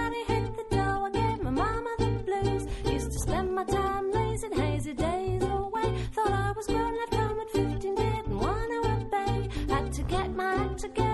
mind 10.39 10.77
together. 10.79 11.08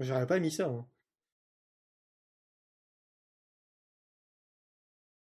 J'aurais 0.00 0.26
pas 0.26 0.40
mis 0.40 0.50
ça. 0.50 0.66
hein. 0.66 0.89